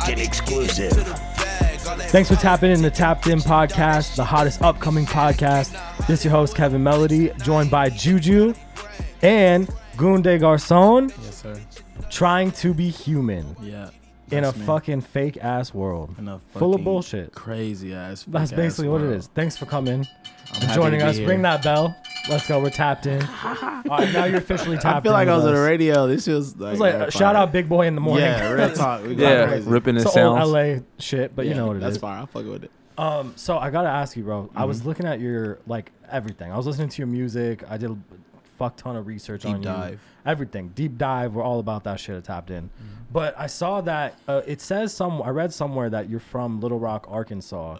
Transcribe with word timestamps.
Market 0.00 0.18
exclusive. 0.20 0.92
Thanks 2.08 2.30
for 2.30 2.36
tapping 2.36 2.70
in 2.70 2.80
the 2.80 2.90
Tapped 2.90 3.26
In 3.26 3.38
podcast, 3.40 4.16
the 4.16 4.24
hottest 4.24 4.62
upcoming 4.62 5.04
podcast. 5.04 5.76
This 6.06 6.20
is 6.20 6.24
your 6.24 6.30
host, 6.32 6.56
Kevin 6.56 6.82
Melody, 6.82 7.30
joined 7.42 7.70
by 7.70 7.90
Juju 7.90 8.54
and 9.20 9.68
Goon 9.98 10.22
des 10.22 10.38
Garcons, 10.38 11.12
Yes, 11.22 11.42
sir. 11.42 11.60
trying 12.08 12.50
to 12.52 12.72
be 12.72 12.88
human 12.88 13.54
Yeah. 13.60 13.90
In 14.30 14.38
a 14.44 14.48
That's 14.48 14.58
me. 14.58 14.66
fucking 14.66 15.00
fake 15.02 15.36
ass 15.38 15.74
world. 15.74 16.14
In 16.18 16.28
a 16.28 16.38
full 16.56 16.74
of 16.74 16.84
bullshit. 16.84 17.32
Crazy 17.32 17.92
ass. 17.94 18.24
That's 18.28 18.50
fake-ass 18.50 18.52
basically 18.52 18.88
what 18.88 19.00
it 19.00 19.04
world. 19.04 19.16
is. 19.18 19.26
Thanks 19.34 19.56
for 19.56 19.66
coming 19.66 20.06
I'm 20.52 20.62
and 20.62 20.72
joining 20.72 21.02
us. 21.02 21.16
here. 21.16 21.28
Ring 21.28 21.42
that 21.42 21.62
bell. 21.62 21.94
Let's 22.28 22.46
go. 22.46 22.60
We're 22.60 22.70
tapped 22.70 23.06
in. 23.06 23.22
All 23.44 23.54
right, 23.88 24.12
now 24.12 24.24
you're 24.24 24.38
officially 24.38 24.76
tapped 24.76 24.98
I 24.98 25.00
feel 25.00 25.12
like 25.12 25.28
I 25.28 25.36
was 25.36 25.44
on 25.46 25.54
the 25.54 25.60
radio. 25.60 26.06
This 26.06 26.26
feels 26.26 26.54
like, 26.56 26.72
was 26.72 26.80
like 26.80 26.94
mad 26.94 27.02
uh, 27.08 27.10
shout 27.10 27.34
fire. 27.34 27.42
out 27.42 27.52
Big 27.52 27.68
Boy 27.68 27.86
in 27.86 27.94
the 27.94 28.00
morning. 28.00 28.24
Yeah, 28.26 28.50
real 28.50 28.72
talk. 28.74 29.02
We 29.04 29.14
got 29.14 29.28
Yeah, 29.30 29.46
crazy. 29.46 29.68
ripping 29.70 29.96
it's 29.96 30.04
his 30.12 30.16
old. 30.16 30.38
LA 30.48 30.80
shit, 30.98 31.34
but 31.34 31.46
you 31.46 31.54
know 31.54 31.66
what 31.68 31.76
it 31.76 31.80
That's 31.80 31.96
is. 31.96 32.00
fire. 32.00 32.22
I 32.22 32.26
fuck 32.26 32.44
with 32.46 32.64
it. 32.64 32.70
Um, 32.98 33.32
so 33.36 33.56
I 33.58 33.70
gotta 33.70 33.88
ask 33.88 34.16
you, 34.16 34.24
bro. 34.24 34.50
I 34.54 34.60
Mm-hmm. 34.60 34.68
was 34.68 34.84
looking 34.84 35.06
at 35.06 35.20
your 35.20 35.58
like 35.66 35.90
everything. 36.10 36.52
I 36.52 36.56
was 36.56 36.66
listening 36.66 36.90
to 36.90 36.98
your 36.98 37.06
music. 37.06 37.62
I 37.68 37.78
did 37.78 37.90
a 37.90 37.96
fuck 38.60 38.76
ton 38.76 38.94
of 38.94 39.06
research 39.06 39.42
Deep 39.42 39.54
on 39.54 39.62
you. 39.62 39.98
Everything, 40.26 40.68
deep 40.68 40.98
dive. 40.98 41.34
We're 41.34 41.42
all 41.42 41.60
about 41.60 41.84
that 41.84 41.98
shit 41.98 42.14
at 42.14 42.24
Tapped 42.24 42.50
In. 42.50 42.64
Mm-hmm. 42.64 42.84
But 43.10 43.34
I 43.38 43.46
saw 43.46 43.80
that 43.80 44.18
uh, 44.28 44.42
it 44.46 44.60
says 44.60 44.92
some. 44.92 45.22
I 45.22 45.30
read 45.30 45.52
somewhere 45.52 45.88
that 45.88 46.10
you're 46.10 46.20
from 46.20 46.60
Little 46.60 46.78
Rock, 46.78 47.06
Arkansas. 47.08 47.78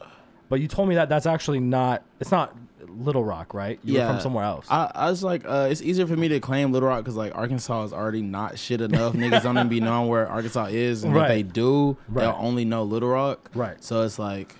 But 0.49 0.61
you 0.61 0.67
told 0.67 0.89
me 0.89 0.95
that 0.95 1.09
that's 1.11 1.27
actually 1.27 1.61
not. 1.61 2.03
It's 2.19 2.31
not 2.33 2.57
Little 2.89 3.23
Rock, 3.23 3.53
right? 3.53 3.79
You 3.85 4.01
were 4.01 4.07
from 4.07 4.21
somewhere 4.21 4.45
else. 4.45 4.67
I, 4.71 4.91
I 4.95 5.11
was 5.11 5.23
like, 5.23 5.45
uh, 5.47 5.69
it's 5.71 5.83
easier 5.83 6.07
for 6.07 6.17
me 6.17 6.29
to 6.29 6.41
claim 6.41 6.73
Little 6.73 6.89
Rock 6.89 7.05
because 7.05 7.15
like 7.15 7.35
Arkansas 7.37 7.85
is 7.85 7.93
already 7.93 8.23
not 8.23 8.59
shit 8.59 8.81
enough. 8.81 9.13
Niggas 9.21 9.43
don't 9.43 9.57
even 9.59 9.69
be 9.69 9.81
knowing 9.81 10.09
where 10.09 10.27
Arkansas 10.29 10.69
is, 10.71 11.05
and 11.05 11.15
Right. 11.15 11.25
if 11.25 11.29
they 11.29 11.43
do, 11.43 11.97
Right. 12.09 12.23
they'll 12.25 12.37
only 12.39 12.65
know 12.65 12.85
Little 12.85 13.11
Rock. 13.11 13.51
Right. 13.55 13.85
So 13.85 14.03
it's 14.03 14.19
like, 14.19 14.57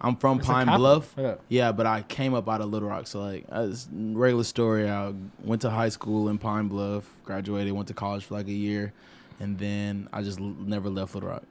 I'm 0.00 0.16
from 0.16 0.38
It's 0.38 0.46
Pine. 0.46 0.66
Bluff. 0.66 1.14
Yeah. 1.18 1.34
Yeah, 1.48 1.72
but 1.72 1.86
I 1.86 2.02
came 2.02 2.34
up 2.34 2.48
out 2.48 2.60
of 2.60 2.68
Little 2.70 2.88
Rock. 2.88 3.06
So 3.06 3.20
like, 3.20 3.44
uh, 3.50 3.68
it's 3.70 3.88
regular 3.92 4.44
story. 4.44 4.88
I 4.88 5.12
went 5.42 5.62
to 5.62 5.70
high 5.70 5.88
school 5.88 6.28
in 6.28 6.38
Pine 6.38 6.68
Bluff, 6.68 7.04
graduated, 7.24 7.72
went 7.72 7.88
to 7.88 7.94
college 7.94 8.24
for 8.24 8.34
like 8.34 8.46
a 8.46 8.52
year, 8.52 8.92
and 9.40 9.58
then 9.58 10.08
I 10.12 10.22
just 10.22 10.38
l- 10.40 10.54
never 10.60 10.88
left 10.88 11.14
Little 11.14 11.30
Rock, 11.30 11.42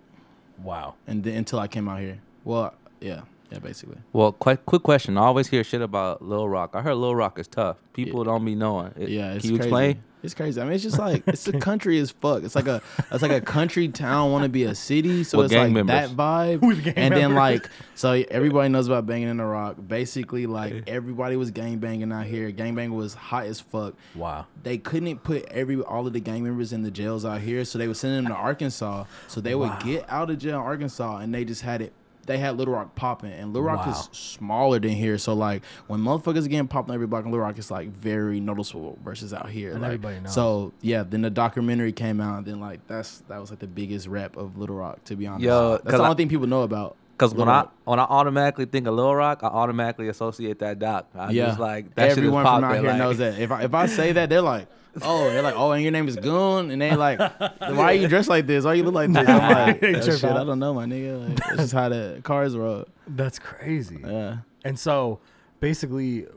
wow. 0.64 0.96
and 1.08 1.24
then 1.24 1.36
until 1.36 1.60
I 1.60 1.68
came 1.68 1.90
out 1.90 2.00
here. 2.00 2.20
Well, 2.46 2.74
yeah, 3.02 3.22
yeah, 3.52 3.60
basically. 3.60 3.98
Well, 4.14 4.32
quick, 4.32 4.66
quick 4.66 4.84
question. 4.84 5.18
I 5.18 5.22
always 5.22 5.48
hear 5.48 5.64
shit 5.64 5.82
about 5.82 6.22
Lil 6.22 6.48
Rock. 6.50 6.72
I 6.76 6.82
heard 6.82 6.96
Lil 6.96 7.16
Rock 7.16 7.40
is 7.40 7.48
tough. 7.48 7.78
People 7.94 8.24
don't 8.24 8.44
be 8.46 8.56
knowing. 8.56 8.94
It- 8.98 9.10
Yeah, 9.10 9.34
it's 9.34 9.44
Can 9.44 9.52
you 9.52 9.58
crazy. 9.58 9.68
explain? 9.70 10.04
It's 10.24 10.34
crazy. 10.34 10.60
I 10.60 10.64
mean, 10.64 10.74
it's 10.74 10.84
just 10.84 10.98
like 10.98 11.24
it's 11.28 11.48
a 11.48 11.60
country 11.60 12.00
as 12.00 12.10
fuck. 12.10 12.42
It's 12.44 12.56
like 12.56 12.66
a 12.68 12.82
it's 13.12 13.22
like 13.22 13.32
a 13.32 13.40
country 13.40 13.88
town 13.88 14.32
want 14.32 14.44
to 14.44 14.50
be 14.50 14.64
a 14.64 14.74
city, 14.74 15.24
so 15.24 15.38
With 15.38 15.46
it's 15.46 15.54
gang 15.54 15.66
like 15.66 15.86
members. 15.86 16.10
that 16.10 16.18
vibe. 16.18 16.62
With 16.68 16.84
gang 16.84 16.94
and 16.98 17.16
then 17.16 17.36
like 17.36 17.70
so 17.94 18.12
everybody 18.32 18.68
knows 18.70 18.88
about 18.88 19.06
banging 19.06 19.30
in 19.30 19.38
the 19.38 19.46
rock. 19.46 19.76
Basically, 19.88 20.48
like 20.48 20.84
everybody 20.90 21.36
was 21.36 21.52
gang 21.52 21.78
banging 21.78 22.12
out 22.12 22.26
here. 22.26 22.50
Gang 22.50 22.74
banging 22.74 22.96
was 22.96 23.14
hot 23.14 23.46
as 23.46 23.60
fuck. 23.62 23.94
Wow. 24.16 24.48
They 24.64 24.80
couldn't 24.80 25.20
put 25.24 25.46
every 25.50 25.80
all 25.82 26.08
of 26.08 26.14
the 26.14 26.20
gang 26.20 26.44
members 26.44 26.74
in 26.74 26.82
the 26.82 26.92
jails 26.92 27.24
out 27.24 27.40
here, 27.42 27.64
so 27.64 27.78
they 27.78 27.88
would 27.88 27.96
send 27.98 28.16
them 28.18 28.26
to 28.34 28.38
Arkansas. 28.38 29.06
So 29.28 29.40
they 29.40 29.54
would 29.54 29.70
Wow. 29.70 29.80
get 29.84 30.06
out 30.10 30.32
of 30.32 30.40
jail 30.40 30.56
in 30.56 30.62
Arkansas, 30.66 31.18
and 31.18 31.34
they 31.34 31.46
just 31.46 31.62
had 31.62 31.82
it. 31.84 31.94
They 32.28 32.38
had 32.38 32.58
Little 32.58 32.74
Rock 32.76 32.94
popping, 32.94 33.32
and 33.32 33.54
Little 33.54 33.68
Rock 33.68 33.86
Wow. 33.88 33.92
is 33.94 34.10
smaller 34.12 34.80
than 34.80 34.92
here. 34.92 35.18
So 35.18 35.34
like 35.34 35.64
when 35.88 36.00
motherfuckers 36.02 36.46
are 36.46 36.50
getting 36.50 36.68
popped 36.68 36.90
on 36.90 36.94
every 36.94 37.08
block 37.08 37.26
in 37.26 37.32
Little 37.32 37.46
Rock, 37.46 37.58
it's 37.58 37.72
like 37.72 37.88
very 37.90 38.40
noticeable 38.40 39.00
versus 39.04 39.34
out 39.34 39.50
here. 39.50 39.72
And 39.72 39.82
like, 39.82 39.88
everybody 39.88 40.20
knows. 40.20 40.34
So 40.34 40.74
yeah, 40.82 41.04
then 41.04 41.22
the 41.24 41.30
documentary 41.32 41.94
came 41.94 42.22
out, 42.22 42.38
and 42.38 42.46
then 42.46 42.60
like 42.60 42.86
that's 42.88 43.20
that 43.30 43.40
was 43.42 43.50
like 43.50 43.60
the 43.60 43.68
biggest 43.68 44.08
rep 44.08 44.38
of 44.38 44.58
Little 44.58 44.76
Rock. 44.76 45.04
To 45.06 45.16
be 45.16 45.26
honest, 45.26 45.44
Yo, 45.44 45.78
that's 45.84 45.98
the 45.98 46.04
I- 46.04 46.06
only 46.10 46.16
thing 46.16 46.30
people 46.30 46.48
know 46.48 46.62
about. 46.64 46.96
Because 47.18 47.34
when 47.34 47.48
Lil 47.48 47.56
I 47.56 47.68
when 47.86 48.00
I 48.00 48.04
automatically 48.04 48.66
think 48.66 48.86
of 48.86 48.94
Lil 48.94 49.16
Rock, 49.16 49.40
I 49.42 49.48
automatically 49.48 50.08
associate 50.08 50.60
that 50.60 50.78
doc. 50.78 51.08
I 51.16 51.32
yeah, 51.32 51.48
just 51.48 51.60
like 51.60 51.96
that 51.96 52.12
everyone 52.12 52.46
shit 52.46 52.54
is 52.54 52.54
from 52.54 52.62
popping. 52.62 52.64
out 52.66 52.80
here 52.80 52.90
like, 52.90 52.98
knows 53.00 53.18
that. 53.18 53.40
If 53.40 53.52
I 53.52 53.64
if 53.64 53.74
I 53.74 53.88
say 53.88 54.12
that, 54.12 54.30
they're 54.30 54.42
like, 54.42 54.68
oh, 55.02 55.28
they're 55.32 55.42
like, 55.42 55.56
oh, 55.58 55.72
and 55.72 55.82
your 55.82 55.92
name 55.92 56.08
is 56.08 56.16
Goon, 56.16 56.70
and 56.70 56.80
they 56.80 56.96
like, 56.96 57.18
why 57.60 57.86
are 57.86 57.94
you 57.94 58.08
dressed 58.08 58.30
like 58.30 58.46
this? 58.46 58.66
Why 58.66 58.76
you 58.76 58.84
look 58.84 58.94
like 58.94 59.12
this? 59.12 59.28
I'm 59.28 59.52
like, 59.52 59.84
"Oh, 59.84 60.02
shit. 60.02 60.24
I 60.26 60.44
don't 60.44 60.60
know, 60.60 60.76
my 60.76 60.86
nigga. 60.86 61.28
Like, 61.28 61.40
it's 61.48 61.58
just 61.58 61.74
how 61.74 61.90
the 61.90 62.22
cars 62.24 62.56
roll. 62.56 62.86
That's 63.08 63.40
crazy. 63.40 63.98
Yeah. 64.04 64.38
And 64.64 64.78
so, 64.78 65.20
basically, 65.60 66.28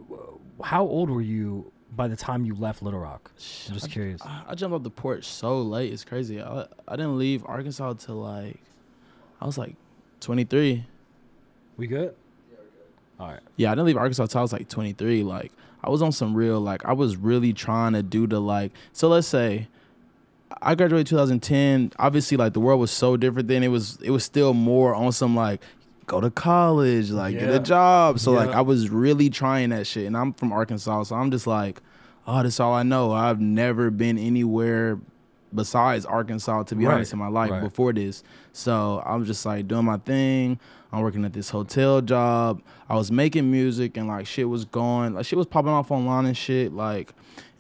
how 0.64 0.84
old 0.84 1.10
were 1.10 1.20
you 1.20 1.72
by 1.94 2.08
the 2.08 2.16
time 2.16 2.46
you 2.46 2.54
left 2.54 2.80
Little 2.80 3.00
Rock? 3.00 3.30
I'm 3.68 3.74
just 3.74 3.90
curious. 3.90 4.22
I, 4.22 4.44
I 4.48 4.54
jumped 4.54 4.74
off 4.74 4.82
the 4.82 4.90
porch 4.90 5.24
so 5.24 5.60
late. 5.60 5.92
It's 5.92 6.04
crazy. 6.06 6.40
I 6.40 6.66
I 6.88 6.96
didn't 6.96 7.18
leave 7.18 7.44
Arkansas 7.44 7.94
till 7.94 8.16
like 8.16 8.62
I 9.42 9.46
was 9.46 9.58
like 9.58 9.76
23. 10.20 10.84
We 11.76 11.86
good? 11.86 12.14
All 13.18 13.28
right. 13.28 13.40
Yeah, 13.56 13.70
I 13.70 13.74
didn't 13.74 13.86
leave 13.86 13.96
Arkansas 13.96 14.26
till 14.26 14.38
I 14.38 14.42
was 14.42 14.52
like 14.52 14.68
23. 14.68 15.22
Like 15.22 15.52
I 15.82 15.90
was 15.90 16.02
on 16.02 16.12
some 16.12 16.34
real 16.34 16.60
like 16.60 16.84
I 16.84 16.92
was 16.92 17.16
really 17.16 17.52
trying 17.52 17.92
to 17.92 18.02
do 18.02 18.26
the 18.26 18.40
like. 18.40 18.72
So 18.92 19.08
let's 19.08 19.26
say 19.26 19.68
I 20.62 20.74
graduated 20.74 21.06
2010. 21.06 21.92
Obviously, 21.98 22.36
like 22.36 22.52
the 22.54 22.60
world 22.60 22.80
was 22.80 22.90
so 22.90 23.16
different 23.16 23.48
then. 23.48 23.62
It 23.62 23.68
was 23.68 23.98
it 24.02 24.10
was 24.10 24.24
still 24.24 24.54
more 24.54 24.94
on 24.94 25.12
some 25.12 25.36
like 25.36 25.60
go 26.06 26.20
to 26.20 26.30
college, 26.30 27.10
like 27.10 27.38
get 27.38 27.50
a 27.50 27.60
job. 27.60 28.18
So 28.18 28.32
like 28.32 28.50
I 28.50 28.62
was 28.62 28.88
really 28.90 29.30
trying 29.30 29.70
that 29.70 29.86
shit. 29.86 30.06
And 30.06 30.16
I'm 30.16 30.32
from 30.32 30.52
Arkansas, 30.52 31.04
so 31.04 31.16
I'm 31.16 31.30
just 31.30 31.46
like, 31.46 31.80
oh, 32.26 32.42
that's 32.42 32.58
all 32.58 32.72
I 32.72 32.82
know. 32.82 33.12
I've 33.12 33.40
never 33.40 33.90
been 33.90 34.18
anywhere 34.18 34.98
besides 35.54 36.06
Arkansas 36.06 36.64
to 36.64 36.74
be 36.74 36.84
Right, 36.86 36.94
honest 36.94 37.12
in 37.12 37.18
my 37.18 37.28
life 37.28 37.50
right. 37.50 37.62
before 37.62 37.92
this. 37.92 38.22
So 38.52 39.02
I'm 39.04 39.24
just 39.24 39.44
like 39.46 39.68
doing 39.68 39.84
my 39.84 39.98
thing. 39.98 40.58
I'm 40.92 41.02
working 41.02 41.24
at 41.24 41.32
this 41.32 41.50
hotel 41.50 42.00
job. 42.00 42.62
I 42.88 42.96
was 42.96 43.12
making 43.12 43.50
music 43.50 43.96
and 43.96 44.08
like 44.08 44.26
shit 44.26 44.48
was 44.48 44.64
going, 44.64 45.14
like 45.14 45.24
shit 45.24 45.36
was 45.36 45.46
popping 45.46 45.70
off 45.70 45.90
online 45.90 46.26
and 46.26 46.36
shit. 46.36 46.72
Like, 46.72 47.12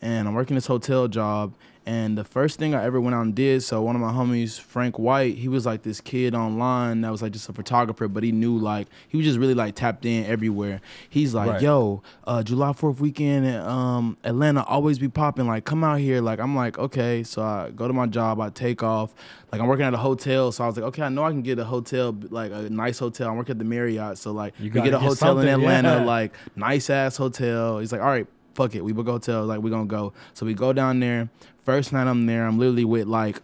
and 0.02 0.26
I'm 0.26 0.34
working 0.34 0.56
this 0.56 0.66
hotel 0.66 1.06
job. 1.08 1.54
And 1.90 2.16
the 2.16 2.22
first 2.22 2.60
thing 2.60 2.72
I 2.72 2.84
ever 2.84 3.00
went 3.00 3.16
out 3.16 3.22
and 3.22 3.34
did, 3.34 3.64
so 3.64 3.82
one 3.82 3.96
of 3.96 4.00
my 4.00 4.12
homies, 4.12 4.60
Frank 4.60 4.96
White, 4.96 5.34
he 5.36 5.48
was 5.48 5.66
like 5.66 5.82
this 5.82 6.00
kid 6.00 6.36
online 6.36 7.00
that 7.00 7.10
was 7.10 7.20
like 7.20 7.32
just 7.32 7.48
a 7.48 7.52
photographer, 7.52 8.06
but 8.06 8.22
he 8.22 8.30
knew 8.30 8.56
like 8.58 8.86
he 9.08 9.16
was 9.16 9.26
just 9.26 9.40
really 9.40 9.54
like 9.54 9.74
tapped 9.74 10.04
in 10.06 10.24
everywhere. 10.26 10.80
He's 11.08 11.34
like, 11.34 11.50
Right. 11.50 11.62
yo, 11.62 12.04
uh, 12.28 12.44
July 12.44 12.70
4th 12.70 13.00
weekend 13.00 13.44
in 13.44 13.56
um, 13.56 14.16
Atlanta 14.22 14.62
always 14.66 15.00
be 15.00 15.08
popping. 15.08 15.48
Like, 15.48 15.64
come 15.64 15.82
out 15.82 15.98
here. 15.98 16.20
Like, 16.20 16.38
I'm 16.38 16.54
like, 16.54 16.78
okay. 16.78 17.24
So 17.24 17.42
I 17.42 17.70
go 17.74 17.88
to 17.88 17.92
my 17.92 18.06
job, 18.06 18.40
I 18.40 18.50
take 18.50 18.84
off. 18.84 19.12
Like, 19.50 19.60
I'm 19.60 19.66
working 19.66 19.84
at 19.84 19.92
a 19.92 19.96
hotel. 19.96 20.52
So 20.52 20.62
I 20.62 20.68
was 20.68 20.76
like, 20.76 20.84
okay, 20.90 21.02
I 21.02 21.08
know 21.08 21.24
I 21.24 21.30
can 21.30 21.42
get 21.42 21.58
a 21.58 21.64
hotel, 21.64 22.16
like 22.30 22.52
a 22.52 22.70
nice 22.70 23.00
hotel. 23.00 23.28
I'm 23.30 23.36
working 23.36 23.54
at 23.54 23.58
the 23.58 23.64
Marriott. 23.64 24.16
So, 24.16 24.30
like, 24.30 24.54
You 24.60 24.66
we 24.66 24.80
get 24.80 24.86
a 24.86 24.90
get 24.92 25.00
hotel 25.00 25.40
in 25.40 25.48
Atlanta, 25.48 25.88
yeah. 25.96 26.04
like, 26.04 26.34
nice 26.54 26.88
ass 26.88 27.16
hotel. 27.16 27.80
He's 27.80 27.90
like, 27.90 28.00
all 28.00 28.06
right, 28.06 28.28
fuck 28.54 28.74
it. 28.74 28.84
We 28.84 28.92
book 28.92 29.08
a 29.08 29.12
hotel. 29.12 29.44
Like, 29.44 29.60
we're 29.60 29.70
going 29.70 29.88
to 29.88 29.90
go. 29.90 30.12
So 30.34 30.46
we 30.46 30.54
go 30.54 30.72
down 30.72 31.00
there. 31.00 31.28
First 31.62 31.92
night 31.92 32.06
I'm 32.06 32.26
there, 32.26 32.46
I'm 32.46 32.58
literally 32.58 32.84
with 32.84 33.06
like, 33.06 33.40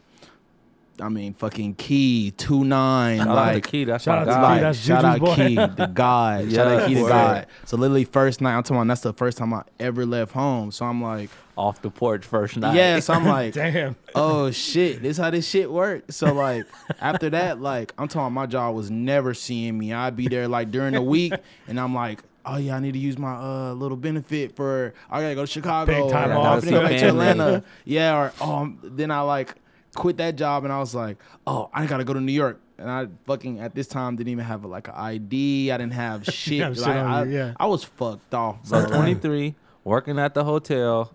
I 0.99 1.11
mean, 1.11 1.35
fucking 1.35 1.75
Key, 1.75 2.31
2 2.39 2.65
9. 2.65 3.19
Shout 3.19 3.29
out 3.29 3.35
like, 3.35 3.63
to 3.65 3.71
Key. 3.71 3.85
That's 3.85 4.05
Shout 4.05 4.27
my 4.27 4.33
out 4.33 4.41
guy. 4.43 4.55
Key, 4.57 4.61
that's 4.63 4.79
shout 4.79 5.05
out 5.05 5.21
boy. 5.21 5.35
Key, 5.35 5.55
the 5.57 5.91
God. 5.95 6.51
shout 6.51 6.67
out 6.67 6.81
Yeah, 6.81 6.87
Key, 6.89 6.95
the 6.95 7.03
word. 7.03 7.09
God. 7.11 7.47
So 7.67 7.77
literally 7.77 8.05
first 8.05 8.41
night, 8.41 8.57
I'm 8.57 8.63
talking 8.63 8.77
about 8.79 8.89
that's 8.89 9.03
the 9.03 9.13
first 9.13 9.37
time 9.37 9.53
I 9.53 9.63
ever 9.79 10.07
left 10.07 10.33
home. 10.33 10.71
So 10.71 10.87
I'm 10.87 11.03
like, 11.03 11.29
Off 11.59 11.83
the 11.83 11.91
porch 11.91 12.25
first 12.25 12.57
night. 12.57 12.75
yeah. 12.77 12.99
So 13.01 13.13
I'm 13.13 13.27
like, 13.27 13.53
Damn. 13.55 13.95
oh 14.15 14.51
shit, 14.51 15.03
this 15.03 15.19
how 15.19 15.29
this 15.31 15.47
shit 15.47 15.71
works. 15.71 16.17
So 16.17 16.33
like 16.33 16.65
after 17.01 17.29
that, 17.31 17.61
like 17.61 17.93
I'm 17.99 18.09
talking, 18.09 18.33
my 18.33 18.47
job 18.47 18.75
was 18.75 18.91
never 18.91 19.35
seeing 19.35 19.77
me. 19.79 19.93
I'd 19.93 20.17
be 20.17 20.29
there 20.29 20.49
like 20.49 20.71
during 20.71 20.95
the 20.95 21.03
week, 21.03 21.35
and 21.69 21.79
I'm 21.79 21.95
like. 21.95 22.23
Oh 22.47 22.57
yeah, 22.57 22.77
I 22.77 22.81
need 22.81 22.93
to 22.93 22.99
use 22.99 23.19
my 23.19 23.35
uh 23.35 23.73
little 23.73 23.97
benefit 23.97 24.55
for 24.55 24.95
I 25.11 25.21
gotta 25.21 25.35
go 25.35 25.43
to 25.43 25.47
Chicago. 25.47 26.05
Big 26.05 26.13
time 26.13 26.31
or, 26.31 26.37
off. 26.37 26.65
Go 26.65 26.81
back 26.83 26.99
to 27.01 27.09
Atlanta. 27.09 27.65
Yeah, 27.85 28.17
or 28.17 28.33
oh 28.41 28.73
then 28.83 29.11
I 29.11 29.21
like 29.23 29.55
quit 29.95 30.19
that 30.19 30.37
job 30.37 30.65
and 30.65 30.73
I 30.73 30.79
was 30.79 30.95
like, 30.95 31.19
oh 31.47 31.71
I 31.73 31.87
gotta 31.87 32.05
go 32.05 32.15
to 32.15 32.21
New 32.21 32.33
York. 32.33 32.61
And 32.79 32.91
I 32.91 33.07
fucking 33.27 33.61
at 33.61 33.75
this 33.75 33.87
time 33.87 34.17
didn't 34.17 34.31
even 34.31 34.45
have 34.45 34.65
a, 34.65 34.69
like 34.69 34.89
an 34.89 34.95
ID. 34.95 35.73
I 35.73 35.79
didn't 35.79 35.95
have 35.95 36.25
shit. 36.33 36.61
have 36.61 36.77
shit 36.77 36.87
Like, 36.87 36.97
I, 36.97 37.25
you, 37.25 37.31
yeah. 37.31 37.55
I 37.59 37.67
was 37.67 37.85
fucked 37.85 38.35
off. 38.35 38.67
So 38.67 38.85
23, 38.87 39.55
working 39.83 40.19
at 40.19 40.35
the 40.35 40.45
hotel, 40.45 41.11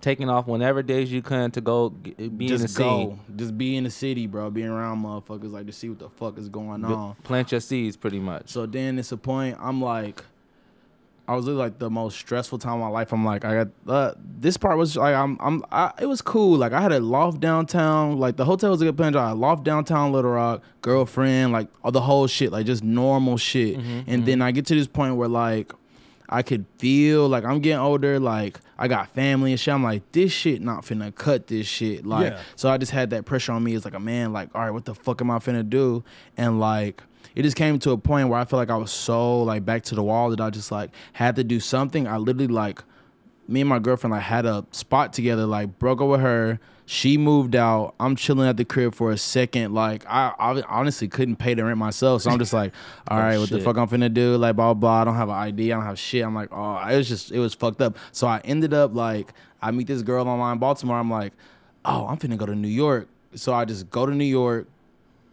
taking 0.00 0.28
off 0.30 0.46
whenever 0.46 0.82
days 0.82 1.10
you 1.12 1.20
can 1.20 1.50
to 1.50 1.60
go 1.60 1.92
g- 2.02 2.12
be 2.28 2.46
in 2.46 2.52
the 2.52 2.58
just 2.58 2.78
go, 2.78 3.18
scene. 3.26 3.36
just 3.36 3.58
be 3.58 3.76
in 3.76 3.84
the 3.84 3.90
city, 3.90 4.26
bro. 4.26 4.50
Be 4.50 4.64
around 4.64 5.02
motherfuckers 5.02 5.50
like 5.50 5.66
to 5.66 5.72
see 5.72 5.88
what 5.88 5.98
the 5.98 6.08
fuck 6.10 6.38
is 6.38 6.48
going 6.48 6.84
on. 6.84 7.16
Plant 7.24 7.50
your 7.50 7.60
seeds, 7.60 7.96
pretty 7.96 8.20
much. 8.20 8.48
So 8.48 8.66
then 8.66 8.98
it's 8.98 9.12
a 9.12 9.16
point 9.16 9.58
I'm 9.60 9.82
like, 9.82 10.22
I 11.30 11.34
was 11.36 11.46
like 11.46 11.78
the 11.78 11.88
most 11.88 12.18
stressful 12.18 12.58
time 12.58 12.74
of 12.74 12.80
my 12.80 12.88
life. 12.88 13.12
I'm 13.12 13.24
like, 13.24 13.44
I 13.44 13.64
got 13.64 13.68
uh, 13.86 14.12
this 14.18 14.56
part 14.56 14.76
was 14.76 14.96
like 14.96 15.14
I'm 15.14 15.36
I'm 15.40 15.64
I, 15.70 15.92
it 16.00 16.06
was 16.06 16.20
cool. 16.22 16.58
Like 16.58 16.72
I 16.72 16.80
had 16.80 16.90
a 16.92 16.98
loft 16.98 17.38
downtown. 17.40 18.18
Like 18.18 18.36
the 18.36 18.44
hotel 18.44 18.70
was 18.72 18.82
a 18.82 18.84
good 18.90 18.96
job. 18.96 19.16
I 19.16 19.28
had 19.28 19.32
a 19.32 19.34
loft 19.34 19.62
downtown 19.62 20.12
Little 20.12 20.32
Rock, 20.32 20.62
girlfriend, 20.82 21.52
like 21.52 21.68
all 21.84 21.92
the 21.92 22.00
whole 22.00 22.26
shit, 22.26 22.50
like 22.50 22.66
just 22.66 22.82
normal 22.82 23.36
shit. 23.36 23.78
and 24.08 24.26
then 24.26 24.42
I 24.42 24.50
get 24.50 24.66
to 24.66 24.74
this 24.74 24.88
point 24.88 25.16
where 25.16 25.28
like 25.28 25.72
I 26.28 26.42
could 26.42 26.64
feel 26.78 27.28
like 27.28 27.44
I'm 27.44 27.60
getting 27.60 27.78
older. 27.80 28.18
Like 28.18 28.58
I 28.78 28.88
got 28.88 29.08
family 29.10 29.52
and 29.52 29.60
shit. 29.60 29.72
I'm 29.74 29.82
like, 29.84 30.02
this 30.12 30.32
shit 30.32 30.60
not 30.62 30.84
finna 30.84 31.14
cut 31.14 31.46
this 31.48 31.66
shit. 31.66 32.04
Like, 32.06 32.32
Yeah. 32.32 32.40
so 32.56 32.70
I 32.70 32.76
just 32.78 32.92
had 32.92 33.10
that 33.10 33.24
pressure 33.24 33.52
on 33.52 33.62
me 33.62 33.74
It's 33.74 33.84
like 33.84 33.94
a 33.94 34.00
man. 34.00 34.32
Like, 34.32 34.48
all 34.54 34.62
right, 34.62 34.70
what 34.70 34.84
the 34.84 34.94
fuck 34.94 35.20
am 35.20 35.30
I 35.30 35.38
finna 35.38 35.68
do? 35.68 36.02
And 36.36 36.58
like, 36.58 37.02
it 37.34 37.42
just 37.42 37.56
came 37.56 37.78
to 37.80 37.92
a 37.92 37.98
point 37.98 38.28
where 38.28 38.38
I 38.38 38.44
felt 38.44 38.58
like 38.58 38.70
I 38.70 38.76
was 38.76 38.90
so 38.90 39.42
like 39.42 39.64
back 39.64 39.82
to 39.84 39.94
the 39.94 40.02
wall 40.02 40.30
that 40.30 40.40
I 40.40 40.50
just 40.50 40.72
like 40.72 40.90
had 41.12 41.36
to 41.36 41.44
do 41.44 41.60
something. 41.60 42.06
I 42.06 42.16
literally 42.16 42.48
like 42.48 42.82
me 43.48 43.60
and 43.60 43.68
my 43.68 43.78
girlfriend 43.78 44.12
like 44.12 44.22
had 44.22 44.46
a 44.46 44.64
spot 44.70 45.12
together, 45.12 45.46
like 45.46 45.78
broke 45.78 46.00
up 46.00 46.08
with 46.08 46.20
her. 46.20 46.58
She 46.86 47.16
moved 47.16 47.54
out. 47.54 47.94
I'm 48.00 48.16
chilling 48.16 48.48
at 48.48 48.56
the 48.56 48.64
crib 48.64 48.96
for 48.96 49.12
a 49.12 49.18
second. 49.18 49.74
Like 49.74 50.04
I, 50.08 50.34
I 50.38 50.62
honestly 50.68 51.06
couldn't 51.06 51.36
pay 51.36 51.54
the 51.54 51.64
rent 51.64 51.78
myself, 51.78 52.22
so 52.22 52.30
I'm 52.30 52.38
just 52.38 52.52
like, 52.52 52.72
all 53.08 53.18
right, 53.18 53.38
what 53.38 53.48
the 53.48 53.56
shit. 53.56 53.64
fuck 53.64 53.76
I'm 53.76 53.88
finna 53.88 54.12
do? 54.12 54.36
Like 54.36 54.56
blah 54.56 54.74
blah. 54.74 55.02
I 55.02 55.04
don't 55.04 55.14
have 55.14 55.28
an 55.28 55.36
ID. 55.36 55.72
I 55.72 55.76
don't 55.76 55.84
have 55.84 55.98
shit. 55.98 56.24
I'm 56.24 56.34
like, 56.34 56.48
oh, 56.50 56.76
it 56.88 56.96
was 56.96 57.08
just 57.08 57.30
it 57.30 57.38
was 57.38 57.54
fucked 57.54 57.80
up. 57.80 57.96
So 58.10 58.26
I 58.26 58.40
ended 58.44 58.74
up 58.74 58.94
like 58.94 59.32
I 59.62 59.70
meet 59.70 59.86
this 59.86 60.02
girl 60.02 60.26
online 60.26 60.54
in 60.54 60.58
Baltimore. 60.58 60.98
I'm 60.98 61.10
like, 61.10 61.32
oh, 61.84 62.06
I'm 62.08 62.16
finna 62.16 62.36
go 62.36 62.46
to 62.46 62.56
New 62.56 62.68
York. 62.68 63.08
So 63.34 63.54
I 63.54 63.64
just 63.64 63.88
go 63.90 64.04
to 64.04 64.12
New 64.12 64.24
York. 64.24 64.66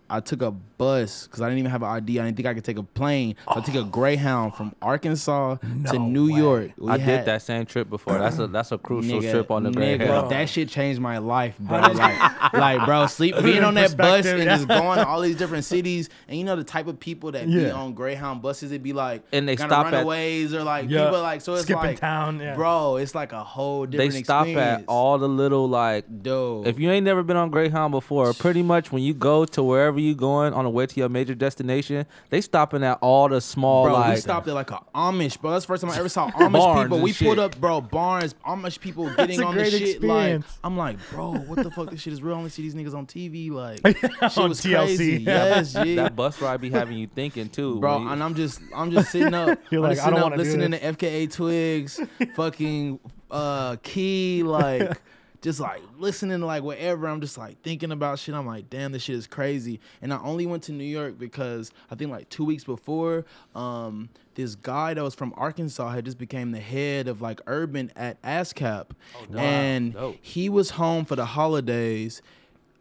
I 0.10 0.20
took 0.20 0.42
a 0.44 0.54
bus 0.78 1.26
because 1.28 1.42
I 1.42 1.46
didn't 1.48 1.60
even 1.60 1.72
have 1.72 1.82
an 1.84 1.90
ID. 1.90 2.20
I 2.20 2.26
didn't 2.26 2.38
think 2.38 2.48
I 2.48 2.54
could 2.54 2.64
take 2.64 2.78
a 2.78 2.84
plane. 2.84 3.36
So 3.54 3.60
I 3.60 3.62
took 3.62 3.76
a 3.76 3.84
Greyhound 3.84 4.56
from 4.56 4.74
Arkansas 4.82 5.56
to 5.92 6.00
New 6.00 6.32
way. 6.32 6.40
York. 6.40 6.72
We 6.78 6.92
I 6.92 6.98
had- 6.98 7.18
did 7.20 7.26
that 7.26 7.42
same 7.42 7.66
trip 7.66 7.90
before. 7.90 8.18
That's 8.18 8.38
a 8.40 8.48
that's 8.58 8.72
a 8.72 8.78
crucial 8.78 9.20
Nigga, 9.20 9.32
trip 9.32 9.52
on 9.52 9.64
the 9.64 9.70
nigga, 9.72 9.98
Greyhound. 9.98 10.32
That 10.32 10.50
shit 10.50 10.70
changed 10.70 11.00
my 11.02 11.18
life, 11.18 11.58
bro. 11.60 11.80
like, 11.80 12.54
like, 12.54 12.86
bro, 12.86 13.08
sleep 13.08 13.36
being 13.42 13.64
on 13.64 13.74
that 13.76 13.96
bus 13.98 14.26
and 14.26 14.44
just 14.44 14.68
going 14.68 14.98
to 15.00 15.08
all 15.08 15.22
these 15.22 15.38
different 15.38 15.66
cities, 15.66 16.10
and 16.28 16.38
you 16.38 16.44
know 16.44 16.56
the 16.56 16.64
type 16.64 16.88
of 16.88 17.00
people 17.00 17.32
that 17.32 17.48
be 17.48 17.70
on 17.70 17.94
Greyhound 17.94 18.42
buses, 18.42 18.72
it'd 18.72 18.84
be 18.84 18.94
like 18.94 19.24
And 19.32 19.48
they 19.48 19.56
kinda 19.56 19.70
stop 19.74 19.88
at- 19.88 19.94
runaways 19.94 20.54
or 20.54 20.64
like 20.64 20.90
Yeah. 20.90 21.06
people 21.06 21.22
like 21.22 21.42
so 21.42 21.54
it's 21.54 21.64
Skipping 21.64 21.84
like 21.84 22.00
town, 22.00 22.40
yeah. 22.40 22.56
bro, 22.56 22.98
it's 22.98 23.16
like 23.16 23.32
a 23.34 23.44
whole 23.44 23.86
different. 23.86 24.14
they 24.14 24.24
stop 24.24 24.46
experience. 24.48 24.84
at 24.84 24.88
all 24.88 25.18
the 25.18 25.28
little 25.30 25.68
like 25.68 26.06
Dude. 26.24 26.68
if 26.68 26.80
you 26.80 26.92
ain't 26.92 27.06
never 27.06 27.24
been 27.24 27.38
on 27.38 27.50
Greyhound 27.50 27.92
before, 27.92 28.34
pretty 28.34 28.62
much 28.64 28.92
when 28.92 29.02
you 29.04 29.14
go 29.14 29.46
to 29.46 29.64
wherever 29.64 30.00
you 30.00 30.16
going 30.16 30.54
on 30.54 30.67
the 30.68 30.78
way 30.78 30.86
to 30.86 31.00
your 31.00 31.10
major 31.10 31.34
destination, 31.34 32.06
they 32.30 32.42
stopping 32.42 32.84
at 32.84 33.00
all 33.02 33.28
the 33.30 33.42
small 33.42 33.86
Bro, 33.86 33.94
like 33.94 34.16
we 34.16 34.22
stopped 34.22 34.48
at 34.48 34.54
like 34.54 34.72
a 34.72 34.80
Amish, 34.94 35.40
bro. 35.42 35.52
That's 35.52 35.66
the 35.66 35.68
first 35.70 35.82
time 35.84 35.92
I 35.92 35.98
ever 35.98 36.10
saw 36.10 36.30
Amish 36.32 36.84
people. 36.84 36.96
and 36.98 37.04
We 37.04 37.14
pulled 37.14 37.40
up, 37.40 37.58
bro, 37.60 37.82
barns, 37.82 38.36
Amish 38.46 38.80
people 38.80 39.10
getting 39.18 39.42
a 39.42 39.46
on 39.46 39.56
the 39.56 39.66
shit. 39.70 39.82
experience. 39.82 40.46
Like, 40.46 40.56
I'm 40.64 40.78
like, 40.78 40.98
bro, 41.12 41.34
what 41.34 41.64
the 41.64 41.72
fuck? 41.72 41.90
This 41.92 42.02
shit 42.02 42.14
is 42.14 42.22
real. 42.22 42.36
I 42.36 42.38
only 42.40 42.50
see 42.50 42.62
these 42.62 42.76
niggas 42.76 42.94
on 42.94 43.06
TV. 43.08 43.50
Like, 43.52 43.80
shit 43.98 44.38
On 44.38 44.50
was 44.50 44.62
TLC. 44.62 44.76
crazy. 44.76 45.14
Yes, 45.24 45.74
G. 45.74 45.96
that 45.96 46.16
bus 46.16 46.42
ride 46.42 46.62
be 46.62 46.70
having 46.70 46.98
you 46.98 47.08
thinking 47.08 47.50
too, 47.50 47.80
bro. 47.80 47.96
when 47.96 48.04
you- 48.04 48.10
And 48.14 48.24
I'm 48.24 48.36
just, 48.36 48.60
I'm 48.76 48.92
just 48.92 49.12
sitting 49.12 49.34
up. 49.34 49.60
You're 49.70 49.82
I'm 49.84 49.90
like, 49.90 49.98
just 49.98 50.08
I 50.08 50.10
don't 50.10 50.20
up 50.20 50.24
wanna 50.32 50.36
listening 50.38 50.72
to 50.72 50.80
FKA 50.80 51.32
Twigs, 51.32 52.00
fucking 52.36 53.00
uh, 53.32 53.76
Key, 53.84 54.44
like. 54.44 55.02
Just 55.42 55.60
like 55.60 55.82
listening 56.00 56.40
to 56.40 56.46
like 56.46 56.64
whatever, 56.64 57.08
I'm 57.08 57.22
just 57.22 57.38
like 57.38 57.62
thinking 57.62 57.92
about 57.92 58.18
shit. 58.20 58.34
I'm 58.34 58.48
like, 58.48 58.70
damn, 58.70 58.92
this 58.92 59.04
shit 59.04 59.16
is 59.16 59.28
crazy. 59.28 59.80
And 60.02 60.12
I 60.14 60.20
only 60.24 60.46
went 60.48 60.64
to 60.64 60.72
New 60.72 60.84
York 60.84 61.20
because 61.20 61.72
I 61.92 61.96
think 61.96 62.10
like 62.12 62.28
two 62.30 62.44
weeks 62.44 62.64
before, 62.64 63.24
um, 63.56 64.10
this 64.36 64.56
guy 64.56 64.94
that 64.96 65.04
was 65.04 65.14
from 65.16 65.34
Arkansas 65.38 65.90
had 65.90 66.06
just 66.06 66.18
became 66.18 66.52
the 66.52 66.60
head 66.60 67.08
of 67.08 67.22
like 67.22 67.40
urban 67.48 67.92
at 67.96 68.22
ASCAP, 68.24 68.88
Oh 69.32 69.38
and 69.38 69.94
Dope. 69.94 70.18
he 70.22 70.50
was 70.50 70.72
home 70.72 71.06
for 71.06 71.16
the 71.16 71.26
holidays 71.26 72.22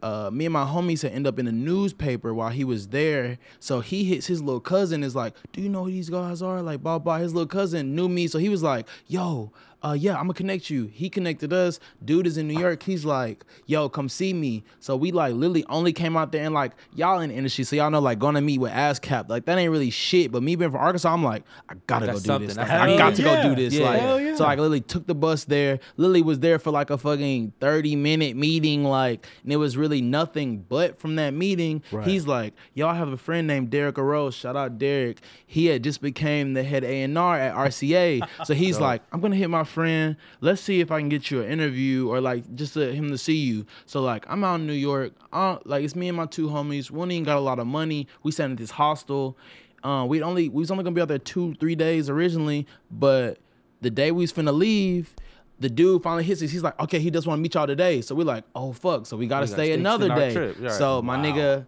uh, 0.03 0.29
me 0.31 0.45
and 0.45 0.53
my 0.53 0.63
homies 0.63 1.01
had 1.01 1.11
end 1.11 1.25
up 1.25 1.39
in 1.39 1.45
the 1.45 1.51
newspaper 1.51 2.31
while 2.31 2.49
he 2.51 2.63
was 2.63 2.89
there. 2.89 3.39
So 3.59 3.79
he 3.79 4.03
hits 4.03 4.27
his 4.27 4.43
little 4.43 4.59
cousin 4.59 5.03
is 5.03 5.15
like, 5.15 5.33
"Do 5.53 5.59
you 5.61 5.69
know 5.69 5.85
who 5.85 5.89
these 5.91 6.09
guys 6.11 6.43
are?" 6.43 6.61
Like, 6.61 6.83
blah 6.83 6.99
blah. 6.99 7.17
His 7.17 7.33
little 7.33 7.47
cousin 7.47 7.95
knew 7.95 8.07
me, 8.07 8.27
so 8.27 8.37
he 8.37 8.47
was 8.47 8.61
like, 8.61 8.87
"Yo, 9.07 9.51
uh, 9.83 9.95
yeah, 9.97 10.13
I'm 10.13 10.23
gonna 10.23 10.33
connect 10.33 10.69
you." 10.69 10.85
He 10.85 11.09
connected 11.09 11.53
us. 11.53 11.79
Dude 12.03 12.27
is 12.27 12.37
in 12.37 12.47
New 12.47 12.59
York. 12.59 12.83
He's 12.83 13.05
like, 13.05 13.45
"Yo, 13.65 13.89
come 13.89 14.09
see 14.09 14.33
me." 14.33 14.63
So 14.79 14.95
we 14.95 15.11
like 15.11 15.33
literally 15.33 15.65
only 15.69 15.93
came 15.93 16.17
out 16.17 16.31
there 16.31 16.43
and 16.43 16.53
like 16.53 16.73
y'all 16.95 17.19
in 17.19 17.29
the 17.29 17.35
industry, 17.35 17.63
so 17.63 17.75
y'all 17.75 17.89
know 17.89 17.99
like 17.99 18.19
going 18.19 18.35
to 18.35 18.41
meet 18.41 18.59
with 18.59 18.71
ASCAP. 18.71 19.29
Like 19.29 19.45
that 19.45 19.57
ain't 19.57 19.71
really 19.71 19.89
shit. 19.89 20.31
But 20.31 20.43
me 20.43 20.55
being 20.55 20.71
from 20.71 20.79
Arkansas, 20.79 21.11
I'm 21.11 21.23
like, 21.23 21.43
I 21.69 21.75
gotta 21.87 22.07
That's 22.07 22.19
go 22.19 22.23
do 22.23 22.27
something. 22.27 22.47
this. 22.47 22.57
Like, 22.57 22.69
I 22.69 22.97
got 22.97 23.15
to 23.15 23.21
yeah. 23.21 23.43
go 23.43 23.49
do 23.49 23.61
this. 23.61 23.73
Yeah. 23.73 23.89
Like, 23.89 24.21
yeah. 24.23 24.35
so 24.35 24.45
I 24.45 24.55
literally 24.55 24.81
took 24.81 25.05
the 25.05 25.15
bus 25.15 25.45
there. 25.45 25.79
Lily 25.97 26.21
was 26.21 26.39
there 26.39 26.59
for 26.59 26.71
like 26.71 26.89
a 26.89 26.97
fucking 26.97 27.53
30 27.59 27.95
minute 27.95 28.35
meeting, 28.35 28.83
like, 28.83 29.27
and 29.43 29.51
it 29.51 29.57
was 29.57 29.77
really 29.77 30.01
nothing 30.01 30.65
but 30.67 30.99
from 30.99 31.15
that 31.15 31.31
meeting. 31.31 31.83
Right. 31.91 32.07
He's 32.07 32.27
like, 32.27 32.53
y'all 32.73 32.93
have 32.93 33.09
a 33.09 33.17
friend 33.17 33.47
named 33.47 33.69
Derek 33.69 33.97
Arose. 33.97 34.35
Shout 34.35 34.55
out 34.55 34.77
Derek. 34.77 35.19
He 35.45 35.67
had 35.67 35.83
just 35.83 36.01
became 36.01 36.53
the 36.53 36.63
head 36.63 36.83
A&R 36.83 37.39
at 37.39 37.55
RCA. 37.55 38.27
so 38.45 38.53
he's 38.53 38.79
like, 38.79 39.01
I'm 39.11 39.21
gonna 39.21 39.35
hit 39.35 39.49
my 39.49 39.63
friend. 39.67 40.15
Let's 40.41 40.61
see 40.61 40.79
if 40.79 40.91
I 40.91 40.99
can 40.99 41.09
get 41.09 41.29
you 41.29 41.41
an 41.41 41.51
interview 41.51 42.09
or 42.09 42.19
like 42.21 42.55
just 42.55 42.75
uh, 42.75 42.81
him 42.81 43.09
to 43.11 43.17
see 43.17 43.35
you. 43.37 43.65
So 43.85 44.01
like, 44.01 44.25
I'm 44.27 44.43
out 44.43 44.55
in 44.61 44.67
New 44.67 44.73
York. 44.73 45.13
Uh, 45.31 45.57
like 45.65 45.83
it's 45.83 45.95
me 45.95 46.07
and 46.07 46.17
my 46.17 46.25
two 46.25 46.47
homies. 46.47 46.89
One 46.89 47.11
ain't 47.11 47.25
got 47.25 47.37
a 47.37 47.41
lot 47.41 47.59
of 47.59 47.67
money. 47.67 48.07
We 48.23 48.31
sat 48.31 48.49
at 48.49 48.57
this 48.57 48.71
hostel. 48.71 49.37
Uh, 49.83 50.05
we 50.09 50.21
only 50.23 50.49
we 50.49 50.59
was 50.61 50.71
only 50.71 50.83
gonna 50.83 50.95
be 50.95 51.01
out 51.01 51.07
there 51.07 51.19
two 51.19 51.53
three 51.55 51.75
days 51.75 52.09
originally, 52.09 52.65
but 52.89 53.37
the 53.81 53.91
day 53.91 54.11
we 54.11 54.21
was 54.23 54.33
finna 54.33 54.51
leave, 54.55 55.13
the 55.59 55.69
dude 55.69 56.01
finally 56.01 56.23
hits 56.23 56.41
us. 56.41 56.49
He's 56.49 56.63
like, 56.63 56.79
okay, 56.79 56.99
he 56.99 57.11
just 57.11 57.27
want 57.27 57.37
to 57.37 57.41
meet 57.43 57.53
y'all 57.53 57.67
today. 57.67 58.01
So 58.01 58.15
we're 58.15 58.25
like, 58.25 58.43
oh 58.55 58.73
fuck. 58.73 59.05
So 59.05 59.15
we 59.17 59.27
gotta 59.27 59.45
We 59.45 59.49
gotta 59.51 59.63
stay 59.63 59.71
another 59.73 60.07
day. 60.09 60.33
Right. 60.59 60.71
So 60.71 61.01
my 61.03 61.17
Wow. 61.17 61.23
nigga, 61.23 61.65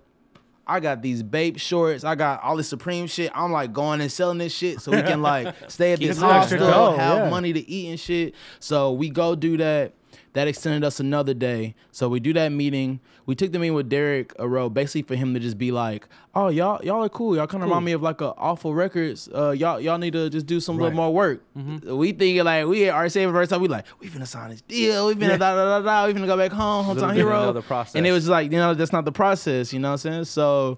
I 0.69 0.79
got 0.79 1.01
these 1.01 1.23
babe 1.23 1.57
shorts. 1.57 2.03
I 2.03 2.15
got 2.15 2.43
all 2.43 2.55
this 2.55 2.69
Supreme 2.69 3.07
shit. 3.07 3.31
I'm 3.33 3.51
like 3.51 3.73
going 3.73 4.01
and 4.01 4.11
selling 4.11 4.37
this 4.37 4.53
shit 4.53 4.81
so 4.81 4.91
we 4.91 5.01
can 5.01 5.21
like 5.21 5.55
stay 5.69 5.93
at 5.93 5.99
this 5.99 6.19
hostel, 6.19 6.59
dough, 6.59 6.95
have 6.95 7.17
yeah. 7.25 7.29
money 7.29 7.51
to 7.53 7.69
eat 7.69 7.89
and 7.89 7.99
shit. 7.99 8.35
So 8.59 8.93
we 8.93 9.09
go 9.09 9.35
do 9.35 9.57
that. 9.57 9.93
That 10.33 10.47
extended 10.47 10.83
us 10.85 10.99
another 10.99 11.33
day. 11.33 11.73
So 11.91 12.07
we 12.07 12.19
do 12.19 12.33
that 12.33 12.49
meeting. 12.49 12.99
We 13.25 13.33
took 13.35 13.51
the 13.51 13.57
meeting 13.59 13.73
with 13.73 13.89
Derek 13.89 14.33
Aro, 14.37 14.71
basically 14.73 15.01
for 15.01 15.15
him 15.15 15.33
to 15.33 15.39
just 15.39 15.57
be 15.57 15.71
like, 15.71 16.07
"Oh, 16.35 16.49
y'all, 16.49 16.83
y'all 16.83 17.03
are 17.03 17.09
cool. 17.09 17.35
Y'all 17.35 17.47
kind 17.47 17.63
of 17.63 17.69
remind 17.69 17.85
me 17.85 17.91
of 17.93 18.01
like 18.03 18.21
a 18.21 18.33
awful 18.37 18.73
records. 18.75 19.27
Uh, 19.33 19.51
y'all, 19.51 19.79
y'all 19.79 19.97
need 19.97 20.13
to 20.13 20.29
just 20.29 20.45
do 20.45 20.59
some 20.59 20.77
Right. 20.77 20.83
little 20.85 20.97
more 20.97 21.13
work." 21.13 21.43
We 21.83 22.11
thinking 22.11 22.43
like 22.43 22.65
we 22.67 22.87
at 22.89 22.93
RCA 22.95 23.25
the 23.27 23.33
first 23.33 23.49
time. 23.51 23.61
We 23.61 23.67
like 23.67 23.85
we 23.99 24.07
finna 24.07 24.27
sign 24.27 24.51
this 24.51 24.61
deal. 24.61 25.07
We 25.07 25.15
finna 25.15 25.39
da 25.39 25.55
da 25.55 25.79
da 25.79 25.81
da. 25.81 26.07
We 26.07 26.13
finna 26.13 26.27
go 26.27 26.37
back 26.37 26.51
home, 26.51 26.85
hometown 26.85 27.13
hero. 27.15 27.59
process. 27.61 27.95
And 27.95 28.05
it 28.05 28.11
was 28.11 28.27
like, 28.29 28.51
you 28.51 28.57
know, 28.57 28.73
that's 28.75 28.93
not 28.93 29.05
the 29.05 29.11
process. 29.11 29.73
You 29.73 29.79
know 29.79 29.89
what 29.89 30.05
I'm 30.05 30.11
saying? 30.11 30.25
So 30.25 30.77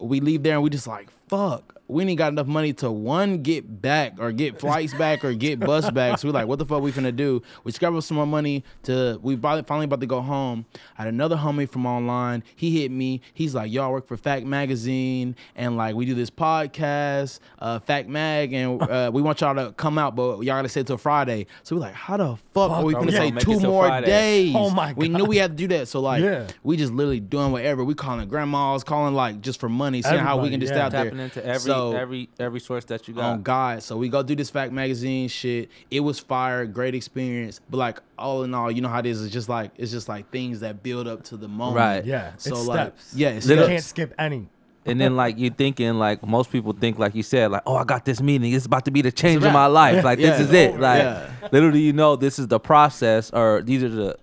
we 0.00 0.20
leave 0.20 0.42
there 0.44 0.54
and 0.54 0.62
we 0.62 0.70
just 0.70 0.86
like, 0.86 1.08
fuck. 1.28 1.74
We 1.92 2.04
ain't 2.04 2.16
got 2.18 2.32
enough 2.32 2.46
money 2.46 2.72
to 2.74 2.90
one 2.90 3.42
get 3.42 3.82
back 3.82 4.14
or 4.18 4.32
get 4.32 4.58
flights 4.58 4.94
back 4.94 5.24
or 5.24 5.34
get 5.34 5.60
bus 5.60 5.90
back. 5.92 6.18
So 6.18 6.28
we're 6.28 6.32
like, 6.34 6.46
what 6.46 6.58
the 6.58 6.64
fuck 6.64 6.82
we 6.82 6.90
finna 6.90 7.14
do? 7.14 7.42
We 7.64 7.72
scrap 7.72 7.92
up 7.92 8.02
some 8.02 8.16
more 8.16 8.26
money 8.26 8.64
to 8.84 9.18
we 9.22 9.36
finally 9.36 9.84
about 9.84 10.00
to 10.00 10.06
go 10.06 10.20
home. 10.22 10.64
I 10.98 11.02
had 11.02 11.08
another 11.12 11.36
homie 11.36 11.68
from 11.68 11.84
online. 11.86 12.42
He 12.56 12.80
hit 12.80 12.90
me. 12.90 13.20
He's 13.34 13.54
like, 13.54 13.70
y'all 13.70 13.92
work 13.92 14.06
for 14.08 14.16
Fact 14.16 14.46
Magazine 14.46 15.36
and 15.54 15.76
like 15.76 15.94
we 15.94 16.06
do 16.06 16.14
this 16.14 16.30
podcast, 16.30 17.40
uh, 17.58 17.78
Fact 17.78 18.08
Mag, 18.08 18.52
and 18.54 18.80
uh, 18.90 19.10
we 19.12 19.20
want 19.22 19.40
y'all 19.40 19.54
to 19.54 19.72
come 19.72 19.98
out, 19.98 20.16
but 20.16 20.38
y'all 20.38 20.44
gotta 20.56 20.68
stay 20.70 20.82
till 20.82 20.96
Friday. 20.96 21.46
So 21.62 21.76
we're 21.76 21.82
like, 21.82 21.94
how 21.94 22.16
the 22.16 22.36
fuck, 22.54 22.70
are 22.70 22.84
we 22.84 22.94
are 22.94 23.00
gonna 23.00 23.12
say 23.12 23.30
two 23.32 23.60
more 23.60 23.86
Friday? 23.86 24.06
days? 24.06 24.54
Oh 24.56 24.70
my 24.70 24.88
god. 24.88 24.96
We 24.96 25.08
knew 25.08 25.24
we 25.26 25.36
had 25.36 25.50
to 25.52 25.56
do 25.56 25.68
that. 25.76 25.88
So 25.88 26.00
like 26.00 26.22
Yeah. 26.22 26.46
we 26.62 26.76
just 26.78 26.92
literally 26.92 27.20
doing 27.20 27.52
whatever. 27.52 27.84
We 27.84 27.94
calling 27.94 28.28
grandmas, 28.28 28.82
calling 28.82 29.14
like 29.14 29.40
just 29.42 29.60
for 29.60 29.68
money, 29.68 30.00
seeing 30.02 30.18
how 30.18 30.40
we 30.40 30.48
can 30.50 30.58
just 30.60 30.72
yeah. 30.72 30.88
stay 30.88 30.98
out 30.98 31.04
there. 31.04 31.20
into 31.22 31.44
every 31.44 31.58
So- 31.60 31.81
every 31.90 32.28
every 32.38 32.60
source 32.60 32.84
that 32.86 33.08
you 33.08 33.14
got. 33.14 33.24
on 33.24 33.42
God. 33.42 33.82
So 33.82 33.96
we 33.96 34.08
go 34.08 34.22
do 34.22 34.36
this 34.36 34.48
fact 34.50 34.72
magazine 34.72 35.28
shit. 35.28 35.68
It 35.90 36.00
was 36.00 36.20
fire, 36.20 36.64
great 36.66 36.94
experience. 36.94 37.60
But 37.68 37.78
like 37.78 38.00
all 38.16 38.44
in 38.44 38.54
all, 38.54 38.70
you 38.70 38.80
know 38.80 38.88
how 38.88 39.00
it 39.00 39.06
is. 39.06 39.22
It's 39.24 39.32
just 39.32 39.48
like 39.48 39.72
it's 39.76 39.90
just 39.90 40.08
like 40.08 40.30
things 40.30 40.60
that 40.60 40.82
build 40.82 41.08
up 41.08 41.24
to 41.24 41.36
the 41.36 41.48
moment. 41.48 41.76
Right. 41.76 42.04
Yeah, 42.04 42.32
So 42.38 42.50
it's 42.56 42.66
like 42.66 42.78
steps. 42.98 43.14
yeah, 43.16 43.28
it's 43.30 43.46
You 43.46 43.56
Little- 43.56 43.68
can't 43.68 43.82
skip 43.82 44.14
any. 44.18 44.48
And 44.84 45.00
then 45.00 45.14
like 45.14 45.38
you 45.38 45.50
thinking 45.50 45.94
like 46.00 46.26
most 46.26 46.50
people 46.50 46.72
think 46.72 46.98
like 46.98 47.14
you 47.14 47.22
said 47.22 47.52
like 47.52 47.62
oh 47.66 47.76
I 47.76 47.84
got 47.84 48.04
this 48.04 48.20
meeting 48.20 48.52
it's 48.52 48.66
about 48.66 48.84
to 48.86 48.90
be 48.90 49.00
the 49.00 49.12
change 49.12 49.44
a 49.44 49.46
of 49.46 49.52
my 49.52 49.66
wrap. 49.66 49.70
life 49.72 50.04
like 50.04 50.18
Yeah. 50.18 50.30
this 50.36 50.48
is 50.48 50.52
it 50.52 50.80
like 50.80 51.02
Yeah. 51.02 51.30
little 51.52 51.70
do 51.70 51.78
you 51.78 51.92
know 51.92 52.16
this 52.16 52.40
is 52.40 52.48
the 52.48 52.58
process 52.58 53.30
or 53.32 53.62
these 53.62 53.84
are 53.84 53.88
the 53.88 54.16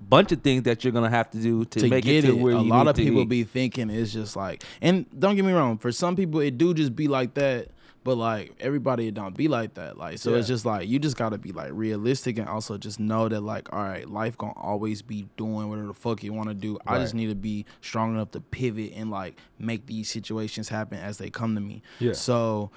bunch 0.00 0.32
of 0.32 0.42
things 0.42 0.62
that 0.64 0.84
you're 0.84 0.92
gonna 0.92 1.10
have 1.10 1.30
to 1.30 1.38
do 1.38 1.64
to, 1.66 1.80
to 1.80 1.88
make 1.88 2.04
get 2.04 2.24
it 2.24 2.30
it. 2.30 2.38
where 2.38 2.54
a 2.54 2.60
lot 2.60 2.88
of 2.88 2.96
to 2.96 3.02
people 3.02 3.24
be. 3.24 3.44
thinking 3.44 3.90
it's 3.90 4.12
just 4.12 4.36
like, 4.36 4.62
and 4.80 5.06
don't 5.18 5.36
get 5.36 5.44
me 5.44 5.52
wrong, 5.52 5.78
for 5.78 5.92
some 5.92 6.16
people 6.16 6.40
it 6.40 6.58
do 6.58 6.74
just 6.74 6.94
be 6.94 7.08
like 7.08 7.34
that, 7.34 7.68
but 8.04 8.16
like 8.16 8.54
everybody 8.60 9.08
it 9.08 9.14
don't 9.14 9.36
be 9.36 9.48
like 9.48 9.74
that. 9.74 9.98
Like 9.98 10.18
so, 10.18 10.34
it's 10.34 10.48
just 10.48 10.64
like 10.64 10.88
you 10.88 10.98
just 10.98 11.16
gotta 11.16 11.36
be 11.36 11.52
like 11.52 11.70
realistic 11.72 12.38
and 12.38 12.48
also 12.48 12.78
just 12.78 13.00
know 13.00 13.28
that 13.28 13.40
like, 13.40 13.72
all 13.72 13.82
right, 13.82 14.08
life 14.08 14.38
gonna 14.38 14.54
always 14.56 15.02
be 15.02 15.26
doing 15.36 15.68
whatever 15.68 15.88
the 15.88 15.94
fuck 15.94 16.22
you 16.22 16.32
want 16.32 16.48
to 16.48 16.54
do. 16.54 16.78
I 16.86 16.98
just 16.98 17.14
need 17.14 17.28
to 17.28 17.34
be 17.34 17.66
strong 17.80 18.14
enough 18.14 18.30
to 18.32 18.40
pivot 18.40 18.92
and 18.94 19.10
like 19.10 19.36
make 19.58 19.86
these 19.86 20.08
situations 20.08 20.68
happen 20.68 20.98
as 20.98 21.18
they 21.18 21.28
come 21.30 21.54
to 21.54 21.60
me. 21.60 21.82
Yeah. 21.98 22.12
So 22.12 22.70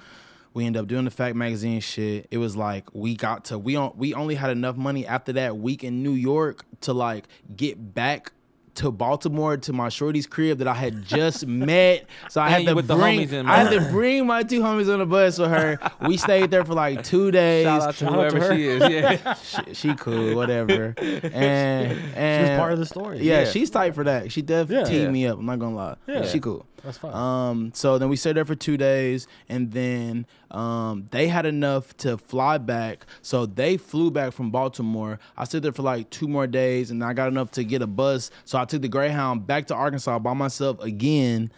we 0.54 0.66
end 0.66 0.76
up 0.76 0.86
doing 0.86 1.04
the 1.04 1.10
fact 1.10 1.36
magazine 1.36 1.80
shit. 1.80 2.26
It 2.30 2.38
was 2.38 2.56
like 2.56 2.88
we 2.92 3.14
got 3.16 3.46
to 3.46 3.58
we 3.58 3.76
on 3.76 3.92
we 3.96 4.14
only 4.14 4.34
had 4.34 4.50
enough 4.50 4.76
money 4.76 5.06
after 5.06 5.32
that 5.34 5.56
week 5.56 5.82
in 5.84 6.02
New 6.02 6.12
York 6.14 6.64
to 6.82 6.92
like 6.92 7.26
get 7.56 7.94
back 7.94 8.32
to 8.74 8.90
Baltimore 8.90 9.58
to 9.58 9.70
my 9.74 9.90
shorty's 9.90 10.26
crib 10.26 10.56
that 10.58 10.66
I 10.66 10.72
had 10.72 11.04
just 11.06 11.46
met. 11.46 12.06
So 12.30 12.40
I 12.40 12.48
had 12.48 12.64
to 12.66 12.74
with 12.74 12.86
the 12.86 12.96
bring 12.96 13.20
homies 13.20 13.32
in, 13.32 13.46
I 13.46 13.56
had 13.58 13.70
to 13.70 13.90
bring 13.90 14.26
my 14.26 14.42
two 14.44 14.60
homies 14.62 14.90
on 14.90 14.98
the 15.00 15.04
bus 15.04 15.38
with 15.38 15.50
her. 15.50 15.78
We 16.06 16.16
stayed 16.16 16.50
there 16.50 16.64
for 16.64 16.72
like 16.72 17.02
two 17.04 17.30
days. 17.30 17.64
Shout 17.66 17.82
out 17.82 17.94
to 17.96 18.04
Shout 18.04 18.14
out 18.14 18.30
to 18.30 18.36
whoever 18.38 18.40
her. 18.40 18.56
she 18.56 18.66
is. 18.66 18.88
Yeah. 18.90 19.34
she, 19.34 19.74
she 19.74 19.94
cool, 19.94 20.34
whatever. 20.36 20.94
And 21.32 21.98
She 22.46 22.50
was 22.50 22.58
part 22.58 22.72
of 22.72 22.78
the 22.78 22.86
story. 22.86 23.18
yeah, 23.20 23.40
Yeah. 23.40 23.44
she's 23.50 23.68
tight 23.68 23.94
for 23.94 24.04
that. 24.04 24.32
She 24.32 24.40
definitely 24.40 24.76
Yeah. 24.76 24.84
teed 24.98 25.02
Yeah. 25.04 25.10
me 25.10 25.26
up. 25.26 25.38
I'm 25.38 25.44
not 25.46 25.58
gonna 25.58 25.74
lie. 25.76 25.96
Yeah. 26.06 26.24
she 26.26 26.40
cool. 26.40 26.64
That's 26.84 26.98
fine. 26.98 27.14
Um, 27.14 27.72
so 27.74 27.98
then 27.98 28.08
we 28.08 28.16
stayed 28.16 28.36
there 28.36 28.44
for 28.44 28.54
two 28.54 28.76
days, 28.76 29.28
and 29.48 29.70
then 29.70 30.26
um, 30.50 31.06
they 31.10 31.28
had 31.28 31.46
enough 31.46 31.96
to 31.98 32.18
fly 32.18 32.58
back. 32.58 33.06
So 33.22 33.46
they 33.46 33.76
flew 33.76 34.10
back 34.10 34.32
from 34.32 34.50
Baltimore. 34.50 35.18
I 35.36 35.44
stayed 35.44 35.62
there 35.62 35.72
for 35.72 35.82
like 35.82 36.10
two 36.10 36.28
more 36.28 36.46
days, 36.46 36.90
and 36.90 37.02
I 37.04 37.12
got 37.12 37.28
enough 37.28 37.50
to 37.52 37.64
get 37.64 37.82
a 37.82 37.86
bus. 37.86 38.30
So 38.44 38.58
I 38.58 38.64
took 38.64 38.82
the 38.82 38.88
Greyhound 38.88 39.46
back 39.46 39.66
to 39.68 39.74
Arkansas 39.74 40.18
by 40.18 40.32
myself 40.32 40.80
again. 40.80 41.52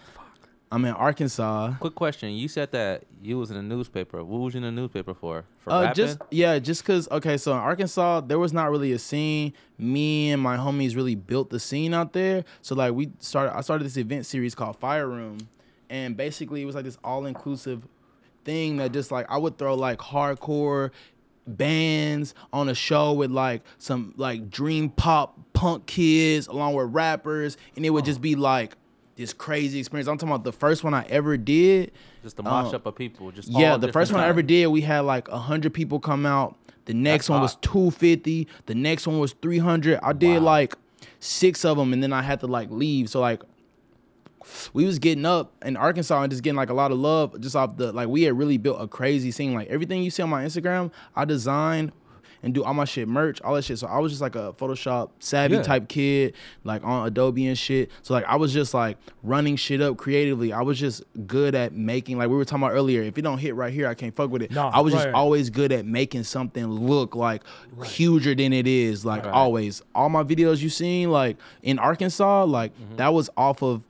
I'm 0.73 0.85
in 0.85 0.93
Arkansas. 0.93 1.75
Quick 1.79 1.95
question. 1.95 2.33
You 2.33 2.49
said 2.49 2.73
that 2.73 3.05
you 3.23 3.39
was 3.39 3.51
in 3.53 3.57
a 3.57 3.63
newspaper. 3.63 4.25
What 4.25 4.41
was 4.41 4.55
you 4.55 4.59
in 4.59 4.65
the 4.65 4.73
newspaper 4.73 5.15
for? 5.15 5.45
For 5.59 5.73
Uh, 5.73 5.81
rapping? 5.83 5.95
just 5.95 6.19
yeah, 6.31 6.59
just 6.59 6.85
cause 6.85 7.09
okay, 7.13 7.37
so 7.37 7.53
in 7.53 7.59
Arkansas 7.59 8.23
there 8.23 8.39
was 8.41 8.53
not 8.53 8.71
really 8.71 8.91
a 8.93 8.99
scene. 8.99 9.53
Me 9.79 10.33
and 10.33 10.43
my 10.43 10.57
homies 10.57 10.97
really 10.97 11.15
built 11.15 11.51
the 11.51 11.61
scene 11.61 11.95
out 11.95 12.13
there. 12.13 12.45
So 12.61 12.75
like 12.75 12.93
we 12.93 13.11
started, 13.21 13.57
I 13.57 13.61
started 13.61 13.85
this 13.85 13.97
event 13.97 14.27
series 14.27 14.55
called 14.57 14.77
Fire 14.77 15.07
Room, 15.07 15.39
and 15.91 16.17
basically 16.17 16.63
it 16.63 16.65
was 16.65 16.75
like 16.75 16.85
this 16.85 16.99
all 17.05 17.27
inclusive 17.27 17.87
thing 18.45 18.79
that 18.79 18.93
just 18.93 19.13
like 19.13 19.27
I 19.31 19.39
would 19.39 19.57
throw 19.59 19.75
like 19.77 19.99
hardcore 20.01 20.91
bands 21.47 22.35
on 22.53 22.69
a 22.69 22.75
show 22.75 23.13
with 23.13 23.31
like 23.31 23.63
some 23.79 24.15
like 24.17 24.51
dream 24.51 24.89
pop 24.89 25.39
punk 25.53 25.87
kids 25.87 26.47
along 26.49 26.75
with 26.75 26.93
rappers, 26.93 27.57
and 27.77 27.87
it 27.87 27.91
would 27.91 28.05
just 28.05 28.21
be 28.21 28.35
like 28.35 28.77
this 29.17 29.33
crazy 29.33 29.79
experience. 29.79 30.09
I'm 30.09 30.19
talking 30.19 30.31
about 30.31 30.45
the 30.45 30.53
first 30.53 30.85
one 30.85 30.95
I 30.95 31.05
ever 31.09 31.37
did. 31.37 31.93
just 32.23 32.39
a 32.39 32.43
mosh 32.43 32.69
um, 32.69 32.75
up 32.75 32.87
of 32.87 32.97
people. 32.97 33.31
Just 33.31 33.49
Yeah, 33.49 33.73
all 33.73 33.79
the 33.79 33.93
first 33.93 34.13
one 34.13 34.21
I 34.21 34.27
ever 34.29 34.43
did, 34.43 34.67
we 34.69 34.81
had 34.81 35.01
like 35.01 35.29
hundred 35.29 35.75
people 35.75 36.01
come 36.01 36.27
out. 36.27 36.57
The 36.87 36.95
next 36.95 37.25
That's 37.25 37.31
one 37.31 37.41
was 37.41 37.57
two 37.57 37.91
fifty. 37.91 38.49
The 38.67 38.75
next 38.75 39.07
one 39.07 39.19
was 39.19 39.33
three 39.41 39.59
hundred. 39.59 40.01
I 40.03 40.13
did 40.13 40.43
like 40.43 40.75
six 41.21 41.65
of 41.65 41.77
them, 41.77 41.93
and 41.93 42.03
then 42.03 42.13
I 42.13 42.23
had 42.23 42.41
to 42.41 42.47
like 42.47 42.71
leave. 42.71 43.09
So 43.09 43.21
like, 43.21 43.43
we 44.73 44.85
was 44.85 44.99
getting 44.99 45.25
up 45.25 45.53
in 45.65 45.77
Arkansas 45.77 46.23
and 46.23 46.31
just 46.31 46.43
getting 46.43 46.57
like 46.57 46.71
a 46.71 46.75
lot 46.75 46.91
of 46.91 46.99
love 46.99 47.41
just 47.41 47.57
off 47.57 47.77
the 47.77 47.93
like 47.93 48.09
we 48.09 48.23
had 48.23 48.37
really 48.37 48.59
built 48.59 48.81
a 48.81 48.89
crazy 48.89 49.31
scene. 49.31 49.55
Like 49.55 49.69
everything 49.69 50.03
you 50.03 50.11
see 50.11 50.23
on 50.23 50.31
my 50.31 50.45
Instagram, 50.45 50.91
I 51.15 51.25
designed 51.25 51.93
and 52.45 52.55
do 52.55 52.63
all 52.63 52.75
my 52.75 52.85
shit 52.85 53.09
merch, 53.09 53.41
all 53.43 53.55
that 53.55 53.65
shit. 53.65 53.79
So 53.79 53.87
I 53.89 53.99
was 53.99 54.13
just 54.13 54.23
like 54.23 54.37
a 54.37 54.53
Photoshop 54.53 55.11
savvy 55.19 55.57
Yeah. 55.57 55.63
type 55.63 55.89
kid, 55.89 56.35
like 56.63 56.85
on 56.85 57.07
Adobe 57.07 57.47
and 57.49 57.59
shit. 57.59 57.91
So 58.03 58.15
like 58.15 58.25
I 58.27 58.37
was 58.37 58.53
just 58.53 58.75
like 58.75 58.99
running 59.23 59.57
shit 59.57 59.81
up 59.81 59.97
creatively. 59.97 60.53
I 60.53 60.61
was 60.61 60.79
just 60.79 61.03
good 61.27 61.55
at 61.55 61.73
making 61.73 62.19
like 62.19 62.29
we 62.29 62.37
were 62.37 62.45
talking 62.45 62.63
about 62.63 62.75
earlier. 62.75 63.03
If 63.03 63.19
it 63.19 63.23
don't 63.23 63.39
hit 63.39 63.55
right 63.57 63.73
here, 63.73 63.89
I 63.89 63.95
can't 63.95 64.15
fuck 64.15 64.31
with 64.31 64.43
it. 64.43 64.51
Nah, 64.53 64.71
I 64.73 64.81
was 64.81 64.93
just 64.95 65.09
always 65.09 65.51
good 65.51 65.73
at 65.73 65.87
making 65.87 66.25
something 66.25 66.67
look 66.67 67.17
like 67.17 67.43
huger 67.83 68.35
than 68.35 68.53
it 68.53 68.67
is. 68.67 69.05
Like 69.05 69.25
Right. 69.25 69.33
always, 69.33 69.83
all 69.95 70.09
my 70.11 70.23
videos 70.23 70.61
you 70.63 70.69
seen 70.69 71.11
like 71.11 71.37
in 71.63 71.79
Arkansas, 71.79 72.45
like 72.45 72.73
Mm-hmm. 72.79 72.97
that 72.97 73.13
was 73.15 73.31
off 73.37 73.63
of. 73.63 73.83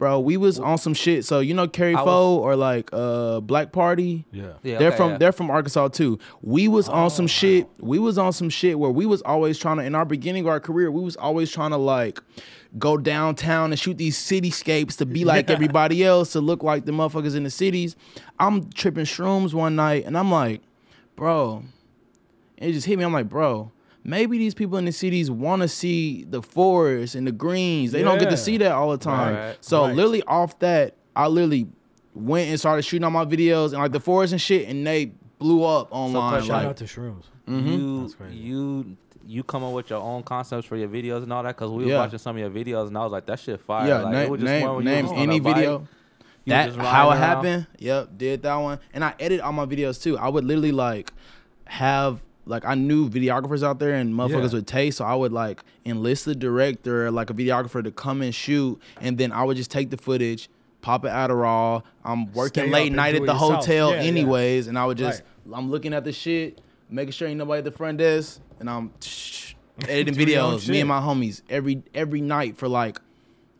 Bro, 0.00 0.20
we 0.20 0.38
was 0.38 0.58
on 0.58 0.78
some 0.78 0.94
shit. 0.94 1.26
So 1.26 1.40
you 1.40 1.52
know 1.52 1.68
Kari 1.68 1.94
I 1.94 2.00
was- 2.02 2.06
Faux 2.06 2.42
or 2.42 2.56
like 2.56 2.88
uh 2.90 3.40
Black 3.40 3.70
Party. 3.70 4.24
yeah. 4.32 4.54
Yeah, 4.62 4.78
they're 4.78 4.88
okay, 4.88 4.96
from 4.96 5.10
yeah. 5.10 5.18
they're 5.18 5.32
from 5.32 5.50
Arkansas 5.50 5.88
too. 5.88 6.18
We 6.40 6.68
was 6.68 6.88
on 6.88 7.04
Oh, 7.04 7.08
some 7.10 7.26
shit. 7.26 7.68
We 7.78 7.98
was 7.98 8.16
on 8.16 8.32
some 8.32 8.48
shit 8.48 8.78
where 8.78 8.90
we 8.90 9.04
was 9.04 9.20
always 9.22 9.58
trying 9.58 9.76
to 9.76 9.84
in 9.84 9.94
our 9.94 10.06
beginning 10.06 10.44
of 10.44 10.48
our 10.48 10.58
career, 10.58 10.90
we 10.90 11.02
was 11.02 11.16
always 11.16 11.50
trying 11.52 11.72
to 11.72 11.76
like 11.76 12.18
go 12.78 12.96
downtown 12.96 13.72
and 13.72 13.78
shoot 13.78 13.98
these 13.98 14.16
cityscapes 14.16 14.96
to 14.96 15.04
be 15.04 15.26
like 15.26 15.48
Yeah. 15.50 15.54
everybody 15.56 16.02
else, 16.02 16.32
to 16.32 16.40
look 16.40 16.62
like 16.62 16.86
the 16.86 16.92
motherfuckers 16.92 17.36
in 17.36 17.44
the 17.44 17.50
cities. 17.50 17.94
I'm 18.38 18.70
tripping 18.70 19.04
shrooms 19.04 19.52
one 19.52 19.76
night 19.76 20.06
and 20.06 20.16
I'm 20.16 20.30
like, 20.30 20.62
bro, 21.14 21.62
it 22.56 22.72
just 22.72 22.86
hit 22.86 22.98
me. 22.98 23.04
I'm 23.04 23.12
like, 23.12 23.28
bro, 23.28 23.70
maybe 24.04 24.38
these 24.38 24.54
people 24.54 24.78
in 24.78 24.84
the 24.84 24.92
cities 24.92 25.30
want 25.30 25.62
to 25.62 25.68
see 25.68 26.24
the 26.24 26.42
forest 26.42 27.14
and 27.14 27.26
the 27.26 27.32
greens. 27.32 27.92
They 27.92 28.02
don't 28.02 28.18
get 28.18 28.30
to 28.30 28.36
see 28.36 28.56
that 28.58 28.72
all 28.72 28.90
the 28.90 28.98
time. 28.98 29.34
Right. 29.34 29.56
So 29.60 29.84
Right. 29.86 29.94
literally 29.94 30.22
off 30.24 30.58
that, 30.60 30.96
I 31.14 31.26
literally 31.28 31.66
went 32.14 32.48
and 32.50 32.58
started 32.58 32.82
shooting 32.82 33.04
all 33.04 33.10
my 33.10 33.24
videos 33.24 33.72
and 33.72 33.74
like 33.82 33.92
the 33.92 34.00
forest 34.00 34.32
and 34.32 34.40
shit, 34.40 34.68
and 34.68 34.86
they 34.86 35.12
blew 35.38 35.64
up 35.64 35.88
online. 35.90 36.40
Shout 36.42 36.48
like, 36.50 36.66
out 36.66 36.76
to 36.78 36.84
shrooms. 36.84 37.24
Mm-hmm. 37.48 37.66
You 37.68 38.00
That's 38.02 38.14
crazy. 38.14 38.36
you 38.36 38.96
you 39.26 39.42
come 39.44 39.62
up 39.62 39.72
with 39.72 39.90
your 39.90 40.00
own 40.00 40.22
concepts 40.22 40.66
for 40.66 40.76
your 40.76 40.88
videos 40.88 41.22
and 41.22 41.32
all 41.32 41.42
that 41.42 41.54
because 41.56 41.70
we 41.70 41.84
were 41.84 41.90
Yeah. 41.90 41.98
watching 41.98 42.18
some 42.18 42.36
of 42.36 42.40
your 42.40 42.50
videos 42.50 42.88
and 42.88 42.98
I 42.98 43.02
was 43.04 43.12
like 43.12 43.26
that 43.26 43.38
shit 43.38 43.60
fire. 43.60 43.86
yeah, 43.86 44.00
like, 44.02 44.12
name, 44.12 44.22
it 44.26 44.30
was 44.30 44.40
just 44.40 44.50
one 44.66 44.84
name, 44.84 44.88
you 44.88 44.94
name 44.96 45.02
was 45.04 45.12
on 45.12 45.18
any 45.18 45.40
bike, 45.40 45.54
video. 45.56 45.78
you 46.44 46.50
That 46.52 46.66
just 46.66 46.78
how 46.78 47.10
it 47.10 47.12
around. 47.14 47.18
happened. 47.18 47.66
Yep, 47.78 48.08
did 48.16 48.42
that 48.42 48.56
one, 48.56 48.78
and 48.94 49.04
I 49.04 49.14
edit 49.20 49.40
all 49.40 49.52
my 49.52 49.66
videos 49.66 50.02
too. 50.02 50.18
I 50.18 50.28
would 50.28 50.44
literally 50.44 50.72
like 50.72 51.12
have 51.66 52.20
like 52.46 52.64
I 52.64 52.74
knew 52.74 53.08
videographers 53.08 53.62
out 53.62 53.78
there 53.78 53.94
and 53.94 54.12
motherfuckers 54.14 54.50
Yeah. 54.52 54.58
with 54.58 54.66
taste, 54.66 54.98
so 54.98 55.04
I 55.04 55.14
would 55.14 55.32
like 55.32 55.62
enlist 55.84 56.24
the 56.24 56.34
director, 56.34 57.10
like 57.10 57.30
a 57.30 57.34
videographer, 57.34 57.82
to 57.84 57.90
come 57.90 58.22
and 58.22 58.34
shoot, 58.34 58.80
and 59.00 59.18
then 59.18 59.30
I 59.32 59.44
would 59.44 59.56
just 59.56 59.70
take 59.70 59.90
the 59.90 59.96
footage, 59.96 60.48
pop 60.80 61.04
it 61.04 61.08
Adderall. 61.08 61.82
I'm 62.04 62.32
working 62.32 62.64
Stay 62.64 62.70
late 62.70 62.92
night 62.92 63.14
at 63.14 63.22
the 63.26 63.32
yourself. 63.32 63.56
hotel, 63.56 63.90
Yeah, 63.90 63.96
yeah. 64.02 64.08
anyways, 64.08 64.66
and 64.66 64.78
I 64.78 64.86
would 64.86 64.98
just 64.98 65.22
I'm 65.52 65.70
looking 65.70 65.92
at 65.94 66.04
the 66.04 66.12
shit, 66.12 66.60
making 66.88 67.12
sure 67.12 67.28
ain't 67.28 67.38
nobody 67.38 67.58
at 67.58 67.64
the 67.64 67.70
front 67.72 67.98
desk, 67.98 68.40
and 68.58 68.68
I'm 68.70 68.92
editing 69.88 70.14
Do 70.14 70.24
your 70.30 70.42
own 70.42 70.54
videos. 70.58 70.68
Me 70.68 70.80
and 70.80 70.88
my 70.88 71.00
homies 71.00 71.42
every 71.50 71.82
every 71.94 72.20
night 72.20 72.56
for 72.56 72.68
like 72.68 73.00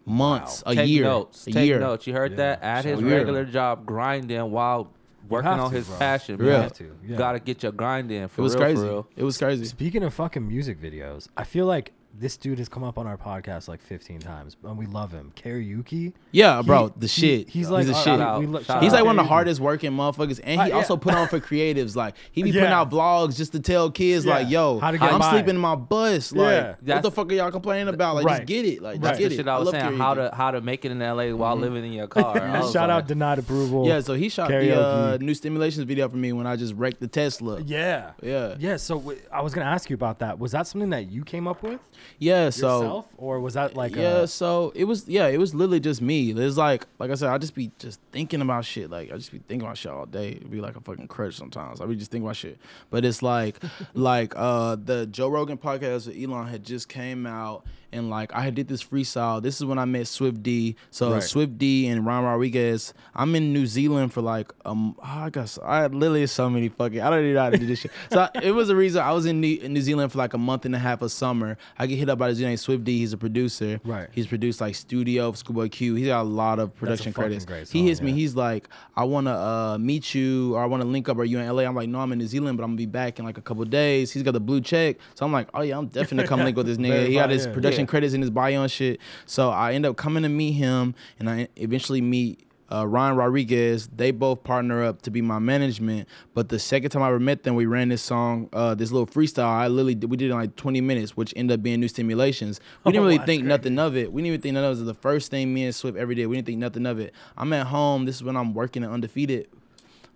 months, 0.07 0.63
a 0.67 0.75
take 0.75 0.89
year, 0.89 1.05
notes. 1.05 1.47
a 1.47 1.51
take 1.53 1.67
year. 1.67 1.79
notes. 1.79 2.07
You 2.07 2.13
heard 2.15 2.33
Yeah, 2.33 2.37
that? 2.39 2.63
At 2.63 2.85
his 2.85 2.99
shout 3.01 3.09
regular 3.09 3.45
job, 3.45 3.87
grinding 3.87 4.51
while 4.51 4.91
working 5.31 5.51
on 5.51 5.71
to, 5.71 5.77
his 5.77 5.87
bro. 5.87 5.97
passion. 5.99 6.39
You 6.39 6.47
Man. 6.47 6.63
have 6.63 6.73
to, 6.75 6.97
yeah. 7.07 7.17
Gotta 7.17 7.39
get 7.39 7.63
your 7.63 7.73
grind 7.73 8.11
in. 8.11 8.29
For 8.29 8.41
It 8.41 8.45
was 8.45 8.55
real, 8.55 8.63
crazy. 8.63 8.77
For 8.77 8.83
real. 8.89 9.09
It 9.17 9.25
was 9.25 9.39
crazy. 9.39 9.65
Speaking 9.65 10.03
of 10.03 10.13
fucking 10.13 10.47
music 10.47 10.81
videos, 10.81 11.29
I 11.37 11.45
feel 11.45 11.67
like 11.67 11.93
this 12.13 12.37
dude 12.37 12.59
has 12.59 12.69
come 12.69 12.83
up 12.85 12.99
on 12.99 13.07
our 13.07 13.17
podcast 13.17 13.69
like 13.69 13.81
15 13.81 14.19
times, 14.21 14.57
and 14.65 14.77
we 14.77 14.87
love 14.87 15.11
him. 15.13 15.33
Karaoke. 15.37 16.13
Yeah, 16.33 16.61
bro, 16.61 16.87
He- 16.89 16.93
the 16.99 17.07
he- 17.07 17.09
shit. 17.09 17.49
he's 17.49 17.71
like 17.71 17.87
the 17.87 17.95
uh, 17.95 18.03
shit. 18.03 18.21
Out. 18.21 18.41
we 18.41 18.47
lo- 18.47 18.59
Shout 18.59 18.67
shout 18.67 18.83
He's 18.83 18.93
like 18.93 19.05
one 19.05 19.19
of 19.19 19.25
the 19.25 19.29
hardest 19.29 19.61
working 19.61 19.93
motherfuckers, 19.93 20.41
and 20.43 20.61
he 20.61 20.73
Uh, 20.73 20.77
also 20.77 20.95
yeah. 20.97 21.01
put 21.01 21.15
on 21.15 21.29
for 21.29 21.41
creatives. 21.41 21.97
Like 21.97 22.15
he 22.33 22.43
be 22.43 22.51
Yeah. 22.51 22.61
putting 22.63 22.73
out 22.75 22.91
vlogs 22.91 23.37
just 23.37 23.53
to 23.53 23.61
tell 23.61 23.91
kids, 23.91 24.25
Yeah. 24.27 24.35
like, 24.35 24.51
"Yo, 24.51 24.79
How 24.81 24.91
to 24.91 24.99
get 24.99 25.13
I'm 25.13 25.21
by. 25.21 25.31
sleeping 25.31 25.55
in 25.55 25.61
my 25.61 25.77
bus. 25.77 26.33
Like, 26.33 26.77
Yeah. 26.85 26.95
what 26.97 27.03
the 27.03 27.11
fuck 27.11 27.31
are 27.31 27.35
y'all 27.35 27.51
complaining 27.51 27.89
about? 27.95 28.17
Like, 28.17 28.27
Right. 28.27 28.37
just 28.39 28.47
get 28.47 28.65
it. 28.67 28.83
Like, 28.83 28.83
Right. 28.83 28.93
just 28.95 29.03
That's 29.03 29.19
get 29.19 29.29
the 29.31 29.35
it. 29.35 29.37
shit 29.39 29.49
I 29.49 29.59
was 29.59 29.67
love 29.73 29.81
saying. 29.81 29.97
How 29.99 30.15
to 30.15 30.31
how 30.35 30.51
to 30.51 30.61
make 30.61 30.85
it 30.85 30.91
in 30.93 31.01
LA 31.01 31.33
while 31.33 31.57
living 31.57 31.85
in 31.85 31.93
your 31.93 32.07
car. 32.09 32.35
Shout 32.73 32.75
like, 32.75 32.91
out 32.91 33.07
denied 33.09 33.39
approval. 33.39 33.87
Yeah, 33.87 34.01
so 34.01 34.15
he 34.15 34.29
shot 34.29 34.49
the 34.49 34.79
uh, 34.79 35.19
new 35.21 35.35
stimulations 35.35 35.85
video 35.85 36.09
for 36.09 36.17
me 36.17 36.33
when 36.33 36.47
I 36.47 36.57
just 36.57 36.75
wrecked 36.75 37.01
the 37.01 37.09
Tesla. 37.09 37.61
Yeah. 37.65 38.11
Yeah. 38.23 38.57
Yeah. 38.59 38.77
So 38.77 39.15
I 39.33 39.41
was 39.43 39.55
gonna 39.55 39.67
ask 39.71 39.89
you 39.89 39.95
about 39.95 40.19
that. 40.19 40.39
Was 40.39 40.53
that 40.53 40.67
something 40.67 40.91
that 40.91 41.11
you 41.11 41.25
came 41.25 41.47
up 41.47 41.63
with 41.63 41.81
Yeah, 42.19 42.51
so 42.51 42.81
yourself, 42.81 43.07
or 43.17 43.41
was 43.41 43.55
that 43.55 43.75
like 43.75 43.95
yeah, 43.95 44.23
a, 44.23 44.27
so 44.27 44.73
it 44.75 44.85
was 44.85 45.09
yeah, 45.09 45.27
it 45.29 45.39
was 45.39 45.55
literally 45.55 45.81
just 45.81 46.03
me. 46.03 46.31
It's 46.31 46.57
like 46.57 46.87
like 46.99 47.11
I 47.11 47.15
said, 47.15 47.31
I 47.31 47.39
just 47.39 47.55
be 47.55 47.71
just 47.79 48.01
thinking 48.13 48.41
about 48.41 48.65
shit. 48.65 48.91
Like 48.91 49.13
I 49.13 49.17
just 49.17 49.33
be 49.33 49.39
thinking 49.39 49.63
about 49.63 49.79
shit 49.79 49.93
all 49.93 50.07
day. 50.07 50.31
It'd 50.33 50.51
be 50.51 50.61
like 50.61 50.77
a 50.77 50.81
fucking 50.81 51.09
crush 51.09 51.37
sometimes. 51.37 51.81
I 51.81 51.87
be 51.87 51.97
just 51.97 52.11
thinking 52.11 52.27
about 52.27 52.37
shit. 52.37 52.59
But 52.91 53.05
it's 53.05 53.23
like 53.23 53.57
like 53.95 54.35
uh 54.37 54.77
the 54.77 55.07
Joe 55.07 55.29
Rogan 55.29 55.59
podcast 55.59 56.07
with 56.07 56.17
Elon 56.17 56.47
had 56.49 56.65
just 56.65 56.89
came 56.89 57.27
out 57.27 57.65
and 57.93 58.11
like 58.11 58.35
I 58.35 58.51
did 58.51 58.69
this 58.69 58.83
freestyle. 58.83 59.43
This 59.43 59.57
is 59.57 59.65
when 59.65 59.79
I 59.79 59.85
met 59.85 60.03
Swiff 60.07 60.43
D. 60.43 60.77
So 60.91 61.13
Right. 61.13 61.23
Swiff 61.23 61.57
D 61.59 61.89
and 61.89 62.07
Ron 62.07 62.25
Rodriguez. 62.25 62.95
I'm 63.15 63.35
in 63.35 63.53
New 63.53 63.67
Zealand 63.67 64.13
for 64.13 64.21
like 64.21 64.53
um 64.65 64.97
I 65.03 65.31
guess 65.31 65.59
I 65.63 65.83
had 65.83 65.95
literally 65.95 66.27
so 66.27 66.49
many 66.49 66.69
fucking 66.69 67.01
I 67.01 67.11
don't 67.11 67.21
even 67.21 67.35
know 67.35 67.41
how 67.43 67.51
to 67.51 67.59
do 67.59 67.67
this 67.67 67.81
shit. 67.81 67.91
So 68.13 68.21
I- 68.21 68.41
it 68.43 68.53
was 68.53 68.71
a 68.71 68.77
reason 68.77 69.03
I 69.03 69.13
was 69.13 69.27
in 69.27 69.41
New, 69.41 69.57
in 69.61 69.73
New 69.73 69.83
Zealand 69.83 70.13
for 70.13 70.19
like 70.19 70.35
a 70.35 70.39
month 70.39 70.65
and 70.65 70.75
a 70.75 70.79
half 70.79 71.03
of 71.03 71.13
summer. 71.13 71.57
I 71.79 71.87
get 71.87 71.97
hit 71.99 72.09
up 72.09 72.19
by 72.19 72.29
this 72.29 72.39
dude 72.39 72.47
named 72.47 72.59
Swiff 72.61 72.83
D. 72.85 72.99
He's 72.99 73.13
a 73.13 73.19
producer. 73.19 73.81
Right. 73.85 74.09
He's 74.13 74.27
produced 74.27 74.61
like 74.61 74.75
Studio, 74.75 75.33
Schoolboy 75.33 75.69
Q. 75.69 75.95
He's 75.95 76.07
got 76.09 76.23
a 76.23 76.25
lot 76.25 76.59
of 76.59 76.75
production 76.75 77.13
credits. 77.13 77.45
great 77.45 77.69
he 77.69 77.81
song, 77.81 77.87
hits 77.87 78.01
me. 78.01 78.13
He's 78.13 78.37
like, 78.37 78.69
I 78.97 79.05
want 79.05 79.27
to 79.27 79.33
uh, 79.33 79.79
meet 79.79 80.15
you 80.15 80.55
or 80.55 80.63
I 80.63 80.67
want 80.67 80.83
to 80.83 80.89
link 80.89 81.09
up. 81.09 81.19
Are 81.19 81.25
you 81.25 81.39
in 81.39 81.49
LA? 81.49 81.63
I'm 81.63 81.75
like, 81.75 81.89
no, 81.89 82.01
I'm 82.01 82.13
in 82.13 82.19
New 82.19 82.27
Zealand, 82.27 82.57
but 82.57 82.65
I'm 82.65 82.71
gonna 82.71 82.79
be 82.79 82.87
back 82.87 83.19
in 83.19 83.25
like 83.25 83.39
a 83.39 83.43
couple 83.43 83.65
days. 83.65 84.13
He's 84.13 84.23
got 84.23 84.33
the 84.33 84.41
blue 84.41 84.61
check, 84.61 84.97
so 85.15 85.27
I'm 85.27 85.33
like, 85.33 85.49
oh 85.55 85.63
yeah, 85.63 85.79
I'm 85.79 85.87
definitely 85.87 86.19
gonna 86.19 86.29
come 86.29 86.41
link 86.41 86.57
with 86.57 86.67
this 86.67 86.79
nigga. 86.79 87.01
He 87.11 87.15
got 87.15 87.31
his 87.31 87.47
yeah. 87.47 87.53
production 87.53 87.80
Yeah. 87.83 87.87
credits 87.91 88.15
in 88.15 88.21
his 88.21 88.31
bio 88.31 88.63
and 88.63 88.71
shit. 88.71 89.01
So 89.27 89.51
I 89.51 89.73
end 89.73 89.85
up 89.87 89.97
coming 89.97 90.23
to 90.23 90.29
meet 90.29 90.53
him, 90.53 90.95
and 91.19 91.29
I 91.31 91.49
eventually 91.57 92.01
meet. 92.01 92.47
Uh, 92.73 92.87
Ryan 92.87 93.17
Rodriguez, 93.17 93.89
they 93.89 94.13
both 94.13 94.45
partner 94.45 94.85
up 94.85 95.03
to 95.03 95.11
be 95.11 95.21
my 95.21 95.41
management. 95.41 96.07
But 96.35 96.51
the 96.51 96.61
second 96.61 96.91
time 96.91 97.03
I 97.03 97.09
ever 97.09 97.19
met 97.19 97.43
them, 97.43 97.57
we 97.57 97.67
ran 97.67 97.89
this 97.89 98.01
song, 98.01 98.49
uh, 98.53 98.77
this 98.77 98.93
little 98.93 99.09
freestyle. 99.09 99.47
I 99.49 99.67
literally 99.67 99.97
did, 99.97 100.09
we 100.09 100.17
did 100.17 100.27
it 100.27 100.31
in 100.31 100.37
like 100.39 100.55
20 100.55 100.81
minutes, 100.81 101.17
which 101.17 101.33
ended 101.35 101.59
up 101.59 101.65
being 101.65 101.81
new 101.81 101.89
stimulations. 101.89 102.61
We 102.85 102.93
didn't 102.93 103.01
Oh, 103.01 103.07
really 103.07 103.17
that's 103.17 103.27
think 103.27 103.41
crazy. 103.43 103.49
nothing 103.49 103.79
of 103.81 103.97
it. 103.97 104.13
We 104.13 104.23
didn't 104.23 104.29
even 104.35 104.41
think 104.43 104.55
that 104.55 104.69
was 104.69 104.85
the 104.85 104.95
first 104.95 105.33
thing 105.33 105.53
me 105.53 105.65
and 105.65 105.75
Swift 105.75 105.99
ever 105.99 106.15
did. 106.15 106.27
We 106.27 106.37
didn't 106.37 106.47
think 106.47 106.59
nothing 106.59 106.87
of 106.87 107.01
it. 107.01 107.13
I'm 107.37 107.53
at 107.55 107.67
home. 107.67 108.05
This 108.05 108.15
is 108.15 108.23
when 108.23 108.37
I'm 108.37 108.55
working 108.55 108.85
at 108.85 108.91
Undefeated. 108.91 109.49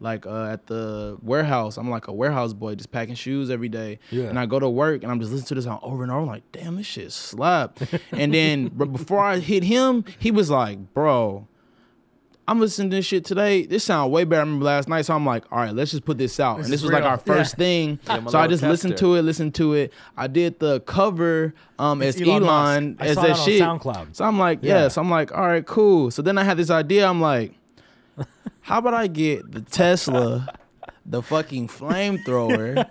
Like 0.00 0.26
uh, 0.26 0.46
at 0.46 0.66
the 0.66 1.16
warehouse. 1.22 1.76
I'm 1.76 1.88
like 1.90 2.08
a 2.08 2.12
warehouse 2.12 2.52
boy, 2.52 2.74
just 2.74 2.90
packing 2.92 3.14
shoes 3.14 3.50
every 3.50 3.68
day. 3.68 3.98
Yeah. 4.10 4.24
And 4.24 4.38
I 4.38 4.46
go 4.46 4.58
to 4.58 4.68
work 4.68 5.02
and 5.02 5.10
I'm 5.12 5.20
just 5.20 5.32
listening 5.32 5.48
to 5.48 5.54
this 5.56 5.64
song 5.64 5.78
over 5.82 6.02
and 6.02 6.12
over. 6.12 6.20
I'm 6.22 6.26
like, 6.26 6.42
damn, 6.52 6.76
this 6.76 6.86
shit 6.86 7.12
slap. 7.12 7.78
and 8.12 8.34
then 8.34 8.68
but 8.74 8.92
before 8.92 9.20
I 9.20 9.38
hit 9.38 9.64
him, 9.64 10.04
he 10.18 10.30
was 10.30 10.50
like, 10.50 10.92
bro. 10.94 11.46
I'm 12.46 12.60
listening 12.60 12.90
to 12.90 12.96
this 12.96 13.06
shit 13.06 13.24
today. 13.24 13.64
This 13.64 13.84
sound 13.84 14.12
way 14.12 14.24
better. 14.24 14.40
I 14.40 14.44
remember 14.44 14.66
last 14.66 14.86
night, 14.86 15.06
so 15.06 15.14
I'm 15.14 15.24
like, 15.24 15.44
all 15.50 15.56
right, 15.60 15.74
let's 15.74 15.92
just 15.92 16.04
put 16.04 16.18
this 16.18 16.38
out. 16.38 16.58
This 16.58 16.66
and 16.66 16.72
this 16.74 16.80
is 16.80 16.84
was 16.84 16.92
like 16.92 17.02
our 17.04 17.16
first 17.16 17.54
Yeah. 17.54 17.56
thing. 17.64 17.98
Give 18.04 18.16
him 18.18 18.26
a 18.26 18.30
so 18.30 18.36
I 18.38 18.42
little 18.42 18.52
just 18.58 18.62
listened 18.64 18.98
to 18.98 19.14
it, 19.14 19.22
listened 19.22 19.54
to 19.54 19.72
it. 19.72 19.94
I 20.14 20.26
did 20.26 20.58
the 20.58 20.80
cover 20.80 21.54
um 21.78 22.02
It's 22.02 22.16
as 22.18 22.22
Elon 22.28 22.42
Elon, 22.42 22.88
Musk. 22.98 23.02
I 23.02 23.06
as 23.06 23.14
saw 23.14 23.22
that 23.22 23.28
that 23.28 23.38
on 23.38 23.44
shit. 23.46 23.62
SoundCloud. 23.62 24.06
So 24.16 24.24
I'm 24.26 24.38
like, 24.38 24.58
Yeah. 24.60 24.74
yeah. 24.82 24.88
So 24.88 25.00
I'm 25.00 25.08
like, 25.10 25.32
all 25.32 25.46
right, 25.46 25.64
cool. 25.64 26.10
So 26.10 26.20
then 26.20 26.36
I 26.36 26.44
had 26.44 26.58
this 26.58 26.68
idea. 26.68 27.08
I'm 27.08 27.22
like, 27.22 27.54
how 28.64 28.78
about 28.78 28.94
I 28.94 29.06
get 29.06 29.50
the 29.52 29.60
Tesla, 29.60 30.54
the 31.06 31.22
fucking 31.22 31.68
flamethrower, 31.68 32.88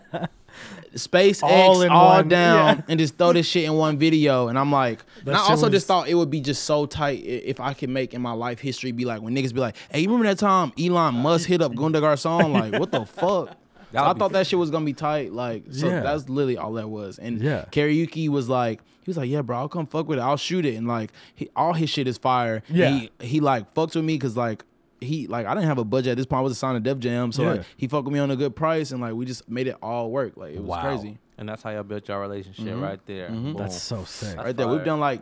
SpaceX 0.93 1.41
All 1.43 1.89
all, 1.91 2.09
one, 2.17 2.27
down, 2.27 2.77
yeah. 2.77 2.83
and 2.87 2.99
just 2.99 3.17
throw 3.17 3.33
this 3.33 3.47
shit 3.47 3.63
in 3.65 3.73
one 3.73 3.97
video. 3.97 4.47
And 4.49 4.59
I'm 4.59 4.71
like, 4.71 5.03
That 5.23 5.29
and 5.31 5.35
I 5.35 5.39
also 5.39 5.69
just 5.69 5.87
thought 5.87 6.07
it 6.07 6.13
would 6.13 6.29
be 6.29 6.39
just 6.41 6.63
so 6.65 6.85
tight 6.85 7.23
if 7.25 7.59
I 7.59 7.73
could 7.73 7.89
make 7.89 8.13
in 8.13 8.21
my 8.21 8.33
life 8.33 8.59
history 8.59 8.91
be 8.91 9.03
like 9.05 9.21
when 9.21 9.35
niggas 9.35 9.53
be 9.53 9.59
like, 9.61 9.75
hey, 9.91 10.01
you 10.01 10.07
remember 10.07 10.27
that 10.27 10.37
time 10.37 10.71
Elon 10.79 11.15
Musk 11.15 11.47
hit 11.47 11.61
up 11.61 11.73
Goon 11.75 11.91
des 11.91 11.99
Garcons? 12.01 12.49
Like, 12.53 12.73
what 12.79 12.91
the 12.91 13.05
fuck? 13.05 13.57
So 13.91 13.99
I 13.99 14.07
would 14.07 14.13
be 14.15 14.19
thought 14.19 14.31
that 14.33 14.45
shit 14.47 14.59
was 14.59 14.69
gonna 14.69 14.85
be 14.85 14.93
tight. 14.93 15.33
Like, 15.33 15.63
so 15.71 15.87
Yeah. 15.87 16.01
that's 16.01 16.29
literally 16.29 16.57
all 16.57 16.73
that 16.73 16.89
was. 16.89 17.17
And 17.17 17.41
Yeah. 17.41 17.65
karaoke 17.71 18.29
was 18.29 18.47
like, 18.49 18.81
he 19.03 19.09
was 19.09 19.17
like, 19.17 19.29
yeah, 19.29 19.41
bro, 19.41 19.57
I'll 19.57 19.69
come 19.69 19.85
fuck 19.87 20.07
with 20.07 20.19
it. 20.19 20.21
I'll 20.21 20.37
shoot 20.37 20.65
it. 20.65 20.75
And 20.75 20.87
like, 20.87 21.11
he, 21.35 21.49
all 21.55 21.73
his 21.73 21.89
shit 21.89 22.07
is 22.07 22.17
fire. 22.19 22.61
Yeah. 22.69 22.89
He, 22.91 23.11
he 23.19 23.39
like 23.39 23.73
fucks 23.73 23.95
with 23.95 24.05
me 24.05 24.13
because 24.15 24.37
like, 24.37 24.63
he 25.03 25.27
like 25.27 25.45
I 25.45 25.53
didn't 25.53 25.67
have 25.67 25.77
a 25.77 25.83
budget 25.86 26.12
at 26.12 26.17
this 26.17 26.25
point. 26.25 26.39
I 26.39 26.43
was 26.43 26.57
signed 26.57 26.83
to 26.83 26.93
Def 26.93 27.00
Jam, 27.00 27.31
so 27.31 27.43
Yeah. 27.43 27.51
like 27.53 27.62
he 27.77 27.88
fucked 27.88 28.05
with 28.05 28.13
me 28.13 28.19
on 28.19 28.31
a 28.31 28.36
good 28.36 28.55
price, 28.55 28.91
and 28.91 29.01
like 29.01 29.13
we 29.13 29.25
just 29.25 29.50
made 29.50 29.67
it 29.67 29.75
all 29.81 30.10
work. 30.12 30.38
Like 30.38 30.53
it 30.55 30.60
was 30.60 30.67
Wow. 30.69 30.81
crazy. 30.81 31.17
And 31.38 31.50
that's 31.50 31.63
how 31.63 31.72
y'all 31.72 31.83
built 31.83 32.07
your 32.07 32.19
relationship 32.22 32.79
right 32.79 33.00
there. 33.07 33.29
Boom. 33.29 33.55
That's 33.55 33.81
so 33.81 34.03
sick. 34.05 34.36
That's 34.36 34.45
right 34.45 34.55
there, 34.55 34.67
we've 34.67 34.83
done 34.86 35.00
like, 35.00 35.22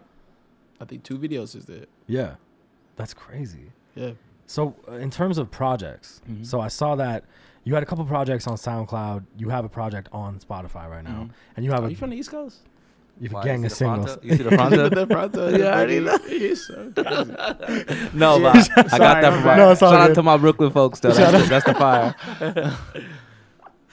I 0.79 0.85
think 0.85 1.03
two 1.03 1.17
videos 1.17 1.49
since 1.49 1.65
that. 1.65 1.87
Yeah, 2.07 2.35
that's 2.97 3.13
crazy. 3.13 3.71
Yeah. 3.95 4.11
So 4.45 4.75
uh, 4.89 4.93
in 4.95 5.09
terms 5.09 5.37
of 5.37 5.49
projects, 5.49 6.21
Mm-hmm. 6.29 6.43
so 6.43 6.59
I 6.59 6.67
saw 6.67 6.95
that 6.95 7.23
you 7.63 7.73
had 7.75 7.83
a 7.83 7.85
couple 7.85 8.03
projects 8.05 8.45
on 8.47 8.57
SoundCloud. 8.57 9.23
You 9.37 9.49
have 9.49 9.63
a 9.63 9.69
project 9.69 10.09
on 10.11 10.39
Spotify 10.39 10.89
right 10.89 11.03
now, 11.03 11.29
and 11.55 11.63
you 11.63 11.71
have 11.71 11.83
Are 11.83 11.87
a, 11.87 11.89
you 11.91 11.95
from 11.95 12.09
the 12.09 12.17
East 12.17 12.29
Coast? 12.31 12.59
You 13.21 13.29
have 13.29 13.33
a 13.33 13.35
Why, 13.35 13.43
gang 13.43 13.59
you 13.59 13.65
of 13.67 13.71
see 13.71 13.85
the 13.85 14.19
You 14.23 14.35
see 14.35 14.43
the 14.43 14.51
Fronto? 14.51 14.89
the 14.95 15.05
Pronto, 15.05 15.49
Yeah, 15.55 15.65
I 15.65 15.73
already 15.77 15.99
know. 15.99 16.17
He's 16.27 16.65
so 16.65 16.91
crazy. 16.95 18.09
no, 18.17 18.39
but 18.39 18.55
I 18.55 18.63
got 18.73 18.89
Sorry, 18.89 19.21
that 19.21 19.33
from 19.33 19.43
my 19.43 19.45
my. 19.45 19.57
No, 19.57 19.71
it's 19.71 19.81
all 19.83 19.91
shout 19.91 20.01
good. 20.01 20.11
out 20.11 20.15
to 20.15 20.23
my 20.23 20.37
Brooklyn 20.37 20.71
folks 20.71 20.99
though. 20.99 21.11
That's, 21.11 21.43
the, 21.43 21.49
that's 21.49 21.65
the 21.65 21.73
fire. 21.75 22.15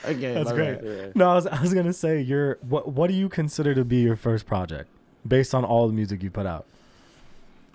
Okay, 0.05 0.33
That's 0.33 0.49
my 0.51 0.55
great. 0.55 0.81
bad. 0.81 1.17
No, 1.17 1.29
I 1.31 1.35
was, 1.35 1.47
I 1.47 1.61
was 1.61 1.75
gonna 1.75 1.93
say 1.93 2.23
your 2.23 2.57
what 2.63 2.91
what 2.93 3.09
do 3.09 3.15
you 3.15 3.29
consider 3.29 3.75
to 3.75 3.85
be 3.85 3.97
your 3.97 4.17
first 4.17 4.47
project 4.47 4.89
based 5.27 5.55
on 5.55 5.65
all 5.65 5.87
the 5.89 5.93
music 5.93 6.23
you 6.23 6.31
put 6.31 6.47
out? 6.47 6.67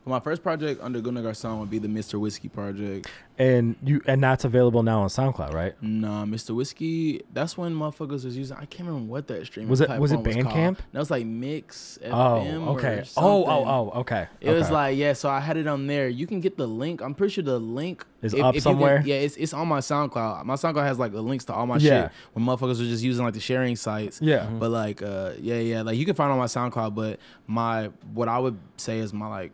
My 0.06 0.20
first 0.20 0.44
project 0.44 0.82
under 0.84 1.00
Goon 1.00 1.14
des 1.16 1.22
Garcons 1.22 1.60
would 1.60 1.70
be 1.70 1.80
the 1.80 1.88
Mr. 1.88 2.20
Whiskey 2.20 2.50
project. 2.50 3.08
And 3.40 3.76
you 3.84 4.02
and 4.06 4.22
that's 4.24 4.44
available 4.46 4.84
now 4.84 5.02
on 5.02 5.08
SoundCloud, 5.08 5.54
right? 5.54 5.74
Nah, 5.82 6.26
Mr. 6.26 6.54
Whiskey. 6.54 7.22
That's 7.34 7.58
when 7.58 7.74
motherfuckers 7.74 8.26
was 8.26 8.38
using. 8.38 8.56
I 8.58 8.66
can't 8.66 8.88
remember 8.88 9.12
what 9.12 9.28
that 9.28 9.46
streaming 9.46 9.70
Was 9.70 9.82
it- 9.82 9.90
was 10.00 10.12
it 10.12 10.20
Bandcamp? 10.22 10.78
That 10.92 11.00
was 11.00 11.10
like 11.10 11.26
Mix 11.26 11.98
FM. 12.04 12.12
Oh, 12.14 12.74
okay. 12.76 13.04
Oh, 13.18 13.44
oh, 13.46 13.66
oh, 13.96 14.00
okay. 14.02 14.28
It 14.42 14.52
was 14.52 14.70
like 14.70 14.98
yeah, 14.98 15.14
so 15.14 15.30
I 15.30 15.40
had 15.40 15.58
it 15.58 15.66
on 15.68 15.88
there. 15.88 16.10
You 16.10 16.28
can 16.28 16.42
get 16.42 16.58
the 16.58 16.68
link. 16.68 17.02
I'm 17.02 17.16
pretty 17.16 17.34
sure 17.34 17.44
the 17.44 17.58
link 17.60 18.06
Is 18.22 18.34
if- 18.34 18.42
up 18.44 18.50
if 18.50 18.56
you 18.56 18.62
can- 18.62 18.74
somewhere? 18.74 19.02
yeah, 19.06 19.16
it's 19.16 19.36
it's 19.38 19.54
on 19.54 19.68
my 19.68 19.80
SoundCloud. 19.80 20.46
My 20.46 20.56
SoundCloud 20.56 20.84
has 20.86 21.00
like 21.00 21.12
the 21.14 21.22
links 21.24 21.46
to 21.46 21.54
all 21.54 21.66
my 21.66 21.78
Yeah. 21.78 22.04
shit. 22.04 22.12
When 22.34 22.46
motherfuckers 22.46 22.78
were 22.80 22.86
just 22.86 23.04
using 23.04 23.24
like 23.26 23.34
the 23.34 23.40
sharing 23.40 23.76
sites. 23.78 24.20
Yeah. 24.22 24.46
But 24.48 24.70
like 24.70 25.02
uh 25.02 25.32
yeah, 25.40 25.60
yeah, 25.60 25.82
like 25.82 25.98
you 25.98 26.06
can 26.06 26.14
find 26.14 26.32
on 26.32 26.38
my 26.38 26.46
SoundCloud, 26.46 26.94
but 26.94 27.20
my 27.48 27.90
what 28.14 28.28
I 28.28 28.38
would 28.38 28.60
say 28.78 29.00
is 29.00 29.12
my 29.12 29.28
like 29.28 29.52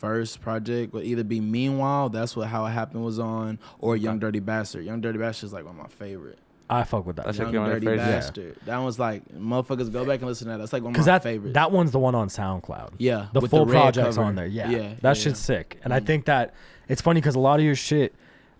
first 0.00 0.40
project 0.40 0.92
would 0.94 1.04
either 1.04 1.22
be 1.24 1.40
Meanwhile, 1.40 2.08
that's 2.08 2.34
what 2.34 2.48
how 2.48 2.64
it 2.66 2.70
happened 2.70 3.04
was 3.04 3.18
on, 3.18 3.58
or 3.78 3.96
Young 3.96 4.18
Dirty 4.18 4.40
Bastard. 4.40 4.84
Young 4.84 5.00
Dirty 5.00 5.18
Bastard 5.18 5.48
is 5.48 5.52
like 5.52 5.64
one 5.64 5.74
of 5.76 5.82
my 5.82 5.88
favorite. 5.88 6.38
I 6.68 6.84
fuck 6.84 7.04
with 7.04 7.16
that. 7.16 7.26
That's 7.26 7.38
Young 7.38 7.52
one 7.54 7.66
of 7.66 7.72
Dirty 7.72 7.86
your 7.86 7.96
favorites? 7.96 8.26
Bastard. 8.28 8.56
That 8.64 8.78
one's 8.78 8.98
like 8.98 9.28
motherfuckers 9.36 9.92
go 9.92 10.04
back 10.04 10.20
and 10.20 10.28
listen 10.28 10.46
to 10.46 10.52
that. 10.52 10.58
That's 10.58 10.72
like 10.72 10.82
one 10.84 10.92
of 10.94 10.98
my 10.98 11.04
that 11.04 11.22
favorites. 11.22 11.54
that 11.54 11.72
one's 11.72 11.90
the 11.90 11.98
one 11.98 12.14
on 12.14 12.28
SoundCloud. 12.28 12.92
yeah, 12.98 13.26
the 13.32 13.40
with 13.40 13.50
full 13.50 13.66
red 13.66 13.72
project's 13.72 14.16
cover. 14.16 14.26
on 14.28 14.34
there. 14.36 14.46
Yeah, 14.46 14.70
yeah, 14.70 14.78
that 15.00 15.02
yeah. 15.02 15.12
shit's 15.14 15.40
sick. 15.40 15.80
And 15.84 15.92
I 15.92 16.00
Mhm. 16.00 16.06
think 16.06 16.24
that 16.26 16.54
it's 16.88 17.02
funny 17.02 17.20
because 17.20 17.34
a 17.34 17.40
lot 17.40 17.58
of 17.58 17.64
your 17.66 17.74
shit. 17.74 18.14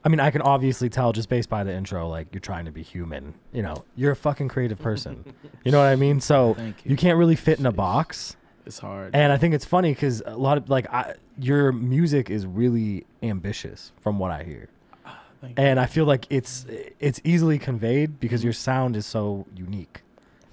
I 0.04 0.08
mean, 0.08 0.18
I 0.18 0.30
can 0.30 0.40
obviously 0.40 0.88
tell 0.88 1.12
just 1.12 1.28
based 1.28 1.50
by 1.50 1.62
the 1.62 1.72
intro, 1.74 2.08
like 2.08 2.28
you're 2.32 2.40
trying 2.40 2.64
to 2.64 2.70
be 2.72 2.82
human. 2.82 3.34
You 3.52 3.62
know, 3.62 3.84
you're 3.96 4.12
a 4.12 4.16
fucking 4.16 4.48
creative 4.48 4.78
person. 4.80 5.24
you 5.64 5.70
know 5.70 5.78
what 5.78 5.88
I 5.88 5.96
mean? 5.96 6.20
So 6.20 6.56
you 6.58 6.74
you. 6.84 6.96
can't 6.96 7.18
really 7.18 7.36
fit 7.36 7.58
in 7.60 7.66
a 7.66 7.72
Jeez. 7.72 7.76
box. 7.76 8.36
It's 8.70 8.78
hard. 8.78 9.14
And 9.16 9.32
I 9.32 9.36
think 9.36 9.52
it's 9.52 9.64
funny 9.64 9.92
because 9.92 10.22
a 10.24 10.36
lot 10.36 10.56
of 10.56 10.70
like 10.70 10.86
I, 10.92 11.14
your 11.38 11.72
music 11.72 12.30
is 12.30 12.46
really 12.46 13.04
ambitious 13.20 13.90
from 14.00 14.20
what 14.20 14.30
I 14.30 14.44
hear, 14.44 14.68
Thank 15.40 15.58
you. 15.58 15.64
and 15.64 15.80
I 15.80 15.86
feel 15.86 16.04
like 16.04 16.26
it's 16.30 16.66
it's 17.00 17.20
easily 17.24 17.58
conveyed 17.58 18.20
because 18.20 18.44
your 18.44 18.52
sound 18.52 18.94
is 18.96 19.06
so 19.06 19.44
unique. 19.56 20.02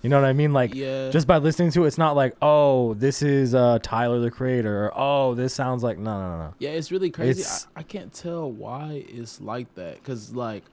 You 0.01 0.10
know 0.10 0.19
what 0.19 0.27
I 0.27 0.34
mean? 0.34 0.51
Like 0.51 0.73
yeah, 0.73 1.12
just 1.12 1.27
by 1.27 1.38
listening 1.38 1.69
to 1.71 1.84
it, 1.84 1.88
it's 1.88 1.97
not 1.99 2.15
like 2.15 2.36
oh 2.41 2.95
this 2.95 3.21
is 3.21 3.53
uh, 3.53 3.77
Tyler 3.84 4.19
the 4.19 4.32
Creator 4.32 4.86
or 4.86 4.91
oh 4.95 5.36
this 5.36 5.53
sounds 5.53 5.84
like 5.84 5.99
no 5.99 6.12
no 6.19 6.30
no 6.30 6.38
no. 6.45 6.53
yeah, 6.58 6.69
it's 6.71 6.91
really 6.91 7.12
crazy. 7.12 7.41
It's- 7.41 7.67
I, 7.75 7.82
I 7.82 7.84
can't 7.84 8.12
tell 8.12 8.51
why 8.51 9.03
it's 9.08 9.39
like 9.41 9.73
that. 9.75 10.03
Cause 10.03 10.34
like, 10.34 10.63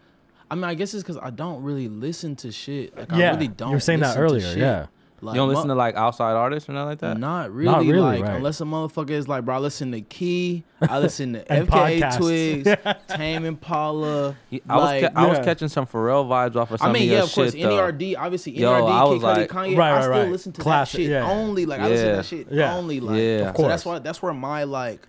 I 0.50 0.54
mean, 0.54 0.64
I 0.64 0.74
guess 0.74 0.94
it's 0.94 1.02
cause 1.02 1.18
I 1.20 1.30
don't 1.30 1.62
really 1.62 1.88
listen 1.88 2.36
to 2.36 2.52
shit. 2.52 2.96
Like 2.96 3.10
yeah, 3.12 3.30
I 3.30 3.34
really 3.34 3.48
don't. 3.48 3.68
you 3.70 3.74
were 3.76 3.80
saying 3.80 4.00
that 4.00 4.16
earlier. 4.16 4.54
Yeah, 4.56 4.86
Like, 5.20 5.34
You 5.34 5.40
don't 5.40 5.48
mo- 5.48 5.54
listen 5.54 5.68
to 5.68 5.74
like 5.74 5.94
outside 5.94 6.32
artists 6.32 6.68
or 6.68 6.72
nothing 6.72 6.88
like 6.88 6.98
that. 6.98 7.18
Not 7.18 7.50
really, 7.54 7.70
Not 7.72 7.80
really, 7.86 8.00
like 8.00 8.22
right. 8.24 8.34
unless 8.36 8.60
a 8.60 8.64
motherfucker 8.64 9.10
is 9.10 9.26
like, 9.26 9.44
bro, 9.46 9.54
I 9.54 9.58
listen 9.58 9.90
to 9.92 10.02
Key, 10.02 10.64
I 10.82 10.98
listen 10.98 11.32
to 11.34 11.44
FKA 11.44 11.66
podcasts. 12.00 12.16
Twigs, 12.18 12.96
Tame 13.16 13.44
Impala. 13.46 14.36
You- 14.50 14.60
I 14.68 14.76
was 14.76 14.84
like, 14.84 15.02
ca- 15.14 15.20
I 15.20 15.26
was 15.26 15.38
catching 15.38 15.68
some 15.68 15.86
Pharrell 15.86 16.26
vibes 16.28 16.56
off 16.56 16.70
of 16.72 16.80
some 16.80 16.88
shit. 16.94 16.96
I 16.96 17.00
mean, 17.00 17.08
of 17.10 17.16
yeah, 17.16 17.22
of 17.22 17.32
course, 17.32 17.52
shit 17.52 17.62
though. 17.62 17.90
NERD, 17.92 18.16
obviously 18.18 18.52
Yo, 18.58 18.70
NERD, 18.70 18.90
I 18.90 19.04
Kid 19.04 19.10
was 19.12 19.22
Cudi, 19.22 19.22
like- 19.22 19.48
Kanye. 19.50 19.76
Right, 19.76 19.76
right, 19.78 19.92
I 19.92 20.00
still 20.02 20.10
right. 20.12 20.28
listen 20.30 20.52
to 20.52 20.60
Classic, 20.60 20.98
that 20.98 21.02
shit 21.04 21.10
yeah. 21.10 21.30
only. 21.30 21.66
Like 21.66 21.80
I 21.80 21.88
listen 21.88 22.08
to 22.10 22.16
that 22.16 22.26
shit 22.26 22.46
Yeah. 22.50 22.74
only. 22.76 23.00
Like, 23.00 23.16
Yeah. 23.16 23.48
Of 23.50 23.56
So 23.56 23.68
that's 23.68 23.84
why 23.86 23.98
that's 24.00 24.20
where 24.22 24.34
my 24.34 24.64
like. 24.64 25.06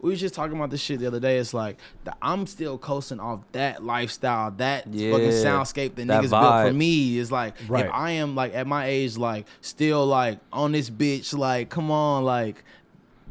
We 0.00 0.10
was 0.10 0.20
just 0.20 0.34
talking 0.34 0.56
about 0.56 0.70
this 0.70 0.80
shit 0.80 1.00
the 1.00 1.06
other 1.06 1.20
day. 1.20 1.38
It's 1.38 1.52
like 1.52 1.76
that 2.04 2.16
I'm 2.22 2.46
still 2.46 2.78
coasting 2.78 3.18
off 3.20 3.40
that 3.52 3.82
lifestyle, 3.84 4.50
that 4.52 4.84
fucking 4.84 4.94
soundscape 5.00 5.94
that, 5.96 6.06
That 6.06 6.22
niggas 6.24 6.30
built 6.30 6.68
for 6.68 6.72
me. 6.72 7.18
Is 7.18 7.32
like 7.32 7.54
Right. 7.68 7.86
if 7.86 7.92
I 7.92 8.10
am 8.12 8.34
like 8.34 8.54
at 8.54 8.66
my 8.66 8.86
age, 8.86 9.16
like 9.16 9.46
still 9.60 10.06
like 10.06 10.38
on 10.52 10.72
this 10.72 10.88
bitch, 10.90 11.36
like 11.36 11.68
come 11.68 11.90
on, 11.90 12.24
like 12.24 12.62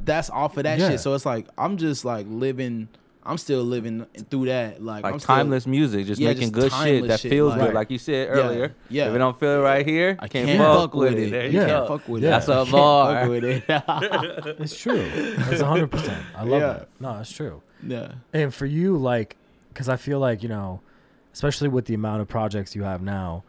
that's 0.04 0.30
off 0.30 0.58
of 0.58 0.64
that 0.64 0.78
Yeah. 0.80 0.90
shit. 0.90 1.00
So 1.00 1.14
it's 1.14 1.26
like 1.26 1.48
I'm 1.58 1.78
just 1.78 2.04
like 2.06 2.26
living. 2.30 2.90
I'm 3.28 3.38
still 3.38 3.64
living 3.64 4.06
through 4.30 4.46
that. 4.46 4.82
Like, 4.82 5.04
like 5.04 5.14
I'm 5.14 5.20
still, 5.20 5.36
timeless 5.36 5.68
music, 5.68 6.08
just 6.08 6.20
Yeah, 6.22 6.30
making 6.30 6.52
just 6.52 6.54
good 6.54 6.72
shit 6.72 7.08
that 7.08 7.20
shit, 7.20 7.30
feels 7.32 7.52
like- 7.52 7.60
good, 7.62 7.74
like 7.74 7.92
you 7.92 7.98
said 7.98 8.30
earlier. 8.30 8.74
yeah. 8.90 9.10
If 9.10 9.16
it 9.16 9.18
don't 9.18 9.38
feel 9.40 9.60
it 9.60 9.64
right 9.64 9.86
here, 9.86 10.16
I 10.20 10.28
can't, 10.28 10.46
can't 10.48 10.60
fuck, 10.60 10.78
fuck 10.80 10.94
with 10.96 11.14
with 11.14 11.20
it. 11.24 11.28
it. 11.28 11.32
There 11.32 11.46
You 11.46 11.52
you 11.52 11.60
Yeah. 11.60 11.68
can't 11.68 11.88
go. 11.88 11.98
fuck 11.98 12.08
with 12.08 12.24
Yeah. 12.24 12.30
it. 12.30 12.32
That's 12.32 12.50
I 12.50 12.54
a 12.54 12.64
can't 12.64 12.72
bar. 12.72 13.20
fuck 13.22 13.30
with 13.30 13.44
it. 13.44 13.64
it's 14.62 14.78
true. 14.80 15.10
That's 15.38 15.62
hundred 15.62 15.92
percent. 15.92 16.24
I 16.36 16.44
love 16.44 16.62
Yeah. 16.62 16.68
that. 16.74 16.90
No, 17.00 17.20
it's 17.20 17.32
true. 17.32 17.62
yeah. 17.86 18.14
And 18.34 18.54
for 18.54 18.66
you, 18.66 18.98
like, 18.98 19.36
because 19.74 19.90
I 19.90 19.98
feel 19.98 20.20
like 20.20 20.42
you 20.42 20.50
know, 20.50 20.80
especially 21.34 21.68
with 21.68 21.86
the 21.86 21.94
amount 21.94 22.22
of 22.22 22.28
projects 22.28 22.76
you 22.76 22.84
have 22.84 23.02
now, 23.02 23.44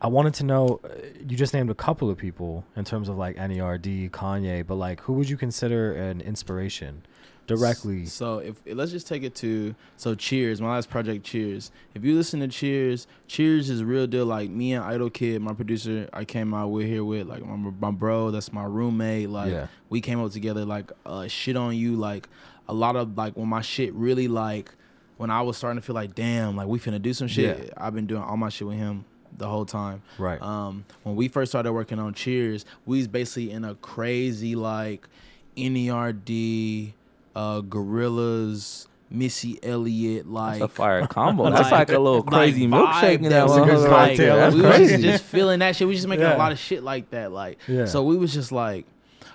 I 0.00 0.06
wanted 0.08 0.34
to 0.34 0.44
know. 0.44 0.80
uh, 0.84 0.88
You 1.28 1.36
just 1.36 1.52
named 1.52 1.70
a 1.70 1.74
couple 1.74 2.08
of 2.08 2.16
people 2.16 2.64
in 2.76 2.84
terms 2.84 3.08
of 3.08 3.16
like 3.18 3.36
Nerd, 3.36 4.10
Kanye, 4.10 4.66
but 4.66 4.76
like, 4.76 5.00
who 5.02 5.12
would 5.14 5.28
you 5.28 5.36
consider 5.36 5.92
an 5.92 6.20
inspiration 6.20 7.02
directly? 7.48 8.06
So 8.06 8.38
if 8.38 8.60
let's 8.66 8.92
just 8.92 9.08
take 9.08 9.24
it 9.24 9.34
to 9.36 9.74
so 9.96 10.14
Cheers, 10.14 10.60
my 10.60 10.68
last 10.68 10.88
project 10.88 11.24
Cheers. 11.24 11.72
If 11.94 12.04
you 12.04 12.14
listen 12.14 12.38
to 12.40 12.46
Cheers, 12.48 13.08
Cheers 13.26 13.68
is 13.70 13.82
real 13.82 14.06
deal. 14.06 14.24
Like 14.26 14.50
me 14.50 14.74
and 14.74 14.84
Idol 14.84 15.10
Kid, 15.10 15.42
my 15.42 15.52
producer, 15.54 16.08
I 16.12 16.24
came 16.24 16.54
out 16.54 16.68
with 16.68 16.86
here 16.86 17.02
with 17.02 17.26
like 17.26 17.44
my, 17.44 17.56
my 17.56 17.90
bro, 17.90 18.30
that's 18.30 18.52
my 18.52 18.64
roommate. 18.64 19.30
Like 19.30 19.50
Yeah. 19.50 19.66
we 19.88 20.00
came 20.00 20.20
out 20.20 20.30
together. 20.30 20.64
Like 20.64 20.92
uh, 21.04 21.26
shit 21.26 21.56
on 21.56 21.74
you. 21.74 21.96
Like 21.96 22.28
a 22.68 22.74
lot 22.74 22.94
of 22.94 23.16
like 23.18 23.36
when 23.36 23.48
my 23.48 23.62
shit 23.62 23.92
really 23.94 24.28
like 24.28 24.72
when 25.16 25.30
I 25.30 25.42
was 25.42 25.56
starting 25.56 25.80
to 25.80 25.84
feel 25.84 25.96
like 25.96 26.14
damn, 26.14 26.54
like 26.54 26.68
we 26.68 26.78
finna 26.78 27.02
do 27.02 27.12
some 27.12 27.26
shit. 27.26 27.58
Yeah. 27.58 27.72
I've 27.76 27.94
been 27.94 28.06
doing 28.06 28.22
all 28.22 28.36
my 28.36 28.50
shit 28.50 28.68
with 28.68 28.76
him 28.76 29.04
the 29.36 29.48
whole 29.48 29.66
time. 29.66 30.02
Right. 30.16 30.40
Um, 30.40 30.84
when 31.02 31.14
we 31.16 31.28
first 31.28 31.50
started 31.52 31.72
working 31.72 31.98
on 31.98 32.14
Cheers, 32.14 32.64
we 32.86 32.98
was 32.98 33.08
basically 33.08 33.50
in 33.50 33.64
a 33.64 33.74
crazy 33.76 34.54
like 34.54 35.08
NERD, 35.56 36.92
uh, 37.38 37.60
Gorillaz, 37.62 38.86
Missy 39.10 39.58
Elliott, 39.62 40.26
like 40.28 40.58
That's 40.58 40.72
a 40.72 40.74
fire 40.74 41.06
combo. 41.10 41.50
That's 41.50 41.70
like 41.70 41.90
a 41.90 41.98
little 41.98 42.22
crazy 42.22 42.66
vibe 42.66 42.70
milkshake 42.70 43.16
in 43.16 43.22
that 43.24 43.28
that 43.30 43.42
was 43.46 43.56
That's 43.56 43.62
a 43.62 43.70
good 43.70 43.78
motherfucker 43.78 43.90
like, 43.90 44.08
cocktail. 44.10 44.36
That's 44.36 44.54
we 44.56 44.62
was 44.62 45.02
just 45.02 45.24
feeling 45.24 45.58
that 45.60 45.76
shit. 45.76 45.86
We 45.86 45.92
was 45.92 45.98
just 45.98 46.08
making 46.08 46.24
Yeah. 46.24 46.36
a 46.36 46.38
lot 46.38 46.52
of 46.52 46.58
shit 46.58 46.82
like 46.82 47.10
that. 47.10 47.30
Like, 47.32 47.58
Yeah. 47.68 47.84
so 47.86 48.02
we 48.02 48.16
was 48.16 48.34
just 48.34 48.50
like, 48.50 48.86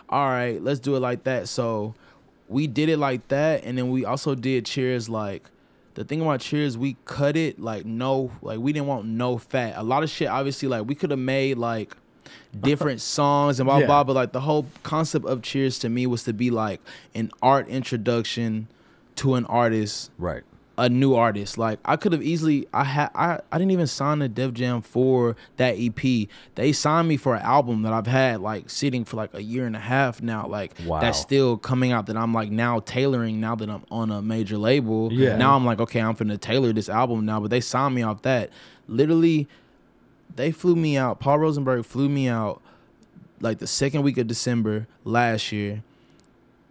all 0.09 0.27
right, 0.27 0.61
let's 0.61 0.79
do 0.81 0.95
it 0.95 0.99
like 0.99 1.23
that. 1.23 1.47
So 1.47 1.95
we 2.49 2.67
did 2.67 2.89
it 2.89 2.97
like 2.97 3.27
that, 3.29 3.63
and 3.63 3.77
then 3.77 3.89
we 3.89 4.03
also 4.05 4.35
did 4.35 4.65
Cheers 4.65 5.09
like 5.09 5.49
the 5.95 6.03
thing 6.03 6.21
about 6.21 6.41
Cheers, 6.41 6.77
we 6.77 6.97
cut 7.05 7.37
it 7.37 7.59
like 7.59 7.85
no, 7.85 8.31
like 8.41 8.59
we 8.59 8.73
didn't 8.73 8.87
want 8.87 9.05
no 9.05 9.37
fat. 9.37 9.73
A 9.77 9.83
lot 9.83 10.03
of 10.03 10.09
shit, 10.09 10.27
obviously, 10.27 10.67
like 10.67 10.85
we 10.87 10.93
could 10.93 11.09
have 11.11 11.19
made 11.19 11.57
like 11.57 11.95
different 12.61 13.01
songs 13.17 13.59
and 13.59 13.67
blah 13.67 13.79
Yeah. 13.79 13.85
blah. 13.87 14.03
But 14.03 14.13
like 14.13 14.31
the 14.31 14.41
whole 14.41 14.65
concept 14.83 15.25
of 15.25 15.41
Cheers 15.41 15.79
to 15.79 15.89
me 15.89 16.05
was 16.07 16.23
to 16.23 16.33
be 16.33 16.49
like 16.51 16.81
an 17.15 17.31
art 17.41 17.67
introduction 17.67 18.67
to 19.17 19.35
an 19.35 19.45
artist 19.45 20.09
Right. 20.17 20.41
a 20.75 20.89
new 20.89 21.13
artist. 21.13 21.57
Like 21.59 21.77
I 21.85 21.95
could 21.97 22.13
have 22.13 22.23
easily 22.23 22.67
I 22.73 22.83
had 22.83 23.11
I, 23.13 23.39
I 23.51 23.57
didn't 23.59 23.69
even 23.71 23.85
sign 23.85 24.21
a 24.23 24.27
Def 24.27 24.53
Jam 24.53 24.81
for 24.81 25.35
that 25.57 25.75
EP. 25.77 26.27
They 26.55 26.71
signed 26.71 27.07
me 27.07 27.15
for 27.17 27.35
an 27.35 27.43
album 27.43 27.83
that 27.83 27.93
I've 27.93 28.07
had 28.07 28.41
like 28.41 28.71
sitting 28.71 29.05
for 29.05 29.15
like 29.17 29.33
a 29.35 29.43
year 29.43 29.67
and 29.67 29.75
a 29.75 29.79
half 29.79 30.21
now. 30.23 30.47
Like 30.47 30.73
Wow. 30.85 30.99
that's 30.99 31.19
still 31.19 31.57
coming 31.57 31.91
out 31.91 32.07
that 32.07 32.17
I'm 32.17 32.33
like 32.33 32.49
now 32.49 32.79
tailoring 32.79 33.39
now 33.39 33.53
that 33.55 33.69
I'm 33.69 33.83
on 33.91 34.09
a 34.09 34.21
major 34.23 34.57
label. 34.57 35.13
Yeah. 35.13 35.37
Now 35.37 35.55
I'm 35.55 35.63
like, 35.65 35.79
okay, 35.79 35.99
I'm 36.01 36.15
finna 36.15 36.39
tailor 36.41 36.73
this 36.73 36.89
album 36.89 37.23
now. 37.25 37.39
But 37.39 37.51
they 37.51 37.61
signed 37.61 37.93
me 37.93 38.01
off 38.01 38.23
that. 38.23 38.49
Literally, 38.87 39.47
they 40.35 40.51
flew 40.51 40.75
me 40.75 40.97
out. 40.97 41.19
Paul 41.19 41.39
Rosenberg 41.39 41.85
flew 41.85 42.09
me 42.09 42.27
out 42.27 42.61
like 43.41 43.59
the 43.59 43.67
second 43.67 44.03
week 44.03 44.17
of 44.17 44.27
December 44.27 44.87
last 45.03 45.51
year 45.51 45.83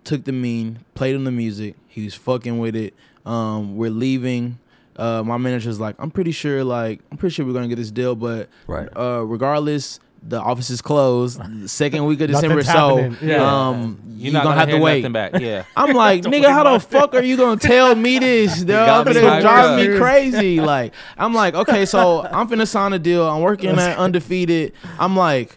took 0.04 0.24
the 0.24 0.32
mean, 0.32 0.80
played 0.94 1.14
him 1.14 1.24
the 1.24 1.30
music. 1.30 1.76
He 1.86 2.04
was 2.04 2.14
fucking 2.14 2.58
with 2.58 2.74
it. 2.74 2.92
Um, 3.24 3.76
we're 3.76 3.90
leaving. 3.90 4.58
Uh, 4.96 5.22
my 5.24 5.36
manager's 5.36 5.78
like, 5.78 5.94
I'm 5.98 6.10
pretty 6.10 6.32
sure, 6.32 6.64
like, 6.64 7.00
I'm 7.10 7.18
pretty 7.18 7.34
sure 7.34 7.46
we're 7.46 7.52
gonna 7.52 7.68
get 7.68 7.76
this 7.76 7.90
deal, 7.92 8.16
but 8.16 8.48
Right. 8.66 8.88
uh, 8.96 9.22
regardless, 9.24 10.00
the 10.22 10.40
office 10.40 10.70
is 10.70 10.80
closed. 10.80 11.40
The 11.62 11.68
second 11.68 12.04
week 12.06 12.20
of 12.20 12.30
December, 12.30 12.62
so. 12.62 13.14
Yeah. 13.20 13.68
um, 13.68 14.00
You're 14.06 14.26
you 14.26 14.32
not 14.32 14.44
gonna, 14.44 14.56
have 14.56 14.68
to 14.70 14.78
wait. 14.78 15.10
back. 15.12 15.40
Yeah. 15.40 15.64
I'm 15.76 15.94
like, 15.94 16.22
nigga, 16.24 16.48
how 16.48 16.72
the 16.72 16.80
fuck 16.80 17.14
are 17.14 17.22
you 17.22 17.36
gonna 17.36 17.58
tell 17.60 17.94
me 17.94 18.18
this? 18.20 18.62
Dog? 18.62 18.66
got 18.86 19.06
I'm 19.08 19.14
me 19.14 19.20
finna 19.20 19.40
drive 19.40 19.78
me 19.78 19.98
crazy. 19.98 20.60
Like, 20.60 20.94
I'm 21.18 21.34
like, 21.34 21.54
okay, 21.54 21.84
so 21.86 22.22
I'm 22.22 22.48
finna 22.48 22.68
sign 22.68 22.92
a 22.92 22.98
deal. 22.98 23.28
I'm 23.28 23.42
working 23.42 23.70
at 23.70 23.98
undefeated. 23.98 24.72
I'm 24.98 25.16
like, 25.16 25.56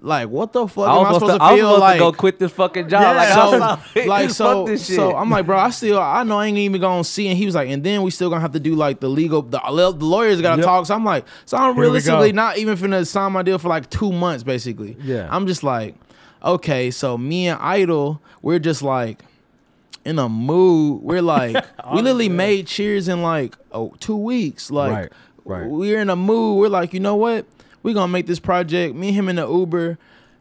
like, 0.00 0.28
what 0.28 0.52
the 0.52 0.66
fuck 0.68 0.86
I 0.88 0.96
am 0.96 1.06
I 1.06 1.12
supposed, 1.12 1.20
supposed 1.20 1.32
to, 1.32 1.38
to 1.38 1.44
I 1.44 1.50
was 1.52 1.58
feel 1.60 1.66
supposed 1.68 1.80
like? 1.80 1.94
to 1.94 1.98
go 1.98 2.12
quit 2.12 2.38
this 2.38 2.52
fucking 2.52 2.88
job. 2.88 3.02
Yeah, 3.02 3.10
like, 3.12 3.28
so, 3.28 3.40
I 3.40 3.44
was 3.50 3.60
like, 3.96 4.06
like 4.06 4.30
so, 4.30 4.44
fuck 4.44 4.66
this 4.66 4.86
shit. 4.86 4.96
so 4.96 5.16
I'm 5.16 5.28
like, 5.30 5.44
bro, 5.46 5.58
I 5.58 5.70
still, 5.70 5.98
I 6.00 6.22
know 6.22 6.38
I 6.38 6.46
ain't 6.46 6.58
even 6.58 6.80
gonna 6.80 7.02
see. 7.04 7.28
And 7.28 7.36
he 7.36 7.46
was 7.46 7.54
like, 7.54 7.68
and 7.68 7.82
then 7.82 8.02
we 8.02 8.10
still 8.10 8.28
gonna 8.30 8.40
have 8.40 8.52
to 8.52 8.60
do 8.60 8.74
like 8.74 9.00
the 9.00 9.08
legal, 9.08 9.42
the, 9.42 9.58
the 9.58 10.04
lawyers 10.04 10.40
gotta 10.40 10.58
Yep. 10.60 10.64
talk. 10.66 10.86
So 10.86 10.94
I'm 10.94 11.04
like, 11.04 11.24
so 11.46 11.56
I'm 11.56 11.74
we 11.74 11.82
realistically 11.82 12.32
not 12.32 12.58
even 12.58 12.76
finna 12.76 13.06
sign 13.06 13.32
my 13.32 13.42
deal 13.42 13.58
for 13.58 13.68
like 13.68 13.90
two 13.90 14.12
months, 14.12 14.44
basically. 14.44 14.96
Yeah. 15.02 15.28
I'm 15.30 15.46
just 15.46 15.62
like, 15.64 15.94
okay, 16.44 16.90
so 16.92 17.18
me 17.18 17.48
and 17.48 17.60
Idol, 17.60 18.22
we're 18.40 18.60
just 18.60 18.82
like 18.82 19.24
in 20.04 20.18
a 20.20 20.28
mood. 20.28 21.02
We're 21.02 21.22
like, 21.22 21.54
we 21.92 21.96
literally 22.02 22.26
Honestly. 22.26 22.28
made 22.28 22.66
Cheers 22.68 23.08
in 23.08 23.22
like 23.22 23.56
oh 23.72 23.94
two 23.98 24.16
weeks. 24.16 24.70
Like, 24.70 24.92
Right, 24.92 25.12
right. 25.62 25.66
we're 25.68 26.00
in 26.00 26.08
a 26.08 26.16
mood. 26.16 26.58
We're 26.60 26.68
like, 26.68 26.92
you 26.94 27.00
know 27.00 27.16
what? 27.16 27.46
We're 27.82 27.94
gonna 27.94 28.12
make 28.12 28.26
this 28.26 28.40
project. 28.40 28.94
Me 28.94 29.08
and 29.08 29.16
him 29.16 29.28
in 29.28 29.36
the 29.36 29.48
Uber. 29.48 29.98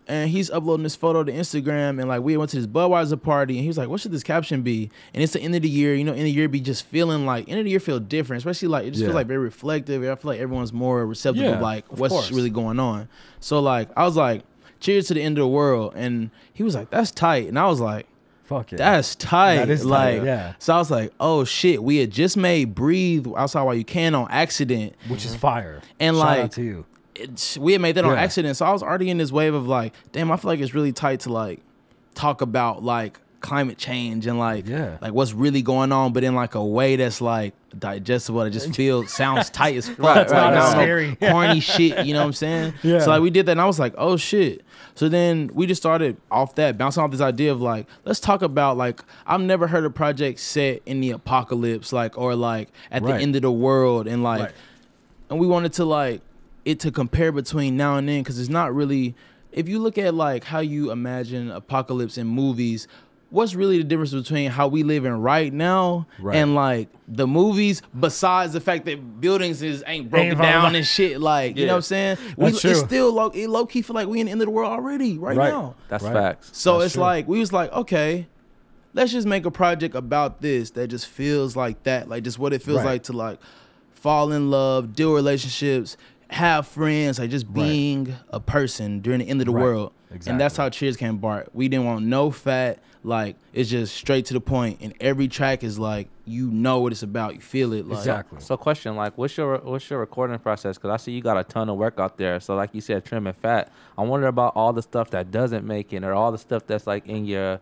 And 0.10 0.30
he's 0.30 0.50
uploading 0.50 0.84
this 0.84 0.96
photo 0.96 1.22
to 1.26 1.30
Instagram, 1.34 2.00
and 2.00 2.08
like 2.08 2.22
we 2.22 2.38
went 2.38 2.50
to 2.52 2.56
this 2.56 2.66
Budweiser 2.66 3.22
party, 3.22 3.56
and 3.56 3.62
he 3.64 3.68
was 3.68 3.78
like, 3.78 3.90
"What 3.90 4.00
should 4.00 4.14
this 4.14 4.24
caption 4.24 4.62
be?" 4.62 4.90
And 5.14 5.22
it's 5.22 5.34
the 5.34 5.42
end 5.42 5.54
of 5.54 5.64
the 5.64 5.68
year, 5.70 5.94
you 5.96 6.06
know. 6.06 6.12
End 6.14 6.22
of 6.22 6.26
the 6.28 6.32
year 6.32 6.48
be 6.48 6.62
just 6.62 6.86
feeling 6.86 7.26
like 7.26 7.50
end 7.50 7.60
of 7.60 7.66
the 7.66 7.72
year 7.72 7.82
feel 7.82 8.00
different, 8.00 8.38
especially 8.38 8.70
like 8.70 8.86
it 8.86 8.92
just 8.92 9.02
Yeah. 9.02 9.08
feels 9.08 9.16
like 9.16 9.28
very 9.28 9.40
reflective. 9.42 10.04
I 10.04 10.16
feel 10.16 10.32
like 10.32 10.40
everyone's 10.40 10.72
more 10.72 11.06
receptive 11.06 11.44
Yeah, 11.44 11.56
of 11.56 11.62
like 11.62 11.84
what's 11.92 12.14
course. 12.14 12.32
really 12.32 12.50
going 12.50 12.80
on. 12.80 13.10
So 13.42 13.60
like 13.60 13.90
I 13.98 14.06
was 14.06 14.16
like, 14.16 14.44
"Cheers 14.80 15.08
to 15.08 15.14
the 15.14 15.22
end 15.22 15.38
of 15.40 15.42
the 15.42 15.48
world," 15.50 15.92
and 15.94 16.30
he 16.54 16.64
was 16.64 16.74
like, 16.74 16.90
"That's 16.90 17.12
tight," 17.12 17.50
and 17.50 17.60
I 17.60 17.68
was 17.68 17.82
like, 17.82 18.06
Fuck 18.46 18.72
yeah. 18.72 18.78
that's 18.78 19.14
tight. 19.14 19.58
That 19.58 19.70
is 19.70 19.82
tight, 19.82 19.90
like, 20.20 20.24
yeah. 20.24 20.54
So 20.60 20.74
I 20.74 20.78
was 20.78 20.90
like, 20.90 21.12
oh 21.20 21.44
shit, 21.44 21.84
we 21.84 21.98
had 21.98 22.12
just 22.12 22.38
made 22.38 22.74
"Breathe" 22.74 23.28
outside 23.36 23.64
while 23.64 23.76
you 23.76 23.84
can 23.84 24.16
on 24.16 24.28
accident, 24.32 24.94
Which 25.10 25.26
is 25.26 25.36
fire. 25.36 25.82
And, 26.00 26.16
Shout 26.16 26.26
like, 26.26 26.40
out 26.46 26.52
to 26.54 26.64
you. 26.64 26.86
We 27.60 27.74
had 27.74 27.82
made 27.82 27.96
that 27.96 28.06
on 28.06 28.12
Yeah. 28.14 28.22
accident. 28.22 28.58
So 28.58 28.66
I 28.66 28.72
was 28.72 28.84
already 28.84 29.10
in 29.10 29.18
this 29.18 29.32
wave 29.32 29.54
of 29.54 29.68
like, 29.68 29.94
damn, 30.12 30.32
I 30.32 30.38
feel 30.38 30.50
like 30.50 30.60
it's 30.60 30.74
really 30.74 30.92
tight 30.94 31.22
to 31.22 31.32
like 31.32 31.62
talk 32.16 32.42
about 32.42 32.84
like 32.84 33.20
climate 33.40 33.78
change 33.78 34.26
and 34.26 34.40
like 34.40 34.68
Yeah. 34.68 34.98
like 35.00 35.14
what's 35.14 35.32
really 35.34 35.62
going 35.62 35.92
on, 35.92 36.12
but 36.12 36.24
in 36.24 36.34
like 36.36 36.56
a 36.56 36.64
way 36.66 36.96
that's 36.96 37.22
like 37.22 37.54
digestible. 37.78 38.42
It 38.42 38.50
just 38.50 38.76
feels 38.76 39.12
sounds 39.14 39.50
tight 39.52 39.76
as 39.78 39.88
fuck. 39.88 40.00
Right, 40.00 40.18
Like, 40.18 40.32
right, 40.32 40.54
not 40.54 40.72
Scary. 40.72 41.16
corny 41.22 41.60
shit. 41.62 42.06
You 42.06 42.14
know 42.14 42.22
what 42.22 42.26
I'm 42.28 42.34
saying? 42.34 42.74
Yeah. 42.82 43.00
So 43.00 43.12
like 43.12 43.22
we 43.22 43.30
did 43.30 43.46
that, 43.46 43.52
and 43.54 43.62
I 43.62 43.66
was 43.66 43.80
like, 43.80 43.94
oh 43.98 44.18
shit. 44.18 44.64
So 44.96 45.08
then 45.08 45.52
we 45.54 45.68
just 45.68 45.80
started 45.80 46.18
off 46.32 46.56
that, 46.56 46.78
bouncing 46.80 47.04
off 47.04 47.12
this 47.12 47.22
idea 47.22 47.52
of 47.52 47.62
like, 47.62 47.86
let's 48.06 48.20
talk 48.20 48.42
about 48.42 48.76
like 48.78 49.02
I've 49.28 49.42
never 49.42 49.68
heard 49.68 49.86
a 49.86 49.92
project 49.92 50.40
set 50.40 50.82
in 50.88 51.00
the 51.02 51.12
apocalypse, 51.12 51.94
like 51.94 52.18
or 52.18 52.34
like 52.36 52.70
at 52.90 53.04
Right. 53.04 53.18
the 53.18 53.22
end 53.22 53.36
of 53.36 53.44
the 53.44 53.52
world, 53.52 54.08
and 54.08 54.24
like 54.24 54.42
Right. 54.42 54.52
and 55.30 55.40
we 55.40 55.46
wanted 55.46 55.74
to 55.74 55.86
like 55.86 56.22
it 56.68 56.80
to 56.82 56.92
compare 56.92 57.32
between 57.32 57.78
now 57.78 57.96
and 57.98 58.08
then 58.10 58.22
because 58.22 58.38
it's 58.40 58.50
not 58.50 58.74
really 58.76 59.16
if 59.52 59.68
you 59.70 59.80
look 59.80 59.98
at 59.98 60.14
like 60.14 60.44
how 60.44 60.60
you 60.60 60.92
imagine 60.92 61.50
apocalypse 61.52 62.18
in 62.18 62.28
movies 62.28 62.88
what's 63.30 63.56
really 63.56 63.78
the 63.78 63.84
difference 63.84 64.14
between 64.14 64.50
how 64.52 64.68
we 64.68 64.84
live 64.84 65.04
in 65.06 65.22
right 65.22 65.52
now 65.54 66.08
Right. 66.20 66.36
and 66.38 66.56
like 66.56 66.90
the 67.08 67.26
movies 67.28 67.82
besides 67.98 68.54
the 68.54 68.60
fact 68.62 68.86
that 68.86 69.20
buildings 69.22 69.62
is 69.62 69.84
ain't 69.88 70.10
broken 70.10 70.32
Ain't 70.34 70.42
down 70.42 70.76
and 70.76 70.86
shit 70.86 71.20
like 71.22 71.58
you 71.58 71.66
know 71.66 71.74
what 71.74 71.78
i'm 71.78 71.82
saying 71.84 72.18
we, 72.38 72.52
That's 72.52 72.66
it's 72.66 72.80
still 72.82 73.12
low, 73.14 73.28
it 73.30 73.48
low 73.48 73.66
key 73.66 73.82
feel 73.82 73.96
like 73.96 74.08
we 74.08 74.20
in 74.20 74.26
the 74.28 74.32
end 74.34 74.42
of 74.42 74.46
the 74.48 74.52
world 74.52 74.72
already 74.72 75.18
right, 75.18 75.38
Right. 75.38 75.50
now 75.52 75.76
That's 75.90 76.04
Right. 76.04 76.14
facts. 76.14 76.50
so 76.54 76.74
That's 76.74 76.86
it's 76.86 76.94
true. 76.96 77.04
like 77.04 77.28
we 77.28 77.40
was 77.40 77.52
like, 77.54 77.72
okay, 77.74 78.28
let's 78.94 79.12
just 79.12 79.28
make 79.28 79.46
a 79.46 79.52
project 79.52 79.96
about 79.96 80.42
this 80.42 80.72
that 80.72 80.88
just 80.90 81.08
feels 81.08 81.56
like 81.56 81.84
that, 81.84 82.10
like 82.10 82.24
just 82.24 82.40
what 82.40 82.52
it 82.54 82.62
feels 82.62 82.78
Right. 82.78 82.86
like 82.94 83.04
to 83.04 83.14
like 83.14 83.40
fall 83.92 84.32
in 84.32 84.50
love, 84.50 84.94
deal 84.96 85.14
relationships, 85.14 85.98
have 86.30 86.68
friends, 86.68 87.20
like 87.20 87.30
just 87.30 87.46
Right. 87.48 87.56
being 87.56 88.14
a 88.32 88.40
person 88.40 89.00
during 89.00 89.20
the 89.20 89.28
end 89.30 89.40
of 89.42 89.48
the 89.48 89.54
Right. 89.54 89.62
world. 89.64 89.92
And 90.26 90.40
that's 90.40 90.56
how 90.58 90.70
Cheers 90.70 90.96
came 90.98 91.16
apart. 91.16 91.50
We 91.54 91.68
didn't 91.68 91.86
want 91.86 92.06
no 92.06 92.32
fat, 92.32 92.80
like 93.04 93.36
it's 93.54 93.70
just 93.70 93.96
straight 93.96 94.26
to 94.26 94.34
the 94.34 94.42
point, 94.42 94.80
and 94.82 94.94
every 95.00 95.28
track 95.28 95.64
is 95.64 95.78
like 95.80 96.08
you 96.28 96.52
know 96.52 96.80
what 96.80 96.92
it's 96.92 97.04
about, 97.04 97.36
you 97.36 97.42
feel 97.42 97.72
it. 97.74 97.88
Like, 97.88 98.00
Exactly. 98.00 98.40
So, 98.42 98.58
question 98.58 98.96
like, 98.96 99.18
what's 99.18 99.38
your 99.38 99.58
what's 99.60 99.90
your 99.90 100.00
recording 100.00 100.38
process? 100.40 100.78
Because 100.78 100.92
I 100.92 100.98
see 100.98 101.14
you 101.14 101.22
got 101.22 101.38
a 101.38 101.44
ton 101.44 101.70
of 101.70 101.78
work 101.78 102.00
out 102.00 102.18
there. 102.18 102.40
So, 102.40 102.56
like 102.56 102.76
you 102.76 102.82
said, 102.82 103.06
trim 103.06 103.26
and 103.28 103.36
fat. 103.38 103.72
I 103.98 104.04
wonder 104.04 104.28
about 104.28 104.54
all 104.56 104.74
the 104.74 104.82
stuff 104.82 105.10
that 105.12 105.32
doesn't 105.32 105.66
make 105.66 105.94
it, 105.94 106.04
or 106.04 106.14
all 106.14 106.32
the 106.32 106.38
stuff 106.38 106.68
that's 106.68 106.86
like 106.86 107.08
in 107.08 107.26
your 107.26 107.60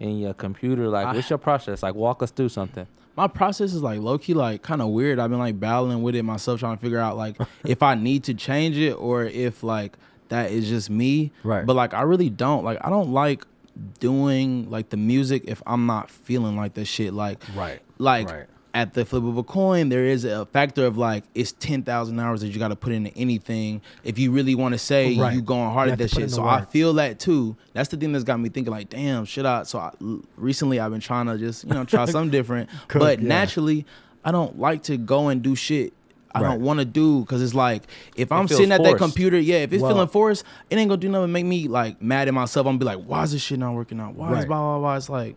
in 0.00 0.18
your 0.18 0.34
computer. 0.34 0.88
Like, 0.88 1.06
I- 1.08 1.12
what's 1.14 1.28
your 1.30 1.38
process? 1.38 1.82
Like, 1.82 1.94
walk 1.94 2.22
us 2.22 2.30
through 2.30 2.48
something. 2.50 2.86
my 3.16 3.26
process 3.28 3.72
is 3.72 3.82
like 3.82 4.00
low 4.00 4.18
key 4.18 4.34
like 4.34 4.62
kind 4.62 4.82
of 4.82 4.88
weird. 4.88 5.18
I've 5.18 5.30
been 5.30 5.38
like 5.38 5.58
battling 5.60 6.02
with 6.02 6.14
it 6.14 6.22
myself, 6.22 6.60
trying 6.60 6.76
to 6.76 6.82
figure 6.82 6.98
out 6.98 7.16
like 7.16 7.36
if 7.64 7.82
I 7.82 7.94
need 7.94 8.24
to 8.24 8.34
change 8.34 8.76
it 8.78 8.92
or 8.92 9.24
if 9.24 9.62
like 9.62 9.96
that 10.28 10.50
is 10.50 10.68
just 10.68 10.90
me. 10.90 11.32
Right. 11.44 11.64
But 11.64 11.76
like 11.76 11.94
I 11.94 12.02
really 12.02 12.30
don't 12.30 12.64
like 12.64 12.78
I 12.84 12.90
don't 12.90 13.10
like 13.12 13.46
doing 14.00 14.70
like 14.70 14.90
the 14.90 14.96
music 14.96 15.44
if 15.46 15.62
I'm 15.66 15.86
not 15.86 16.10
feeling 16.10 16.56
like 16.56 16.74
that 16.74 16.86
shit. 16.86 17.12
Like 17.14 17.42
Right. 17.54 17.80
like 17.98 18.28
Right. 18.28 18.46
at 18.74 18.94
the 18.94 19.04
flip 19.04 19.24
of 19.24 19.36
a 19.36 19.42
coin, 19.42 19.88
there 19.88 20.04
is 20.04 20.24
a 20.24 20.46
factor 20.46 20.86
of 20.86 20.96
like 20.98 21.24
it's 21.34 21.52
ten 21.52 21.82
thousand 21.82 22.18
hours 22.20 22.40
that 22.42 22.48
you 22.48 22.58
got 22.58 22.68
to 22.68 22.76
put 22.76 22.92
into 22.92 23.10
anything 23.16 23.80
if 24.04 24.18
you 24.18 24.30
really 24.32 24.54
want 24.54 24.72
to 24.74 24.78
say 24.78 25.16
Right. 25.18 25.34
you 25.34 25.42
going 25.42 25.70
hard 25.72 25.88
You 25.88 25.92
at 25.92 25.98
that 25.98 26.10
shit. 26.10 26.30
So 26.30 26.44
I 26.44 26.62
feel 26.64 26.94
that 26.94 27.18
too. 27.18 27.56
That's 27.72 27.88
the 27.88 27.96
thing 27.96 28.12
that's 28.12 28.24
got 28.24 28.38
me 28.40 28.48
thinking 28.48 28.72
like, 28.72 28.88
damn, 28.90 29.24
should 29.24 29.46
I? 29.46 29.62
So 29.64 29.78
I, 29.78 29.92
recently 30.36 30.80
I've 30.80 30.90
been 30.92 31.00
trying 31.00 31.26
to 31.26 31.38
just 31.38 31.64
you 31.64 31.70
know 31.74 31.84
try 31.84 32.04
something 32.06 32.30
different, 32.30 32.68
Cook, 32.88 33.00
but 33.00 33.20
yeah. 33.20 33.28
naturally 33.28 33.86
I 34.24 34.32
don't 34.32 34.58
like 34.58 34.82
to 34.84 34.96
go 34.96 35.28
and 35.28 35.42
do 35.42 35.54
shit. 35.54 35.92
I 36.36 36.40
Right. 36.42 36.48
don't 36.50 36.60
want 36.62 36.78
to 36.80 36.84
do 36.84 37.20
because 37.20 37.42
it's 37.42 37.54
like 37.54 37.84
if 38.16 38.30
I'm 38.30 38.46
sitting 38.48 38.72
at 38.72 38.82
that 38.82 38.98
computer, 38.98 39.38
yeah, 39.38 39.56
if 39.58 39.72
it's 39.72 39.82
feeling 39.82 40.08
forced, 40.08 40.44
it 40.70 40.76
ain't 40.76 40.88
gonna 40.88 41.00
do 41.00 41.08
nothing 41.08 41.32
make 41.32 41.46
me 41.46 41.66
like 41.68 42.02
mad 42.02 42.28
at 42.28 42.34
myself. 42.34 42.66
I'm 42.66 42.78
gonna 42.78 42.92
be 42.92 42.96
like, 42.96 43.04
why 43.08 43.22
is 43.22 43.32
this 43.32 43.42
shit 43.42 43.58
not 43.58 43.74
working 43.74 43.98
out? 44.00 44.14
Why 44.14 44.32
is 44.32 44.38
Right. 44.40 44.48
blah 44.48 44.58
blah 44.58 44.78
blah? 44.80 44.96
It's 44.96 45.08
like, 45.08 45.36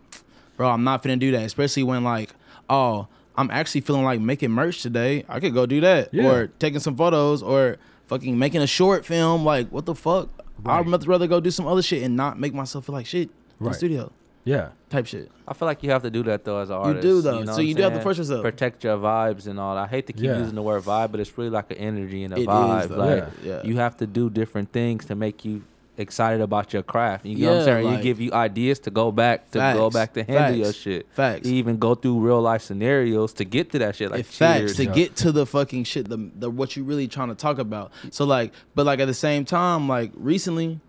bro, 0.56 0.68
I'm 0.68 0.84
not 0.84 1.02
finna 1.02 1.18
do 1.18 1.30
that. 1.32 1.42
Especially 1.42 1.82
when 1.82 2.04
like, 2.04 2.30
oh, 2.68 3.06
I'm 3.36 3.50
actually 3.50 3.80
feeling 3.80 4.04
like 4.04 4.20
making 4.20 4.50
merch 4.50 4.82
today. 4.82 5.24
I 5.28 5.40
could 5.40 5.54
go 5.54 5.64
do 5.64 5.80
that, 5.80 6.10
Yeah. 6.12 6.24
or 6.30 6.46
taking 6.58 6.80
some 6.80 6.96
photos, 6.96 7.42
or 7.42 7.78
fucking 8.08 8.38
making 8.38 8.60
a 8.60 8.66
short 8.66 9.06
film. 9.06 9.44
Like, 9.44 9.68
what 9.70 9.86
the 9.86 9.94
fuck? 9.94 10.28
Right. 10.62 10.80
I'd 10.80 10.86
much 10.86 11.06
rather 11.06 11.26
go 11.26 11.40
do 11.40 11.50
some 11.50 11.66
other 11.66 11.80
shit 11.80 12.02
and 12.02 12.16
not 12.16 12.38
make 12.38 12.52
myself 12.52 12.84
feel 12.86 12.94
like 12.94 13.06
shit 13.06 13.28
in 13.28 13.30
the 13.60 13.64
Right. 13.66 13.74
studio 13.74 14.12
Yeah. 14.44 14.68
type 14.88 15.06
shit. 15.06 15.30
I 15.46 15.52
feel 15.54 15.66
like 15.66 15.82
you 15.82 15.90
have 15.90 16.02
to 16.02 16.10
do 16.10 16.22
that 16.24 16.44
though 16.44 16.58
as 16.58 16.70
an 16.70 16.76
artist. 16.76 17.04
You 17.04 17.10
do, 17.10 17.20
though. 17.22 17.40
know 17.40 17.46
So 17.46 17.52
what 17.58 17.64
you 17.64 17.70
I'm 17.72 17.76
do 17.76 17.82
have 17.82 17.92
to 17.92 17.96
saying? 17.96 18.02
force 18.04 18.18
yourself. 18.18 18.42
Protect 18.42 18.84
your 18.84 18.96
vibes 18.96 19.46
and 19.46 19.60
all. 19.60 19.76
I 19.76 19.86
hate 19.86 20.06
to 20.06 20.12
keep 20.12 20.24
Yeah. 20.24 20.38
using 20.38 20.54
the 20.54 20.62
word 20.62 20.82
vibe, 20.82 21.10
but 21.10 21.20
it's 21.20 21.36
really 21.36 21.50
like 21.50 21.70
an 21.70 21.76
energy 21.78 22.24
and 22.24 22.32
a 22.32 22.36
It 22.36 22.40
is, 22.42 22.46
vibe. 22.46 22.88
though. 22.88 22.96
like 22.96 23.24
Yeah. 23.44 23.50
Yeah. 23.56 23.62
you 23.64 23.76
have 23.76 23.96
to 23.98 24.06
do 24.06 24.30
different 24.30 24.72
things 24.72 25.04
to 25.06 25.14
make 25.14 25.44
you 25.44 25.62
excited 25.98 26.40
about 26.40 26.72
your 26.72 26.82
craft. 26.82 27.26
You 27.26 27.36
know 27.36 27.46
what 27.48 27.52
I'm 27.52 27.58
Yeah, 27.58 27.64
saying? 27.66 27.84
like- 27.86 27.96
you 27.98 28.02
give 28.02 28.20
you 28.22 28.32
ideas 28.32 28.78
to 28.80 28.90
go 28.90 29.12
back 29.12 29.50
to 29.50 29.58
go 29.58 29.90
Facts. 29.90 29.94
back 29.94 30.12
to 30.14 30.22
handle 30.32 30.56
your 30.56 30.66
Facts. 30.66 30.78
shit. 30.78 31.06
Facts. 31.12 31.46
You 31.46 31.56
even 31.56 31.76
go 31.76 31.94
through 31.94 32.18
real 32.20 32.40
life 32.40 32.62
scenarios 32.62 33.34
to 33.34 33.44
get 33.44 33.70
to 33.72 33.78
that 33.80 33.96
shit. 33.96 34.10
Like 34.10 34.20
it 34.20 34.26
facts 34.26 34.58
cheers. 34.60 34.76
to 34.76 34.84
Yeah. 34.86 34.92
get 34.92 35.16
to 35.16 35.30
the 35.32 35.44
fucking 35.44 35.84
shit 35.84 36.08
the, 36.08 36.30
the 36.38 36.48
what 36.48 36.74
you 36.74 36.84
really 36.84 37.06
trying 37.06 37.28
to 37.28 37.34
talk 37.34 37.58
about 37.58 37.92
so 38.10 38.24
like 38.24 38.52
but 38.74 38.86
like 38.86 38.98
at 39.00 39.06
the 39.06 39.12
same 39.14 39.44
time 39.44 39.88
like 39.88 40.10
recently 40.16 40.80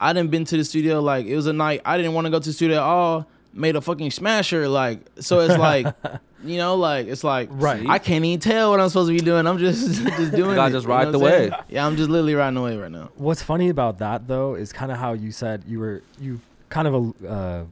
i 0.00 0.12
didn't 0.12 0.30
been 0.30 0.44
to 0.44 0.56
the 0.56 0.64
studio 0.64 1.00
like 1.00 1.26
it 1.26 1.36
was 1.36 1.46
a 1.46 1.52
night 1.52 1.80
i 1.84 1.96
didn't 1.96 2.14
want 2.14 2.24
to 2.24 2.30
go 2.30 2.38
to 2.40 2.48
the 2.48 2.52
studio 2.52 2.76
at 2.78 2.82
all 2.82 3.26
made 3.52 3.74
a 3.74 3.80
fucking 3.80 4.12
smasher. 4.12 4.68
Like, 4.68 5.00
so 5.18 5.40
it's 5.40 5.58
like, 5.58 5.84
you 6.44 6.56
know, 6.56 6.76
like 6.76 7.08
it's 7.08 7.24
like, 7.24 7.48
Right. 7.50 7.84
I 7.88 7.98
can't 7.98 8.24
even 8.24 8.38
tell 8.38 8.70
what 8.70 8.78
I'm 8.78 8.88
supposed 8.88 9.08
to 9.08 9.12
be 9.12 9.18
doing. 9.24 9.44
I'm 9.44 9.58
just 9.58 9.86
just 9.88 10.04
doing. 10.04 10.12
it, 10.56 10.70
just 10.70 10.84
you 10.84 10.88
know 10.88 10.94
ride 10.94 11.10
the 11.10 11.18
wave. 11.18 11.52
Yeah, 11.68 11.84
I'm 11.84 11.96
just 11.96 12.08
literally 12.08 12.36
riding 12.36 12.54
the 12.54 12.62
wave 12.62 12.78
right 12.78 12.92
now. 12.92 13.10
What's 13.16 13.42
funny 13.42 13.68
about 13.68 13.98
that 13.98 14.28
though 14.28 14.54
is 14.54 14.72
kind 14.72 14.92
of 14.92 14.98
how 14.98 15.14
you 15.14 15.32
said 15.32 15.64
you 15.66 15.80
were 15.80 16.00
you 16.20 16.40
kind 16.68 16.86
of 16.86 17.24
uh, 17.26 17.64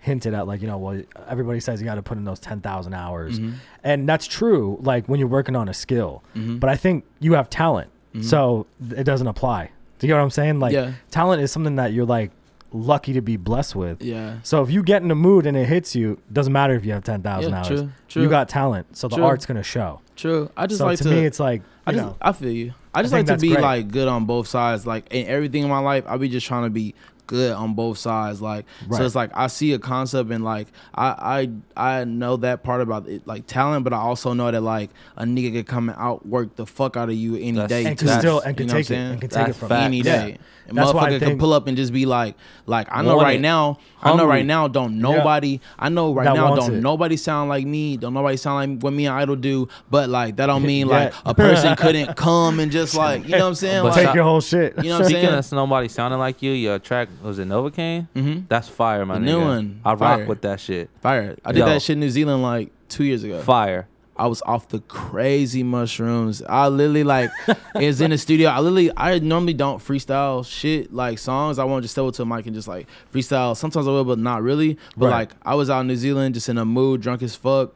hinted 0.00 0.34
at 0.34 0.46
like 0.46 0.60
you 0.60 0.66
know 0.66 0.76
well 0.76 1.00
everybody 1.26 1.60
says 1.60 1.80
you 1.80 1.86
got 1.86 1.94
to 1.94 2.02
put 2.02 2.18
in 2.18 2.24
those 2.24 2.38
ten 2.38 2.60
thousand 2.60 2.92
hours, 2.92 3.40
Mhm. 3.40 3.54
and 3.82 4.06
that's 4.06 4.26
true. 4.26 4.76
Like 4.82 5.06
when 5.08 5.18
you're 5.18 5.28
working 5.30 5.56
on 5.56 5.66
a 5.70 5.74
skill, 5.74 6.22
Mhm. 6.36 6.60
but 6.60 6.68
I 6.68 6.76
think 6.76 7.04
you 7.20 7.32
have 7.32 7.48
talent, 7.48 7.90
Mhm. 8.14 8.22
so 8.24 8.66
it 8.94 9.04
doesn't 9.04 9.28
apply. 9.28 9.70
Do 10.02 10.06
you 10.08 10.12
get 10.12 10.16
what 10.18 10.24
I'm 10.24 10.30
saying? 10.30 10.58
Like 10.60 10.72
Yeah. 10.72 10.92
talent 11.10 11.40
is 11.42 11.50
something 11.52 11.76
that 11.76 11.92
you're 11.92 12.04
like 12.04 12.30
lucky 12.72 13.12
to 13.12 13.20
be 13.20 13.36
blessed 13.36 13.76
with. 13.76 14.02
Yeah. 14.02 14.36
So 14.42 14.62
if 14.62 14.70
you 14.70 14.82
get 14.82 15.02
in 15.02 15.10
a 15.10 15.14
mood 15.14 15.46
and 15.46 15.56
it 15.56 15.68
hits 15.68 15.94
you, 15.94 16.18
doesn't 16.32 16.52
matter 16.52 16.74
if 16.74 16.84
you 16.84 16.92
have 16.92 17.04
ten 17.04 17.22
thousand 17.22 17.52
Yeah, 17.52 17.58
hours. 17.58 17.68
true, 17.68 17.90
true. 18.08 18.22
You 18.22 18.28
got 18.28 18.48
talent, 18.48 18.96
so 18.96 19.08
the 19.08 19.16
True. 19.16 19.24
art's 19.24 19.46
gonna 19.46 19.62
show. 19.62 20.00
True. 20.16 20.50
I 20.56 20.66
just 20.66 20.78
so 20.78 20.86
like 20.86 20.98
to, 20.98 21.04
to. 21.04 21.10
me, 21.10 21.24
it's 21.24 21.38
like 21.40 21.62
I 21.86 21.92
just 21.92 22.04
know, 22.04 22.16
I 22.20 22.32
feel 22.32 22.50
you. 22.50 22.74
I 22.94 23.02
just 23.02 23.14
think 23.14 23.28
like 23.28 23.38
to 23.38 23.40
be 23.42 23.50
great. 23.52 23.62
like 23.62 23.88
good 23.90 24.08
on 24.08 24.24
both 24.26 24.46
sides. 24.48 24.86
Like 24.86 25.06
in 25.12 25.26
everything 25.26 25.62
in 25.62 25.68
my 25.68 25.78
life, 25.78 26.04
I'll 26.06 26.18
be 26.18 26.28
just 26.28 26.46
trying 26.46 26.64
to 26.64 26.70
be 26.70 26.94
good 27.32 27.52
on 27.52 27.74
both 27.74 27.98
sides. 27.98 28.40
Like 28.42 28.64
Right. 28.86 28.98
so, 28.98 29.04
it's 29.06 29.14
like 29.14 29.30
I 29.34 29.46
see 29.46 29.72
a 29.72 29.78
concept 29.78 30.30
and 30.30 30.44
like 30.44 30.68
I 30.94 31.48
I 31.76 32.00
I 32.00 32.04
know 32.04 32.36
that 32.38 32.62
part 32.62 32.80
about 32.82 33.08
it, 33.08 33.26
like 33.26 33.46
talent, 33.46 33.84
but 33.84 33.92
I 33.92 33.98
also 33.98 34.32
know 34.34 34.50
that 34.50 34.60
like 34.60 34.90
a 35.16 35.24
nigga 35.24 35.52
could 35.52 35.66
come 35.66 35.88
and 35.88 35.98
outwork 35.98 36.56
the 36.56 36.66
fuck 36.66 36.96
out 36.96 37.08
of 37.08 37.14
you 37.14 37.36
any 37.36 37.52
That's- 37.52 37.70
day. 37.70 37.84
and 37.88 37.98
can 37.98 38.08
still 38.20 38.40
and 38.40 38.50
you 38.58 38.66
can 38.66 38.66
know 38.66 38.74
what 38.74 38.86
take 38.86 38.90
I'm 38.90 38.94
it 38.94 38.98
saying? 38.98 39.10
and 39.12 39.20
can 39.20 39.30
take 39.30 39.46
That's 39.46 39.56
it 39.56 39.60
from 39.60 39.68
facts. 39.70 39.84
any 39.84 39.96
Yeah. 39.98 40.02
day. 40.26 40.38
And 40.68 40.78
That's 40.78 40.94
why 40.94 41.02
I 41.06 41.10
motherfucker 41.10 41.18
can 41.18 41.38
pull 41.38 41.52
up 41.52 41.66
and 41.66 41.76
just 41.76 41.92
be 41.92 42.06
like, 42.06 42.36
like 42.66 42.86
I 42.90 43.02
know 43.02 43.20
right 43.20 43.36
it. 43.36 43.40
now, 43.40 43.78
I 44.00 44.14
know 44.16 44.26
right 44.26 44.46
now, 44.46 44.68
don't 44.68 45.00
nobody, 45.00 45.60
I 45.76 45.88
know 45.88 46.14
right 46.14 46.24
That 46.24 46.34
now, 46.36 46.54
don't 46.54 46.74
it. 46.76 46.80
nobody 46.80 47.16
sound 47.16 47.48
like 47.50 47.66
me, 47.66 47.96
don't 47.96 48.14
nobody 48.14 48.36
sound 48.36 48.74
like 48.74 48.82
what 48.82 48.92
me 48.92 49.06
and 49.06 49.14
Idol 49.16 49.34
do, 49.36 49.68
but 49.90 50.08
like 50.08 50.36
that 50.36 50.46
don't 50.46 50.62
mean 50.72 50.86
Yeah. 50.86 50.94
like 51.06 51.14
a 51.26 51.34
person 51.34 51.74
couldn't 51.76 52.14
come 52.16 52.60
and 52.60 52.70
just 52.70 52.94
like, 52.94 53.24
you 53.24 53.30
know 53.32 53.38
what 53.40 53.46
I'm 53.48 53.54
saying? 53.56 53.82
But 53.82 53.96
Like, 53.96 54.06
take 54.06 54.14
your 54.14 54.24
whole 54.24 54.40
shit. 54.40 54.76
you 54.78 54.84
know 54.84 54.90
what 54.90 54.98
I'm 55.00 55.04
Speaking 55.10 55.22
saying? 55.26 55.38
of 55.38 55.52
nobody 55.52 55.88
sounding 55.88 56.20
like 56.20 56.40
you, 56.42 56.52
your 56.52 56.78
track 56.78 57.08
was 57.22 57.38
it 57.38 57.48
Novocaine? 57.48 58.08
hmm 58.14 58.40
That's 58.48 58.68
fire, 58.68 59.04
my 59.06 59.18
The 59.18 59.24
nigga. 59.24 59.24
new 59.26 59.40
one, 59.40 59.80
I 59.84 59.94
rock 59.94 60.28
with 60.28 60.42
that 60.42 60.60
shit. 60.60 60.90
Fire. 61.00 61.36
I 61.44 61.52
did 61.52 61.60
Yo. 61.60 61.66
that 61.66 61.82
shit 61.82 61.94
in 61.94 62.00
New 62.00 62.10
Zealand 62.10 62.42
like 62.42 62.70
two 62.88 63.04
years 63.04 63.22
ago. 63.24 63.40
Fire. 63.40 63.88
I 64.14 64.26
was 64.26 64.42
off 64.42 64.68
the 64.68 64.80
crazy 64.80 65.62
mushrooms. 65.62 66.42
I 66.42 66.68
literally 66.68 67.02
like 67.02 67.30
is 67.74 68.00
in 68.02 68.10
the 68.10 68.18
studio. 68.18 68.50
I 68.50 68.58
literally 68.60 68.90
I 68.96 69.18
normally 69.20 69.54
don't 69.54 69.78
freestyle 69.78 70.46
shit 70.46 70.92
like 70.92 71.18
songs. 71.18 71.58
I 71.58 71.64
won't 71.64 71.82
just 71.82 71.92
step 71.94 72.12
to 72.12 72.22
a 72.22 72.26
mic 72.26 72.44
and 72.46 72.54
just 72.54 72.68
like 72.68 72.86
freestyle. 73.12 73.56
Sometimes 73.56 73.88
I 73.88 73.90
will, 73.90 74.04
but 74.04 74.18
not 74.18 74.42
really. 74.42 74.76
But 74.96 75.06
Right. 75.06 75.12
like 75.12 75.32
I 75.42 75.54
was 75.54 75.70
out 75.70 75.80
in 75.80 75.86
New 75.86 75.96
Zealand 75.96 76.34
just 76.34 76.48
in 76.50 76.58
a 76.58 76.64
mood, 76.64 77.00
drunk 77.00 77.22
as 77.22 77.34
fuck. 77.34 77.72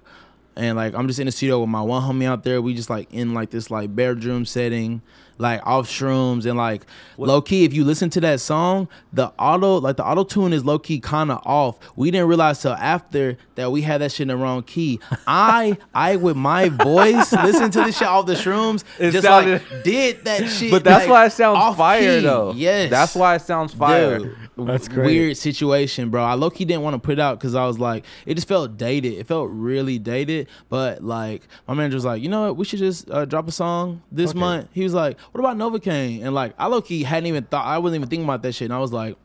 And 0.56 0.76
like 0.76 0.94
I'm 0.94 1.06
just 1.08 1.18
in 1.18 1.26
the 1.26 1.32
studio 1.32 1.60
with 1.60 1.70
my 1.70 1.80
one 1.82 2.02
homie 2.02 2.26
out 2.26 2.44
there. 2.44 2.60
We 2.60 2.74
just 2.74 2.90
like 2.90 3.12
in 3.12 3.32
like 3.32 3.50
this 3.50 3.70
like 3.70 3.94
bedroom 3.96 4.44
setting, 4.44 5.00
like 5.38 5.60
off 5.66 5.86
shrooms 5.88 6.46
and 6.46 6.56
like 6.56 6.86
What- 7.16 7.28
low 7.28 7.40
key. 7.42 7.64
If 7.64 7.72
you 7.74 7.84
listen 7.84 8.10
to 8.10 8.20
that 8.22 8.40
song, 8.40 8.88
the 9.12 9.32
auto 9.38 9.78
like 9.80 9.96
the 9.96 10.04
auto 10.06 10.24
tune 10.24 10.52
is 10.52 10.64
low 10.64 10.78
key 10.78 10.98
kind 11.00 11.30
of 11.30 11.40
off. 11.46 11.78
We 11.96 12.10
didn't 12.10 12.28
realize 12.28 12.60
till 12.62 12.72
after 12.72 13.36
that 13.56 13.70
we 13.72 13.82
had 13.82 14.00
that 14.00 14.12
shit 14.12 14.20
in 14.22 14.28
the 14.28 14.36
wrong 14.36 14.62
key. 14.62 15.00
I 15.26 15.76
I 15.94 16.16
with 16.16 16.36
my 16.36 16.68
voice 16.68 17.32
listen 17.32 17.70
to 17.72 17.82
this 17.82 17.98
shit 17.98 18.08
off 18.08 18.26
the 18.26 18.34
shrooms. 18.34 18.84
It 18.98 19.10
just 19.12 19.24
sounded- 19.26 19.62
like 19.70 19.84
did 19.84 20.24
that 20.24 20.48
shit. 20.48 20.70
But 20.70 20.84
that's 20.84 21.04
like, 21.04 21.10
why 21.10 21.26
it 21.26 21.30
sounds 21.32 21.76
fire 21.76 22.18
key. 22.18 22.24
though. 22.24 22.52
Yes, 22.54 22.90
That's 22.90 23.14
why 23.14 23.34
it 23.36 23.42
sounds 23.42 23.74
fire. 23.74 24.18
Dude, 24.20 24.36
That's 24.56 24.88
great. 24.88 25.04
Weird 25.04 25.36
situation, 25.36 26.08
bro. 26.08 26.22
I 26.24 26.34
low 26.34 26.48
key 26.48 26.64
didn't 26.64 26.82
want 26.82 26.94
to 26.94 26.98
put 26.98 27.12
it 27.12 27.20
out 27.20 27.38
because 27.38 27.54
I 27.54 27.66
was 27.66 27.78
like, 27.78 28.04
it 28.24 28.36
just 28.36 28.48
felt 28.48 28.78
dated. 28.78 29.12
It 29.14 29.26
felt 29.26 29.50
really 29.50 29.98
dated. 29.98 30.48
But 30.70 31.04
like, 31.04 31.42
my 31.68 31.74
manager 31.74 31.96
was 31.96 32.04
like, 32.06 32.22
you 32.22 32.28
know 32.30 32.46
what? 32.46 32.56
We 32.56 32.64
should 32.64 32.78
just 32.78 33.10
uh, 33.10 33.26
drop 33.26 33.46
a 33.48 33.52
song 33.52 34.02
this 34.10 34.30
Okay. 34.30 34.38
month. 34.38 34.68
He 34.72 34.82
was 34.82 34.94
like, 34.94 35.20
what 35.32 35.40
about 35.40 35.56
Novocaine? 35.58 36.24
And 36.24 36.34
like, 36.34 36.54
I 36.58 36.68
low 36.68 36.80
key 36.80 37.02
hadn't 37.02 37.26
even 37.26 37.44
thought. 37.44 37.66
I 37.66 37.76
wasn't 37.78 38.00
even 38.00 38.08
thinking 38.08 38.24
about 38.24 38.42
that 38.42 38.52
shit. 38.54 38.66
And 38.66 38.74
I 38.74 38.78
was 38.78 38.92
like, 38.92 39.16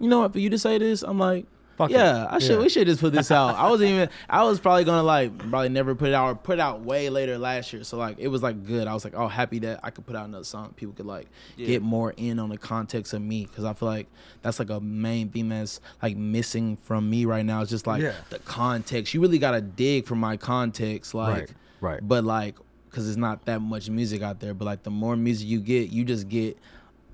you 0.00 0.08
know 0.08 0.20
what? 0.20 0.32
For 0.32 0.38
you 0.38 0.50
to 0.50 0.58
say 0.58 0.76
this, 0.78 1.02
I'm 1.02 1.18
like. 1.18 1.46
Fuck 1.78 1.90
it. 1.90 1.94
yeah, 1.94 2.26
I 2.28 2.38
should. 2.40 2.56
Yeah. 2.56 2.58
We 2.58 2.68
should 2.68 2.86
just 2.86 3.00
put 3.00 3.12
this 3.12 3.30
out. 3.30 3.54
I 3.54 3.70
wasn't 3.70 3.90
even. 3.92 4.08
I 4.28 4.42
was 4.44 4.58
probably 4.60 4.84
gonna 4.84 5.04
like 5.04 5.38
probably 5.38 5.68
never 5.70 5.94
put 5.94 6.08
it 6.08 6.14
out 6.14 6.26
or 6.28 6.34
put 6.34 6.54
it 6.54 6.60
out 6.60 6.80
way 6.82 7.08
later 7.08 7.38
last 7.38 7.72
year. 7.72 7.84
So 7.84 7.96
like 7.96 8.18
it 8.18 8.28
was 8.28 8.42
like 8.42 8.66
good. 8.66 8.86
I 8.88 8.94
was 8.94 9.04
like, 9.04 9.14
oh, 9.16 9.28
happy 9.28 9.60
that 9.60 9.80
I 9.84 9.90
could 9.90 10.04
put 10.04 10.16
out 10.16 10.26
another 10.26 10.44
song. 10.44 10.74
People 10.76 10.94
could 10.94 11.06
like 11.06 11.28
Yeah. 11.56 11.68
get 11.68 11.82
more 11.82 12.12
in 12.16 12.38
on 12.40 12.48
the 12.50 12.58
context 12.58 13.14
of 13.14 13.22
me 13.22 13.46
because 13.46 13.64
I 13.64 13.72
feel 13.72 13.88
like 13.88 14.08
that's 14.42 14.58
like 14.58 14.70
a 14.70 14.80
main 14.80 15.28
theme 15.30 15.48
that's 15.50 15.80
like 16.02 16.16
missing 16.16 16.76
from 16.82 17.08
me 17.08 17.24
right 17.24 17.46
now. 17.46 17.62
It's 17.62 17.70
just 17.70 17.86
like 17.86 18.02
Yeah. 18.02 18.14
the 18.30 18.40
context. 18.40 19.14
You 19.14 19.20
really 19.20 19.38
gotta 19.38 19.60
dig 19.60 20.04
for 20.06 20.16
my 20.16 20.36
context, 20.36 21.14
like. 21.14 21.38
right, 21.38 21.50
right. 21.80 22.00
But 22.02 22.24
like, 22.24 22.56
cause 22.90 23.06
it's 23.08 23.16
not 23.16 23.44
that 23.44 23.60
much 23.60 23.88
music 23.88 24.22
out 24.22 24.40
there. 24.40 24.52
But 24.54 24.64
like, 24.64 24.82
the 24.82 24.90
more 24.90 25.14
music 25.14 25.46
you 25.46 25.60
get, 25.60 25.90
you 25.90 26.04
just 26.04 26.28
get 26.28 26.58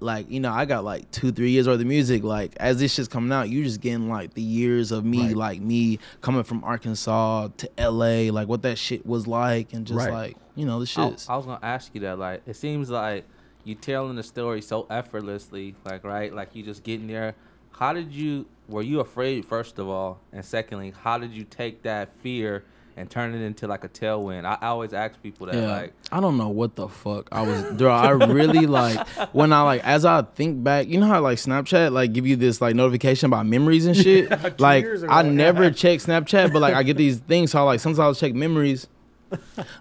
like 0.05 0.31
you 0.31 0.39
know 0.41 0.53
I 0.53 0.65
got 0.65 0.85
like 0.85 1.11
two 1.11 1.33
three 1.33 1.51
years 1.51 1.67
worth 1.67 1.81
of 1.81 1.87
music. 1.87 2.23
Like 2.23 2.55
as 2.59 2.79
this 2.79 2.93
shit's 2.95 3.09
coming 3.09 3.33
out, 3.33 3.49
you're 3.49 3.65
just 3.65 3.81
getting 3.81 4.09
like 4.09 4.35
the 4.35 4.43
years 4.43 4.93
of 4.93 5.05
me, 5.05 5.29
Right. 5.29 5.37
like 5.37 5.61
me 5.61 5.99
coming 6.21 6.45
from 6.45 6.63
Arkansas 6.63 7.49
to 7.57 7.71
L.A. 7.79 8.31
Like 8.31 8.47
what 8.49 8.63
that 8.63 8.79
shit 8.79 9.05
was 9.07 9.27
like, 9.27 9.73
and 9.73 9.87
just 9.87 9.99
Right. 9.99 10.13
like 10.13 10.37
you 10.55 10.67
know 10.67 10.79
the 10.79 10.85
I, 11.01 11.09
shit. 11.11 11.27
I 11.29 11.37
was 11.37 11.47
gonna 11.47 11.59
ask 11.63 11.95
you 11.95 12.01
that. 12.03 12.19
Like, 12.19 12.43
it 12.47 12.55
seems 12.55 12.91
like 12.91 13.25
you're 13.65 13.77
telling 13.79 14.15
the 14.17 14.23
story 14.23 14.61
so 14.63 14.87
effortlessly. 14.91 15.75
Like, 15.85 16.05
right? 16.05 16.33
Like 16.33 16.55
you 16.55 16.63
just 16.63 16.83
getting 16.85 17.07
there. 17.07 17.35
How 17.73 17.93
did 17.93 18.13
you? 18.13 18.47
Were 18.69 18.83
you 18.83 19.01
afraid 19.01 19.45
first 19.45 19.79
of 19.79 19.89
all, 19.89 20.21
and 20.33 20.45
secondly, 20.45 20.93
how 21.03 21.19
did 21.19 21.33
you 21.33 21.45
take 21.45 21.83
that 21.83 22.15
fear 22.17 22.65
and 22.97 23.11
turn 23.11 23.35
it 23.35 23.41
into 23.41 23.67
like 23.67 23.85
a 23.85 23.89
tailwind? 23.89 24.45
I, 24.45 24.59
I 24.61 24.67
always 24.69 24.93
ask 24.93 25.21
people 25.23 25.47
that. 25.47 25.55
Yeah, 25.55 25.71
Like, 25.71 25.93
I 26.13 26.21
don't 26.21 26.37
know 26.37 26.49
what 26.49 26.77
the 26.77 26.89
fuck 26.89 27.29
I 27.33 27.43
was, 27.43 27.63
bro. 27.75 27.91
I 27.91 28.11
really 28.11 28.67
like 28.67 29.07
when 29.33 29.53
I 29.53 29.63
like 29.63 29.85
as 29.85 30.05
I 30.05 30.23
think 30.23 30.63
back. 30.63 30.89
You 30.89 30.99
know 30.99 31.07
how 31.07 31.21
like 31.21 31.39
Snapchat 31.39 31.93
like 31.93 32.13
give 32.13 32.27
you 32.27 32.37
this 32.37 32.61
like 32.61 32.75
notification 32.75 33.27
about 33.27 33.47
memories 33.47 33.87
and 33.87 33.97
shit. 34.05 34.31
like 34.61 34.87
I 35.09 35.23
yeah. 35.23 35.31
never 35.31 35.71
check 35.71 36.01
Snapchat, 36.01 36.53
but 36.53 36.61
like 36.61 36.75
I 36.75 36.83
get 36.83 36.97
these 36.97 37.19
things. 37.19 37.53
So 37.53 37.61
I, 37.61 37.63
like 37.63 37.81
sometimes 37.81 37.99
I'll 37.99 38.15
check 38.15 38.35
memories. 38.35 38.87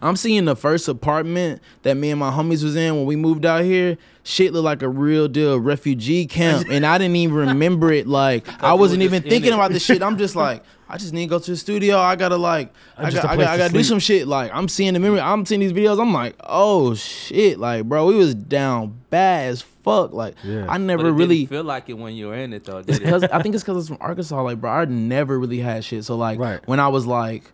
I'm 0.02 0.16
seeing 0.16 0.46
the 0.46 0.56
first 0.56 0.88
apartment 0.88 1.62
that 1.84 1.96
me 1.96 2.12
and 2.12 2.20
my 2.20 2.32
homies 2.32 2.64
was 2.64 2.76
in 2.76 2.96
when 2.96 3.06
we 3.06 3.16
moved 3.16 3.46
out 3.46 3.64
here. 3.64 3.98
Shit 4.24 4.54
looked 4.54 4.66
like 4.66 4.82
a 4.82 4.90
real 4.90 5.28
deal 5.28 5.60
refugee 5.60 6.26
camp, 6.26 6.68
and 6.70 6.86
I 6.86 6.98
didn't 6.98 7.18
even 7.18 7.36
remember 7.36 7.92
it. 7.92 8.08
Like 8.08 8.48
I 8.64 8.74
wasn't 8.74 9.02
even 9.04 9.22
thinking 9.22 9.52
it. 9.52 9.56
about 9.56 9.72
this 9.72 9.84
shit. 9.84 10.02
I'm 10.02 10.18
just 10.18 10.36
like, 10.36 10.64
I 10.94 10.98
just 10.98 11.12
need 11.12 11.24
to 11.26 11.30
go 11.30 11.40
to 11.40 11.52
the 11.52 11.58
studio. 11.58 11.98
I 11.98 12.16
gotta 12.16 12.38
like, 12.38 12.72
I, 12.98 13.10
Just 13.10 13.24
got, 13.24 13.26
a 13.26 13.32
I, 13.32 13.36
place 13.36 13.48
got, 13.48 13.54
I 13.54 13.58
to 13.58 13.64
gotta 13.64 13.74
do 13.74 13.84
some 13.84 13.98
shit. 13.98 14.28
Like 14.28 14.52
I'm 14.54 14.68
seeing 14.68 14.94
the 14.94 15.00
memory. 15.00 15.20
I'm 15.22 15.44
seeing 15.46 15.60
these 15.62 15.74
videos. 15.74 16.00
I'm 16.00 16.14
like, 16.14 16.36
oh 16.42 16.94
shit, 16.94 17.58
like 17.60 17.86
bro, 17.86 18.06
we 18.06 18.16
was 18.16 18.36
down 18.36 19.00
bad 19.10 19.48
as 19.50 19.62
fuck. 19.64 20.14
Like 20.14 20.36
Yeah. 20.44 20.66
I 20.70 20.78
but 20.78 20.82
never 20.82 21.02
it 21.02 21.06
didn't 21.06 21.18
really. 21.18 21.46
feel 21.48 21.64
like 21.64 21.90
it 21.90 21.94
when 21.98 22.14
you 22.14 22.28
were 22.28 22.36
in 22.36 22.54
it 22.54 22.66
though. 22.66 22.78
It's 22.78 22.86
Did 22.88 22.96
it? 22.98 23.06
because 23.06 23.24
I 23.24 23.42
think 23.42 23.56
it's 23.56 23.64
because 23.64 23.78
it's 23.80 23.88
from 23.88 23.98
Arkansas. 24.02 24.40
Like, 24.44 24.62
bro, 24.62 24.70
I 24.72 24.86
never 24.86 25.40
really 25.40 25.60
had 25.60 25.84
shit. 25.84 26.06
So 26.06 26.16
like, 26.16 26.38
Right. 26.38 26.60
when 26.68 26.80
I 26.80 26.90
was 26.90 27.08
like 27.08 27.52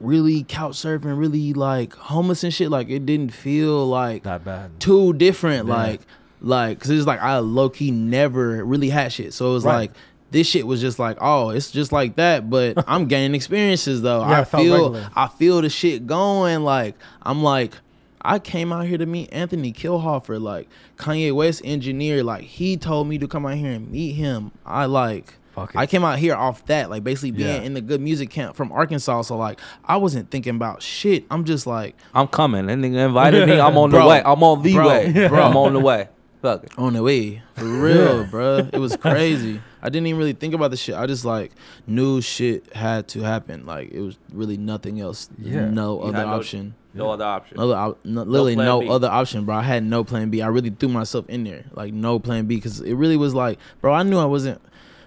really 0.00 0.44
couch 0.44 0.76
surfing, 0.76 1.18
really 1.18 1.52
like 1.52 1.92
homeless 1.94 2.42
and 2.44 2.54
shit, 2.54 2.70
like 2.70 2.88
it 2.88 3.04
didn't 3.04 3.34
feel 3.34 3.86
like 3.86 4.22
that 4.22 4.44
bad. 4.44 4.80
too 4.80 5.12
different. 5.12 5.66
Yeah. 5.68 5.74
Like, 5.74 6.00
like, 6.40 6.78
cause 6.80 6.90
it's 6.90 7.06
like 7.06 7.20
I 7.20 7.38
low 7.40 7.68
key 7.68 7.90
never 7.90 8.64
really 8.64 8.90
had 8.90 9.12
shit. 9.12 9.34
So 9.34 9.50
it 9.50 9.54
was 9.54 9.64
Right. 9.64 9.74
like 9.76 9.90
this 10.30 10.46
shit 10.46 10.66
was 10.66 10.80
just 10.80 10.98
like, 10.98 11.16
oh, 11.20 11.50
it's 11.50 11.70
just 11.70 11.92
like 11.92 12.16
that. 12.16 12.48
But 12.50 12.84
I'm 12.88 13.06
gaining 13.06 13.34
experiences 13.34 14.02
though. 14.02 14.20
Yeah, 14.20 14.40
I 14.40 14.44
feel, 14.44 14.72
regular. 14.92 15.10
I 15.14 15.28
feel 15.28 15.62
the 15.62 15.70
shit 15.70 16.06
going. 16.06 16.62
Like 16.62 16.94
I'm 17.22 17.42
like. 17.42 17.74
I 18.20 18.40
came 18.40 18.72
out 18.72 18.84
here 18.84 18.98
to 18.98 19.06
meet 19.06 19.32
Anthony 19.32 19.72
Kilhoffer, 19.72 20.42
like 20.42 20.68
Kanye 20.96 21.32
West 21.32 21.62
engineer. 21.64 22.24
Like 22.24 22.42
he 22.42 22.76
told 22.76 23.06
me 23.06 23.16
to 23.18 23.28
come 23.28 23.46
out 23.46 23.54
here 23.54 23.70
and 23.70 23.88
meet 23.92 24.14
him. 24.14 24.50
I 24.66 24.86
like 24.86 25.34
I 25.74 25.86
came 25.86 26.04
out 26.04 26.18
here 26.18 26.34
off 26.34 26.66
that, 26.66 26.90
like 26.90 27.04
basically 27.04 27.30
being 27.30 27.48
Yeah. 27.48 27.62
in 27.62 27.74
the 27.74 27.80
good 27.80 28.00
music 28.00 28.28
camp 28.28 28.56
from 28.56 28.72
Arkansas. 28.72 29.22
So 29.22 29.36
like 29.36 29.60
I 29.84 29.96
wasn't 29.98 30.30
thinking 30.32 30.56
about 30.56 30.82
shit. 30.82 31.24
I'm 31.30 31.44
just 31.44 31.64
like 31.66 31.94
I'm 32.12 32.26
coming. 32.26 32.66
That 32.66 32.78
nigga 32.78 33.06
invited 33.06 33.48
me. 33.48 33.60
I'm 33.60 33.78
on 33.78 33.90
Bro, 33.90 34.02
the 34.02 34.08
way. 34.08 34.22
I'm 34.24 34.42
on 34.42 34.62
the 34.62 34.74
bro, 34.74 34.88
way. 34.88 35.28
bro. 35.28 35.40
I'm 35.42 35.56
on 35.56 35.72
the 35.74 35.80
way. 35.80 36.08
Fuck 36.42 36.64
it. 36.64 36.72
on 36.76 36.94
the 36.94 37.02
way. 37.04 37.42
For 37.54 37.64
real, 37.64 38.24
bro. 38.24 38.68
It 38.72 38.78
was 38.78 38.96
crazy. 39.00 39.60
I 39.82 39.88
didn't 39.90 40.06
even 40.08 40.18
really 40.18 40.32
think 40.32 40.54
about 40.54 40.70
the 40.70 40.76
shit. 40.76 40.94
I 40.94 41.06
just 41.06 41.24
like 41.24 41.52
knew 41.86 42.20
shit 42.20 42.72
had 42.74 43.08
to 43.08 43.20
happen. 43.22 43.64
Like 43.66 43.90
it 43.92 44.00
was 44.00 44.18
really 44.32 44.56
nothing 44.56 45.00
else. 45.00 45.28
Yeah. 45.38 45.68
No 45.70 45.96
You 46.02 46.08
other 46.08 46.26
no- 46.26 46.34
option. 46.34 46.74
No 46.94 47.10
other 47.10 47.24
option. 47.24 47.58
Other, 47.60 47.76
op- 47.76 48.04
no, 48.04 48.22
literally 48.22 48.54
plan 48.56 48.66
no 48.66 48.90
other 48.90 49.08
option, 49.08 49.44
bro. 49.44 49.54
I 49.56 49.62
had 49.62 49.84
no 49.84 50.02
plan 50.02 50.30
B. 50.30 50.42
I 50.42 50.48
really 50.48 50.70
threw 50.70 50.88
myself 50.88 51.28
in 51.28 51.44
there, 51.44 51.64
like 51.74 51.92
no 51.94 52.18
plan 52.18 52.46
B, 52.46 52.56
because 52.56 52.80
it 52.80 52.94
really 52.94 53.16
was 53.16 53.34
like, 53.34 53.58
bro. 53.80 53.92
I 53.92 54.02
knew 54.02 54.18
I 54.18 54.24
wasn't 54.24 54.60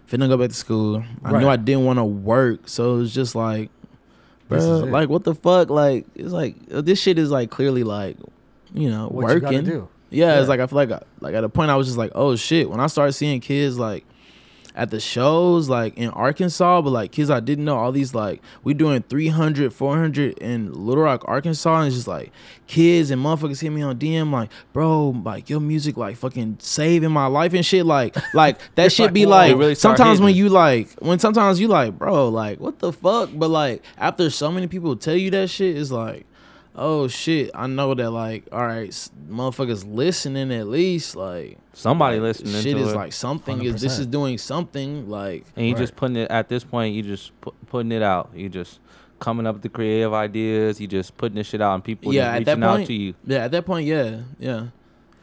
finna 0.10 0.30
go 0.30 0.38
back 0.38 0.50
to 0.50 0.56
school. 0.56 1.04
I 1.24 1.38
knew 1.38 1.50
I 1.50 1.58
didn't 1.58 1.84
want 1.84 2.00
to 2.00 2.06
work, 2.06 2.70
so 2.70 2.94
it 2.96 2.98
was 3.00 3.14
just 3.14 3.36
like, 3.36 3.72
bro, 4.48 4.60
like 4.80 5.10
what 5.10 5.24
the 5.26 5.36
fuck? 5.36 5.70
Like 5.70 6.06
it's 6.16 6.32
like 6.32 6.56
uh, 6.72 6.82
this 6.82 7.02
shit 7.02 7.18
is 7.18 7.30
like 7.32 7.50
clearly 7.50 7.84
like, 7.84 8.16
you 8.74 8.90
know, 8.90 9.08
What 9.08 9.34
you 9.34 9.40
gotta 9.42 9.56
working. 9.58 9.70
do? 9.70 9.90
Yeah, 10.12 10.40
it's 10.40 10.48
like 10.50 10.60
I 10.60 10.68
feel 10.68 10.76
like 10.78 10.92
I, 10.92 11.02
like 11.20 11.34
at 11.36 11.44
a 11.44 11.50
point 11.50 11.72
I 11.72 11.76
was 11.76 11.88
just 11.88 11.98
like, 11.98 12.12
oh 12.16 12.36
shit. 12.36 12.70
When 12.70 12.80
I 12.80 12.88
started 12.88 13.14
seeing 13.14 13.42
kids 13.42 13.78
like 13.80 14.06
at 14.76 14.90
the 14.90 15.00
shows 15.00 15.70
like 15.70 15.98
in 15.98 16.10
Arkansas, 16.10 16.82
but 16.82 16.92
like 16.92 17.12
kids 17.12 17.30
I 17.30 17.40
didn't 17.40 17.66
know 17.66 17.78
all 17.78 17.92
these 17.92 18.14
like 18.14 18.42
we 18.64 18.74
doing 18.74 19.04
300, 19.04 19.74
400 19.74 20.38
in 20.40 20.72
Little 20.74 21.04
Rock, 21.04 21.24
Arkansas, 21.28 21.80
and 21.80 21.88
it's 21.88 21.96
just 21.96 22.08
like 22.08 22.32
kids 22.68 23.12
and 23.12 23.24
motherfuckers 23.24 23.62
hit 23.62 23.72
me 23.72 23.82
on 23.82 23.98
DM 23.98 24.32
like, 24.32 24.50
bro, 24.74 25.10
like 25.24 25.50
your 25.50 25.60
music 25.60 25.98
like 25.98 26.16
fucking 26.16 26.58
saving 26.60 27.12
my 27.12 27.28
life 27.28 27.54
and 27.54 27.66
shit. 27.66 27.86
Like 27.86 28.16
like 28.34 28.60
that 28.76 28.92
shit 28.92 29.14
be 29.14 29.26
whoa. 29.26 29.32
like 29.32 29.58
really 29.58 29.76
sometimes 29.76 30.22
when 30.22 30.36
you 30.36 30.50
like 30.50 30.92
when 31.00 31.20
sometimes 31.20 31.60
you 31.60 31.68
like, 31.68 31.98
bro, 31.98 32.30
like 32.30 32.60
what 32.60 32.80
the 32.80 32.94
fuck? 32.94 33.30
But 33.34 33.50
like 33.50 33.84
after 33.98 34.30
so 34.30 34.52
many 34.52 34.68
people 34.68 34.96
tell 34.96 35.16
you 35.16 35.30
that 35.32 35.50
shit, 35.50 35.78
it's 35.78 35.92
like 35.92 36.26
oh 36.76 37.08
shit, 37.08 37.52
I 37.54 37.68
know 37.68 37.94
that 37.94 38.10
like, 38.12 38.48
all 38.52 38.66
right, 38.66 38.88
s- 38.90 39.12
motherfuckers 39.30 39.84
listening 39.88 40.52
at 40.54 40.68
least, 40.68 41.16
like 41.16 41.58
Somebody 41.74 42.18
like, 42.18 42.24
listening 42.38 42.62
Shit 42.62 42.76
to 42.78 42.84
is 42.84 42.92
it. 42.92 42.96
like 42.96 43.14
something. 43.14 43.64
Is 43.64 43.82
this 43.82 43.98
100%. 43.98 44.00
is 44.02 44.08
doing 44.08 44.38
something 44.38 45.10
like 45.10 45.46
and 45.56 45.66
you 45.68 45.74
Right. 45.74 45.80
just 45.82 45.96
putting 45.96 46.18
it 46.18 46.30
at 46.32 46.50
this 46.50 46.64
point. 46.64 46.94
You 46.96 47.02
just 47.04 47.40
pu- 47.42 47.54
putting 47.68 47.92
it 47.92 48.02
out. 48.02 48.32
You 48.36 48.50
just 48.50 48.80
coming 49.20 49.46
up 49.48 49.56
with 49.56 49.62
the 49.64 49.70
creative 49.70 50.14
ideas. 50.14 50.82
You 50.82 50.88
just 50.88 51.16
putting 51.18 51.36
this 51.36 51.48
shit 51.48 51.62
out, 51.62 51.76
and 51.76 51.84
people 51.84 52.14
Yeah, 52.14 52.24
just 52.24 52.28
at 52.28 52.40
reaching 52.40 52.60
that 52.62 52.68
out 52.68 52.76
point- 52.78 52.88
to 52.88 52.94
you. 52.94 53.14
yeah. 53.26 53.38
At 53.46 53.52
that 53.52 53.66
point, 53.66 53.88
yeah, 53.88 54.18
yeah. 54.40 54.66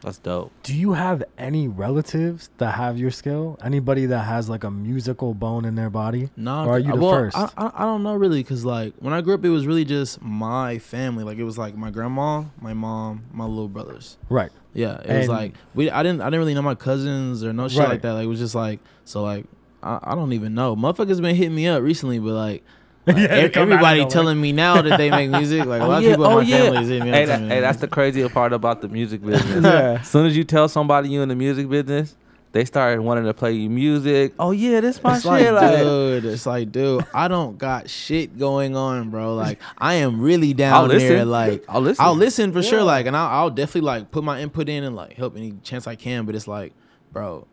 That's 0.01 0.17
dope. 0.17 0.51
Do 0.63 0.73
you 0.73 0.93
have 0.93 1.23
any 1.37 1.67
relatives 1.67 2.49
that 2.57 2.75
have 2.75 2.97
your 2.97 3.11
skill? 3.11 3.57
Anybody 3.63 4.05
that 4.05 4.19
has 4.19 4.49
like 4.49 4.63
a 4.63 4.71
musical 4.71 5.33
bone 5.33 5.65
in 5.65 5.75
their 5.75 5.89
body? 5.89 6.29
No, 6.37 6.65
Or 6.65 6.75
are 6.75 6.79
you 6.79 6.93
the 6.93 6.99
well, 7.01 7.11
first? 7.11 7.37
I, 7.37 7.49
I 7.57 7.71
I 7.75 7.81
don't 7.83 8.03
know 8.03 8.15
really, 8.15 8.41
cause 8.43 8.63
like 8.63 8.93
when 8.99 9.13
I 9.13 9.21
grew 9.21 9.33
up, 9.33 9.43
it 9.43 9.49
was 9.49 9.67
really 9.67 9.83
just 9.85 10.21
my 10.21 10.79
family. 10.79 11.23
Like 11.23 11.37
it 11.37 11.43
was 11.43 11.57
like 11.57 11.75
my 11.75 11.89
grandma, 11.91 12.45
my 12.61 12.73
mom, 12.73 13.23
my 13.33 13.45
little 13.45 13.67
brothers. 13.67 14.17
Right. 14.29 14.51
Yeah, 14.73 15.01
it 15.01 15.17
was 15.17 15.27
like 15.27 15.53
we. 15.75 15.89
I 15.89 16.03
didn't. 16.03 16.21
I 16.21 16.25
didn't 16.25 16.39
really 16.39 16.53
know 16.53 16.61
my 16.61 16.75
cousins 16.75 17.43
or 17.43 17.51
no 17.51 17.67
shit 17.67 17.79
Right. 17.79 17.89
like 17.89 18.01
that. 18.03 18.13
Like 18.13 18.23
it 18.25 18.27
was 18.27 18.39
just 18.39 18.55
like 18.55 18.79
so. 19.03 19.21
Like 19.23 19.45
I, 19.83 19.99
I 20.03 20.15
don't 20.15 20.31
even 20.33 20.53
know. 20.53 20.75
Motherfuckers 20.75 21.21
been 21.21 21.35
hitting 21.35 21.55
me 21.55 21.67
up 21.67 21.81
recently, 21.83 22.19
but 22.19 22.33
like. 22.33 22.63
Like, 23.07 23.17
Yeah, 23.17 23.27
they 23.27 23.43
ev- 23.45 23.51
come 23.51 23.63
out 23.63 23.65
of 23.67 23.71
everybody 23.85 24.05
telling 24.05 24.39
me 24.39 24.51
now 24.51 24.81
that 24.81 24.97
they 24.97 25.09
make 25.09 25.29
music. 25.39 25.65
Like 25.65 25.81
a 25.81 25.85
lot 25.85 25.97
oh, 25.97 25.99
yeah, 25.99 26.09
of 26.09 26.13
people 26.17 26.25
in 26.25 26.31
oh 26.31 26.35
my 26.37 26.41
yeah. 26.43 26.57
family 26.57 26.81
is 26.81 26.87
hitting 26.89 27.03
me 27.03 27.09
up. 27.09 27.15
Hey, 27.15 27.25
that, 27.25 27.39
hey, 27.41 27.59
that's 27.61 27.79
the 27.79 27.87
crazy 27.87 28.27
part 28.29 28.53
about 28.53 28.81
the 28.81 28.87
music 28.87 29.21
business. 29.25 29.63
Yeah. 29.63 29.99
As 30.01 30.07
soon 30.07 30.25
as 30.25 30.35
you 30.37 30.43
tell 30.43 30.67
somebody 30.67 31.09
you 31.09 31.21
in 31.21 31.29
the 31.29 31.35
music 31.35 31.69
business, 31.69 32.15
they 32.51 32.65
start 32.65 32.99
wanting 33.03 33.25
to 33.25 33.33
play 33.33 33.53
you 33.53 33.69
music. 33.69 34.33
Oh 34.39 34.51
yeah, 34.51 34.81
this 34.81 35.03
my 35.03 35.15
It's 35.15 35.23
shit. 35.23 35.31
like, 35.31 35.51
Like, 35.51 35.77
dude, 35.77 36.25
it's 36.25 36.45
like, 36.47 36.71
dude, 36.71 37.05
I 37.13 37.27
don't 37.27 37.57
got 37.59 37.89
shit 37.89 38.39
going 38.39 38.75
on, 38.75 39.11
bro. 39.11 39.35
Like, 39.35 39.59
I 39.77 39.95
am 39.95 40.19
really 40.19 40.49
I'll 40.63 40.87
down 40.87 40.89
there. 40.89 41.25
Like, 41.25 41.63
I'll 41.69 41.81
listen. 41.81 42.03
I'll 42.03 42.15
listen 42.15 42.51
for 42.51 42.63
sure. 42.63 42.81
Like, 42.83 43.05
and 43.05 43.15
I'll, 43.15 43.27
I'll 43.27 43.49
definitely 43.51 43.81
like 43.81 44.09
put 44.11 44.23
my 44.23 44.41
input 44.41 44.67
in 44.67 44.83
and 44.83 44.95
like 44.95 45.13
help 45.13 45.37
any 45.37 45.53
chance 45.63 45.85
I 45.85 45.93
can. 45.95 46.25
But 46.25 46.33
it's 46.33 46.47
like, 46.47 46.73
bro, 47.13 47.45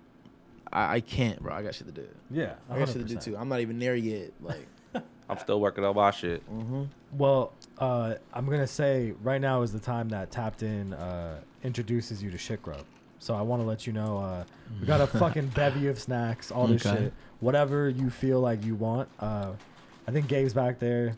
I, 0.72 0.94
I 0.96 1.00
can't, 1.00 1.42
bro. 1.42 1.52
I 1.54 1.62
got 1.62 1.74
shit 1.74 1.86
to 1.88 1.92
do. 1.92 2.08
Yeah. 2.30 2.54
I 2.70 2.78
got 2.78 2.88
shit 2.88 2.96
to 2.96 3.04
do 3.04 3.16
too. 3.16 3.36
I'm 3.36 3.50
not 3.50 3.60
even 3.60 3.78
there 3.78 3.96
yet. 3.96 4.32
Like, 4.40 4.66
I'm 5.28 5.38
still 5.38 5.60
working 5.60 5.84
on 5.84 5.94
my 5.96 6.10
shit. 6.12 6.42
mm-hmm. 6.50 6.84
Well, 7.12 7.52
uh, 7.78 8.14
I'm 8.32 8.46
gonna 8.46 8.66
say 8.66 9.12
right 9.22 9.40
now 9.40 9.62
is 9.62 9.72
the 9.72 9.78
time 9.80 10.08
that 10.10 10.30
Tapped 10.30 10.62
In 10.62 10.92
uh, 10.94 11.40
introduces 11.64 12.22
you 12.22 12.30
to 12.30 12.38
Shit 12.38 12.62
Grub. 12.62 12.84
So 13.18 13.34
I 13.34 13.42
want 13.42 13.62
to 13.62 13.66
let 13.66 13.86
you 13.86 13.92
know 13.92 14.18
uh, 14.18 14.44
we 14.80 14.86
got 14.86 15.00
a 15.00 15.06
fucking 15.18 15.48
bevy 15.48 15.88
of 15.88 15.98
snacks, 15.98 16.50
all 16.52 16.66
this 16.66 16.84
Okay. 16.86 17.04
shit, 17.04 17.12
whatever 17.40 17.88
you 17.88 18.10
feel 18.10 18.40
like 18.40 18.64
you 18.64 18.74
want. 18.74 19.08
Uh, 19.18 19.52
I 20.06 20.10
think 20.12 20.28
Gabe's 20.28 20.54
back 20.54 20.78
there. 20.78 21.16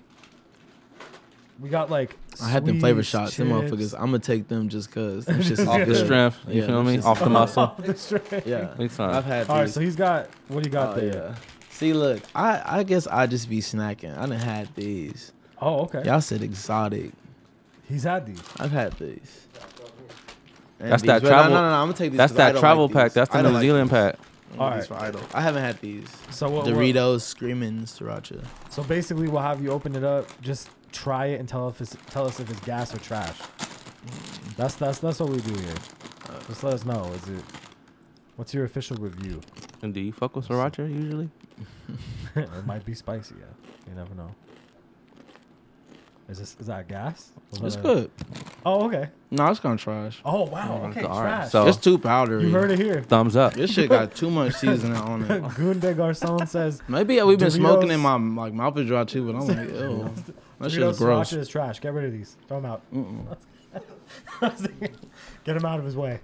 We 1.61 1.69
got 1.69 1.91
like 1.91 2.17
I 2.41 2.49
had 2.49 2.65
them 2.65 2.79
flavor 2.79 3.03
sweets, 3.03 3.09
shots. 3.11 3.37
Them 3.37 3.49
chips. 3.49 3.73
motherfuckers. 3.73 3.95
I'm 3.99 4.07
gonna 4.07 4.21
take 4.21 4.47
them 4.47 4.69
just 4.69 4.93
cause. 4.93 5.25
Them 5.27 5.41
shits 5.41 5.67
Off 5.67 5.81
the 5.81 5.85
good. 5.87 6.05
strength, 6.07 6.39
you 6.47 6.61
Yeah, 6.61 6.67
feel 6.69 6.77
them 6.77 6.87
me? 6.87 6.99
shits 6.99 7.05
Off 7.05 7.19
the 7.19 7.29
muscle. 7.31 7.63
Off 7.65 7.77
the 7.85 7.95
string. 7.97 8.43
Yeah, 8.47 8.75
Big 8.79 8.93
time. 8.93 9.11
I've 9.11 9.25
had. 9.25 9.49
All 9.51 9.57
right, 9.57 9.65
these. 9.65 9.75
so 9.75 9.81
he's 9.81 9.97
got 9.97 10.29
what 10.47 10.63
do 10.63 10.69
you 10.69 10.73
got 10.73 10.97
Oh, 10.97 11.01
there? 11.01 11.13
yeah. 11.15 11.35
See, 11.79 11.93
look, 11.93 12.21
I 12.35 12.79
I 12.81 12.83
guess 12.83 13.07
I 13.07 13.27
just 13.29 13.49
be 13.49 13.61
snacking. 13.61 14.17
I 14.19 14.23
done 14.27 14.33
had 14.33 14.75
these. 14.75 15.31
Oh, 15.63 15.83
okay. 15.83 16.03
Y'all 16.05 16.21
said 16.21 16.43
exotic. 16.43 17.13
He's 17.89 18.03
had 18.03 18.27
these. 18.27 18.43
I've 18.59 18.73
had 18.73 18.95
these. 18.95 19.47
And 20.81 20.91
That's 20.93 21.03
these- 21.03 21.07
that 21.09 21.23
but 21.23 21.29
travel- 21.29 21.55
No, 21.55 21.63
no, 21.63 21.69
no, 21.71 21.75
I'm 21.77 21.87
gonna 21.87 21.93
take 21.95 22.11
these. 22.13 22.19
That's 22.19 22.33
'cause 22.33 22.41
I 22.41 22.45
that 22.47 22.53
don't 22.53 22.61
travel 22.61 22.85
like 22.87 22.93
pack. 22.95 23.05
these. 23.11 23.15
That's 23.15 23.31
the 23.31 23.39
I 23.39 23.43
don't 23.43 23.53
New 23.53 23.59
like 23.59 23.63
Zealand 23.63 23.91
these. 23.91 23.93
pack. 23.93 24.15
I 24.19 24.55
All 24.59 24.59
want 24.71 24.81
these 24.81 24.87
for 24.89 24.95
Idol. 24.95 25.21
I 25.35 25.41
haven't 25.41 25.63
had 25.63 25.81
these. 25.81 26.07
So 26.31 26.49
what? 26.51 26.65
what- 26.65 26.75
Doritos 26.75 27.21
screaming 27.21 27.83
sriracha. 27.83 28.45
So 28.71 28.83
basically, 28.83 29.29
we'll 29.29 29.43
have 29.43 29.63
you 29.63 29.71
open 29.71 29.95
it 29.95 30.03
up. 30.05 30.27
Just 30.41 30.71
try 30.93 31.27
it 31.27 31.39
and 31.41 31.49
tell 31.49 31.69
if 31.69 31.81
it's 31.81 31.97
tell 32.11 32.27
us 32.27 32.41
if 32.41 32.51
it's 32.51 32.61
gas 32.61 32.93
or 32.95 32.99
trash. 32.99 33.37
That's 34.57 34.75
that's 34.75 34.99
that's 34.99 35.21
what 35.21 35.31
we 35.31 35.39
do 35.39 35.55
here. 35.61 35.75
Just 36.49 36.65
let 36.65 36.75
us 36.75 36.85
know. 36.85 37.05
Is 37.15 37.29
it? 37.29 37.45
What's 38.37 38.53
your 38.55 38.65
official 38.65 38.97
review? 38.97 39.41
And 39.83 39.93
do 39.95 40.01
you 40.01 40.13
fuck 40.13 40.35
with 40.37 40.49
sriracha 40.49 40.89
usually? 40.93 41.29
it 42.37 42.67
might 42.67 42.85
be 42.85 42.95
spicy. 42.95 43.35
Yeah, 43.39 43.47
you 43.89 43.95
never 43.95 44.15
know. 44.15 44.35
Is 46.29 46.39
this 46.39 46.57
is 46.61 46.67
that 46.67 46.89
gas? 46.89 47.31
Was 47.53 47.63
It's 47.63 47.77
that 47.77 47.81
a- 47.81 47.83
good. 47.95 48.11
Oh 48.67 48.85
okay. 48.87 49.09
No, 49.31 49.47
it's 49.47 49.61
kind 49.61 49.75
of 49.75 49.81
trash. 49.83 50.21
Oh 50.27 50.45
wow. 50.45 50.81
Oh, 50.83 50.87
Okay. 50.89 51.03
all 51.03 51.23
right. 51.23 51.29
Trash. 51.39 51.51
So- 51.53 51.67
It's 51.67 51.79
too 51.79 51.97
powdery. 51.99 52.45
you 52.45 52.51
heard 52.51 52.71
it 52.71 52.79
here. 52.79 53.01
Thumbs 53.03 53.35
up. 53.35 53.55
This 53.55 53.73
shit 53.73 53.89
got 53.89 54.15
too 54.15 54.29
much 54.31 54.55
seasoning 54.55 54.97
on 54.99 55.23
it. 55.31 55.55
Goon 55.57 55.79
des 55.79 55.95
Garcons 55.95 56.51
says 56.51 56.83
Maybe 56.87 57.21
we've 57.23 57.39
been 57.39 57.51
smoking 57.51 57.91
in 57.91 58.01
my 58.01 58.17
like 58.17 58.53
mouth 58.53 58.77
is 58.79 58.87
dry 58.87 59.05
too, 59.05 59.33
but 59.33 59.39
I'm 59.39 59.47
like, 59.47 59.69
ew. 59.71 60.11
That 60.61 60.71
shit 60.73 60.81
Doritos 60.81 60.91
is 60.91 60.99
gross. 60.99 61.31
sriracha 61.33 61.39
is 61.39 61.49
trash. 61.49 61.81
Get 61.81 61.93
rid 61.95 62.05
of 62.05 62.13
these. 62.13 62.37
Throw 62.49 62.61
them 62.61 62.71
out. 62.73 62.83
Get 65.45 65.55
them 65.55 65.65
out 65.65 65.79
of 65.79 65.85
his 65.85 65.97
way. 65.97 66.21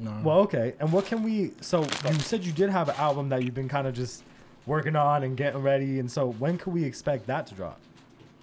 No. 0.00 0.20
Well, 0.22 0.38
okay. 0.40 0.74
And 0.80 0.92
what 0.92 1.06
can 1.06 1.22
we? 1.22 1.52
So 1.60 1.82
you 1.82 2.12
said 2.20 2.44
you 2.44 2.52
did 2.52 2.70
have 2.70 2.88
an 2.88 2.96
album 2.96 3.30
that 3.30 3.42
you've 3.42 3.54
been 3.54 3.68
kind 3.68 3.86
of 3.86 3.94
just 3.94 4.22
working 4.68 4.94
on 4.94 5.22
and 5.24 5.36
getting 5.36 5.62
ready, 5.62 5.98
and 5.98 6.10
so 6.10 6.30
when 6.32 6.58
could 6.58 6.72
we 6.72 6.84
expect 6.84 7.26
that 7.26 7.46
to 7.48 7.54
drop? 7.54 7.80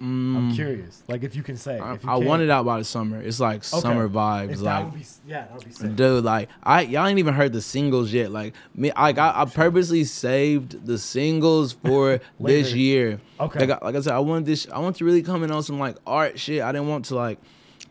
I'm 0.01 0.51
Mm, 0.51 0.55
curious. 0.55 1.03
Like 1.07 1.23
if 1.23 1.37
you 1.37 1.41
can 1.41 1.55
say. 1.55 1.79
I, 1.79 1.93
if 1.93 2.03
you 2.03 2.09
I 2.09 2.15
want 2.17 2.41
it 2.41 2.49
out 2.49 2.65
by 2.65 2.79
the 2.79 2.83
summer. 2.83 3.21
It's 3.21 3.39
like 3.39 3.59
Okay. 3.59 3.79
summer 3.79 4.09
vibes. 4.09 4.51
If 4.51 4.57
that 4.59 4.63
like 4.65 4.85
would 4.91 4.93
be, 4.99 5.05
yeah, 5.25 5.41
that 5.45 5.53
would 5.53 5.63
be 5.65 5.71
sick. 5.71 5.95
Dude, 5.95 6.23
like 6.25 6.49
I 6.61 6.81
y'all 6.81 7.07
ain't 7.07 7.17
even 7.19 7.33
heard 7.33 7.53
the 7.53 7.61
singles 7.61 8.11
yet. 8.11 8.29
Like 8.29 8.55
me, 8.75 8.91
I 8.93 9.13
got 9.13 9.37
I 9.37 9.45
purposely 9.49 10.03
saved 10.03 10.85
the 10.85 10.97
singles 10.97 11.71
for 11.71 12.19
this 12.41 12.73
year. 12.73 13.21
Okay. 13.39 13.59
Like, 13.67 13.81
I- 13.81 13.85
like 13.85 13.95
I 13.95 14.01
said, 14.01 14.13
I 14.13 14.19
wanted 14.19 14.47
this. 14.47 14.67
I 14.69 14.79
want 14.79 14.97
to 14.97 15.05
really 15.05 15.23
come 15.23 15.43
in 15.45 15.51
on 15.51 15.63
some 15.63 15.79
like 15.79 15.95
art 16.05 16.37
shit. 16.37 16.61
I 16.61 16.73
didn't 16.73 16.89
want 16.89 17.05
to 17.05 17.15
like 17.15 17.39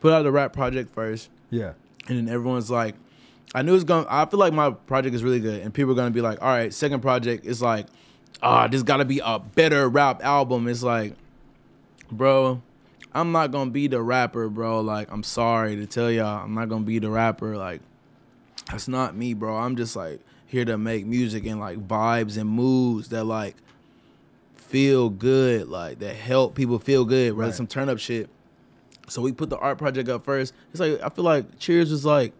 put 0.01 0.12
out 0.12 0.25
the 0.25 0.31
rap 0.33 0.53
project 0.53 0.94
first, 0.94 1.31
yeah. 1.49 1.73
and 2.07 2.18
then 2.18 2.29
everyone's 2.29 2.70
like, 2.70 2.97
I 3.55 3.62
knew 3.62 3.75
it's 3.75 3.85
gonna. 3.85 4.07
I 4.11 4.27
feel 4.27 4.38
like 4.38 4.53
my 4.53 4.73
project 4.73 5.14
is 5.14 5.25
really 5.25 5.40
good, 5.40 5.62
and 5.62 5.73
people 5.73 5.92
are 5.92 5.97
gonna 5.97 6.11
be 6.11 6.20
like, 6.20 6.42
all 6.42 6.49
right, 6.49 6.73
second 6.75 7.01
project 7.01 7.47
is 7.47 7.62
like, 7.62 7.87
ah, 8.42 8.66
this 8.68 8.83
got 8.83 8.99
to 8.99 9.05
be 9.05 9.20
a 9.25 9.38
better 9.38 9.88
rap 9.88 10.23
album. 10.25 10.68
It's 10.68 10.83
like, 10.83 11.14
bro. 12.11 12.62
I'm 13.16 13.31
not 13.31 13.53
gonna 13.53 13.70
be 13.70 13.87
the 13.87 14.03
rapper, 14.03 14.49
bro. 14.49 14.81
Like, 14.81 15.09
I'm 15.12 15.23
sorry 15.23 15.77
to 15.77 15.87
tell 15.87 16.11
y'all, 16.11 16.42
I'm 16.44 16.53
not 16.55 16.68
gonna 16.68 16.85
be 16.85 16.99
the 16.99 17.11
rapper. 17.11 17.57
Like, 17.57 17.81
that's 18.73 18.88
not 18.88 19.14
me, 19.14 19.35
bro. 19.35 19.57
I'm 19.57 19.77
just 19.77 19.94
like 19.94 20.18
here 20.47 20.64
to 20.64 20.77
make 20.77 21.07
music 21.07 21.47
and 21.47 21.61
like 21.61 21.79
vibes 21.87 22.37
and 22.37 22.51
moods 22.51 23.11
that 23.11 23.23
like 23.23 23.55
feel 24.57 25.11
good, 25.11 25.68
like 25.68 26.01
that 26.01 26.16
help 26.16 26.57
people 26.57 26.81
feel 26.81 27.05
good, 27.05 27.35
rather 27.35 27.51
Right. 27.51 27.55
some 27.55 27.68
turn 27.68 27.88
up 27.88 28.01
shit. 28.01 28.29
So 29.07 29.23
we 29.23 29.31
put 29.31 29.49
the 29.49 29.59
art 29.59 29.79
project 29.79 30.09
up 30.09 30.25
first. 30.25 30.53
It's 30.73 30.81
like 30.81 31.01
I 31.01 31.09
feel 31.09 31.25
like 31.25 31.61
Cheers 31.61 31.92
was 31.92 32.05
like 32.05 32.33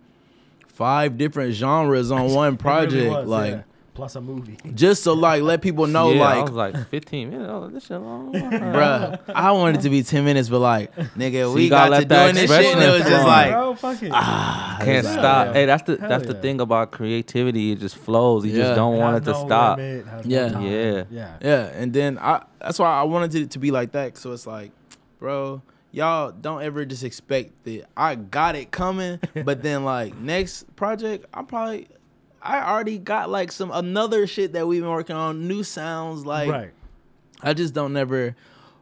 five 0.67 1.17
different 1.17 1.53
genres 1.55 2.11
on 2.11 2.33
one 2.35 2.57
project, 2.57 2.95
really 2.95 3.11
was, 3.11 3.29
like 3.29 3.53
yeah. 3.53 3.63
Plus 3.95 4.17
a 4.17 4.21
movie. 4.21 4.59
just 4.75 5.03
so 5.03 5.15
like 5.15 5.43
let 5.43 5.63
people 5.63 5.87
know, 5.87 6.13
yeah, 6.13 6.23
I 6.25 6.35
like 6.37 6.45
was 6.47 6.53
like 6.55 6.89
15 6.89 7.31
minutes. 7.31 7.49
Oh, 7.51 7.69
this 7.69 7.87
shit 7.87 8.01
long. 8.01 8.33
Bruh, 8.35 9.21
I 9.29 9.53
wanted 9.53 9.79
it 9.79 9.83
to 9.83 9.91
be 9.91 10.03
ten 10.03 10.25
minutes, 10.25 10.49
but 10.49 10.59
like, 10.59 10.95
nigga, 11.17 11.55
we 11.55 11.69
gotta 11.69 11.91
got 12.05 12.09
that 12.09 12.23
doing 12.25 12.35
this 12.35 12.51
shit, 12.51 12.75
and 12.75 12.83
it 12.83 12.91
was 12.93 13.03
just 13.03 13.11
flow. 13.23 13.27
like, 13.27 13.51
Bro, 13.53 13.75
fuck 13.77 14.03
it. 14.03 14.11
ah, 14.13 14.77
Can't 14.81 14.99
it's 15.07 15.13
stop. 15.13 15.47
yeah. 15.47 15.53
Hey, 15.53 15.67
that's 15.67 15.83
the 15.85 15.97
Hell 15.99 16.09
that's 16.09 16.27
the 16.27 16.35
thing 16.35 16.61
about 16.61 16.91
creativity. 16.91 17.73
It 17.73 17.81
just 17.81 17.97
flows. 17.97 18.45
You 18.45 18.53
Yeah. 18.53 18.65
just 18.65 18.75
don't 18.77 18.97
It 18.97 18.99
want 18.99 19.17
it 19.19 19.25
to 19.25 19.33
no 19.33 19.47
stop. 19.47 19.79
limit, 19.79 20.07
Yeah. 20.25 20.49
no. 20.49 20.61
Yeah. 20.61 21.05
Yeah. 21.11 21.37
Yeah, 21.41 21.65
and 21.75 21.93
then 21.93 22.19
I 22.19 22.43
that's 22.61 22.79
why 22.79 22.89
I 22.93 23.03
wanted 23.05 23.35
it 23.35 23.51
to 23.53 23.59
be 23.59 23.71
like 23.71 23.93
that. 23.93 24.17
So 24.19 24.33
it's 24.33 24.47
like, 24.47 24.73
bro, 25.19 25.63
y'all 25.93 26.33
don't 26.33 26.63
ever 26.63 26.85
just 26.85 27.05
expect 27.05 27.65
that 27.65 27.85
I 27.97 28.17
got 28.17 28.57
it 28.57 28.71
coming, 28.71 29.21
but 29.45 29.63
then 29.63 29.85
like 29.85 30.17
next 30.17 30.75
project, 30.77 31.27
I'm 31.33 31.47
probably 31.47 31.87
I 32.45 32.71
already 32.71 32.99
got 32.99 33.31
like 33.31 33.51
some 33.53 33.71
another 33.73 34.27
shit 34.27 34.53
that 34.53 34.67
we've 34.69 34.83
been 34.83 34.91
working 34.91 35.17
on, 35.17 35.49
new 35.49 35.63
sounds. 35.63 36.27
Like 36.27 36.51
right. 36.51 36.71
I 37.43 37.55
just 37.55 37.75
don't 37.75 37.93
never 37.93 38.37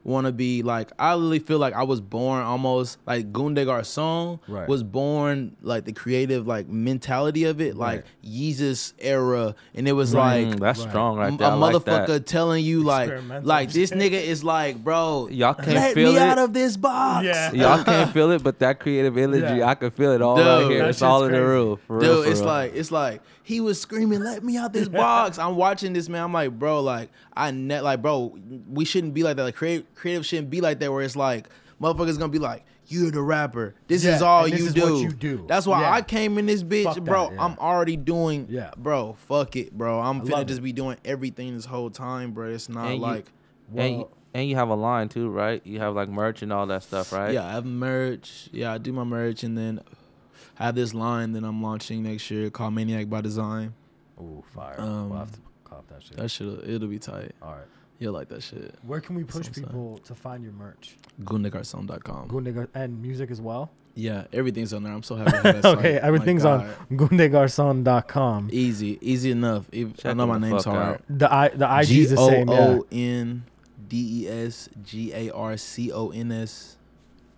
want 0.05 0.27
to 0.27 0.33
be 0.33 0.65
like 0.65 0.91
I 0.99 1.13
really 1.13 1.39
feel 1.39 1.59
like 1.61 1.75
I 1.75 1.85
was 1.85 2.01
born 2.01 2.43
almost 2.43 2.99
like 3.07 3.33
Goon 3.33 3.55
des 3.55 3.65
Garcons 3.67 4.41
Right. 4.49 4.67
was 4.69 4.83
born 4.83 5.57
like 5.63 5.85
the 5.85 5.93
creative 5.93 6.45
like 6.45 6.67
mentality 6.69 7.45
of 7.45 7.61
it, 7.61 7.77
like 7.77 8.05
Yeezus 8.25 8.95
era, 8.99 9.55
and 9.77 9.87
it 9.87 9.93
was 9.93 10.13
Right. 10.13 10.49
like 10.49 10.57
Mm, 10.57 10.59
that's 10.61 10.81
Right. 10.81 10.89
strong 10.91 11.19
right 11.19 11.33
a 11.33 11.37
there. 11.37 11.47
I 11.49 11.55
like 11.55 11.85
that. 11.85 12.09
motherfucker 12.09 12.27
telling 12.27 12.65
you 12.65 12.83
like 12.83 13.13
like 13.45 13.71
this 13.71 13.91
nigga 14.03 14.21
is 14.21 14.43
like 14.43 14.83
bro 14.83 15.29
Y'all 15.31 15.55
can't 15.55 15.69
let 15.69 15.95
feel 15.95 16.11
me 16.11 16.17
it. 16.17 16.23
out 16.23 16.39
of 16.39 16.53
this 16.53 16.77
box 16.77 17.25
Yeah. 17.25 17.53
Y'all 17.53 17.85
can't 17.85 18.13
feel 18.13 18.33
it, 18.33 18.43
but 18.43 18.59
that 18.59 18.81
creative 18.81 19.17
energy, 19.27 19.59
Yeah. 19.59 19.69
I 19.69 19.77
can 19.77 19.93
feel 19.93 20.11
it 20.11 20.21
all 20.21 20.37
right 20.37 20.63
Dude, 20.63 20.71
here. 20.73 20.85
It's 20.87 21.01
all 21.01 21.21
shit's 21.21 21.27
in 21.29 21.33
the 21.35 21.39
crazy. 21.39 21.49
room. 21.53 21.79
For 21.87 21.99
real, 21.99 22.15
dude 22.17 22.25
for 22.25 22.31
it's 22.33 22.41
real. 22.41 22.49
like 22.49 22.75
it's 22.75 22.91
like 22.91 23.21
he 23.43 23.61
was 23.61 23.81
screaming, 23.81 24.21
"Let 24.23 24.43
me 24.45 24.57
out 24.57 24.73
this 24.73 24.89
box!" 25.03 25.39
I'm 25.39 25.57
watching 25.57 25.93
this 25.93 26.09
man. 26.09 26.23
I'm 26.25 26.33
like, 26.33 26.59
bro, 26.59 26.81
like 26.81 27.11
I 27.37 27.51
net, 27.51 27.83
like, 27.85 28.03
bro, 28.03 28.37
we 28.69 28.85
shouldn't 28.85 29.15
be 29.15 29.23
like 29.23 29.37
that. 29.37 29.43
Like 29.45 29.55
creative, 29.57 29.93
creative 29.95 30.25
shouldn't 30.27 30.51
be 30.51 30.61
like 30.61 30.79
that. 30.81 30.93
Where 30.93 31.03
it's 31.03 31.17
like, 31.17 31.49
motherfuckers 31.81 32.19
gonna 32.19 32.29
be 32.33 32.39
like, 32.39 32.65
"You're 32.87 33.11
the 33.11 33.23
rapper. 33.23 33.75
This 33.89 34.05
Yeah, 34.05 34.17
is 34.17 34.23
all 34.23 34.45
and 34.45 34.53
this 34.53 34.61
you 34.61 34.67
is 34.67 34.75
do. 34.75 34.93
what 34.95 35.01
you 35.03 35.13
do. 35.13 35.45
That's 35.49 35.67
why 35.67 35.81
Yeah. 35.83 35.93
I 35.93 36.03
came 36.03 36.39
in 36.39 36.47
this 36.47 36.63
bitch, 36.63 36.85
Fuck 36.85 36.95
that, 36.97 37.05
bro. 37.05 37.31
yeah. 37.33 37.45
I'm 37.45 37.59
already 37.59 37.97
doing, 37.97 38.47
Yeah. 38.51 38.71
bro. 38.77 39.15
Fuck 39.27 39.57
it, 39.57 39.73
bro. 39.77 40.01
I'm 40.01 40.21
I 40.21 40.25
finna 40.25 40.47
just 40.47 40.61
it. 40.61 40.63
be 40.63 40.73
doing 40.73 40.97
everything 41.05 41.55
this 41.55 41.65
whole 41.65 41.91
time, 41.91 42.33
bro. 42.33 42.49
It's 42.51 42.69
not 42.69 42.87
And 42.87 42.95
you- 42.97 43.01
like. 43.03 43.27
and 43.77 43.97
you, 43.97 44.09
and 44.35 44.49
you 44.49 44.55
have 44.57 44.69
a 44.69 44.75
line 44.75 45.09
too, 45.09 45.29
right? 45.31 45.61
You 45.67 45.79
have 45.81 45.95
like 45.95 46.09
merch 46.09 46.43
and 46.43 46.53
all 46.53 46.67
that 46.69 46.83
stuff, 46.85 47.13
right? 47.13 47.35
Yeah, 47.35 47.45
I 47.47 47.53
have 47.53 47.65
merch. 47.67 48.49
Yeah, 48.53 48.73
I 48.73 48.79
do 48.79 48.93
my 48.93 49.05
merch, 49.05 49.43
and 49.43 49.57
then 49.59 49.81
I 50.59 50.67
have 50.67 50.75
this 50.75 50.95
line 50.95 51.33
that 51.33 51.45
I'm 51.45 51.63
launching 51.63 52.03
next 52.03 52.31
year 52.31 52.51
called 52.51 52.75
Maniac 52.75 53.09
by 53.09 53.21
Design. 53.21 53.75
Ooh, 54.21 54.43
fire. 54.55 54.81
Um, 54.81 55.11
we'll 55.11 55.19
have 55.19 55.33
to 55.33 55.39
cop 55.65 55.89
that 55.89 56.03
shit. 56.03 56.17
That 56.17 56.31
shit, 56.31 56.47
it'll 56.69 56.89
be 56.89 56.99
tight. 56.99 57.33
All 57.43 57.53
right. 57.53 57.65
You'll 57.99 58.13
like 58.13 58.29
that 58.29 58.43
shit. 58.43 58.75
Where 58.85 59.01
can 59.01 59.15
we 59.15 59.23
push 59.25 59.47
That's 59.47 59.59
what 59.59 59.67
I'm 59.67 59.71
people 59.71 59.99
to 59.99 60.15
find 60.15 60.43
your 60.43 60.53
merch? 60.53 60.97
GoonDesGarcons.com. 61.23 62.29
Gunde 62.29 62.69
and 62.75 63.01
music 63.01 63.31
as 63.31 63.41
well. 63.41 63.71
Yeah, 63.95 64.25
everything's 64.33 64.73
on 64.73 64.83
there. 64.83 64.93
I'm 64.93 65.03
so 65.03 65.17
happy. 65.17 65.31
to 65.33 65.43
that 65.43 65.65
okay, 65.65 65.95
site. 65.95 66.03
everything's 66.03 66.45
My 66.45 66.51
on 66.53 66.59
God. 66.97 67.11
goondesgarcons.com. 67.11 68.49
Easy, 68.53 68.99
easy 69.01 69.31
enough. 69.31 69.69
If, 69.73 70.05
I 70.07 70.15
know 70.15 70.27
my 70.27 70.39
name's 70.39 70.65
fuck 70.65 70.75
hard. 70.75 70.95
out. 70.95 71.03
The 71.09 71.33
I 71.33 71.49
the 71.49 71.79
IG 71.81 71.87
G 71.87 72.01
is 72.03 72.11
the 72.11 72.17
same, 72.17 72.49
yeah. 72.49 72.59
O 72.59 72.87
N 72.91 73.45
D 73.89 74.25
E 74.25 74.29
S 74.29 74.69
G 74.83 75.13
A 75.13 75.31
R 75.31 75.57
C 75.57 75.93
O 75.93 76.11
N 76.11 76.33
S. 76.33 76.79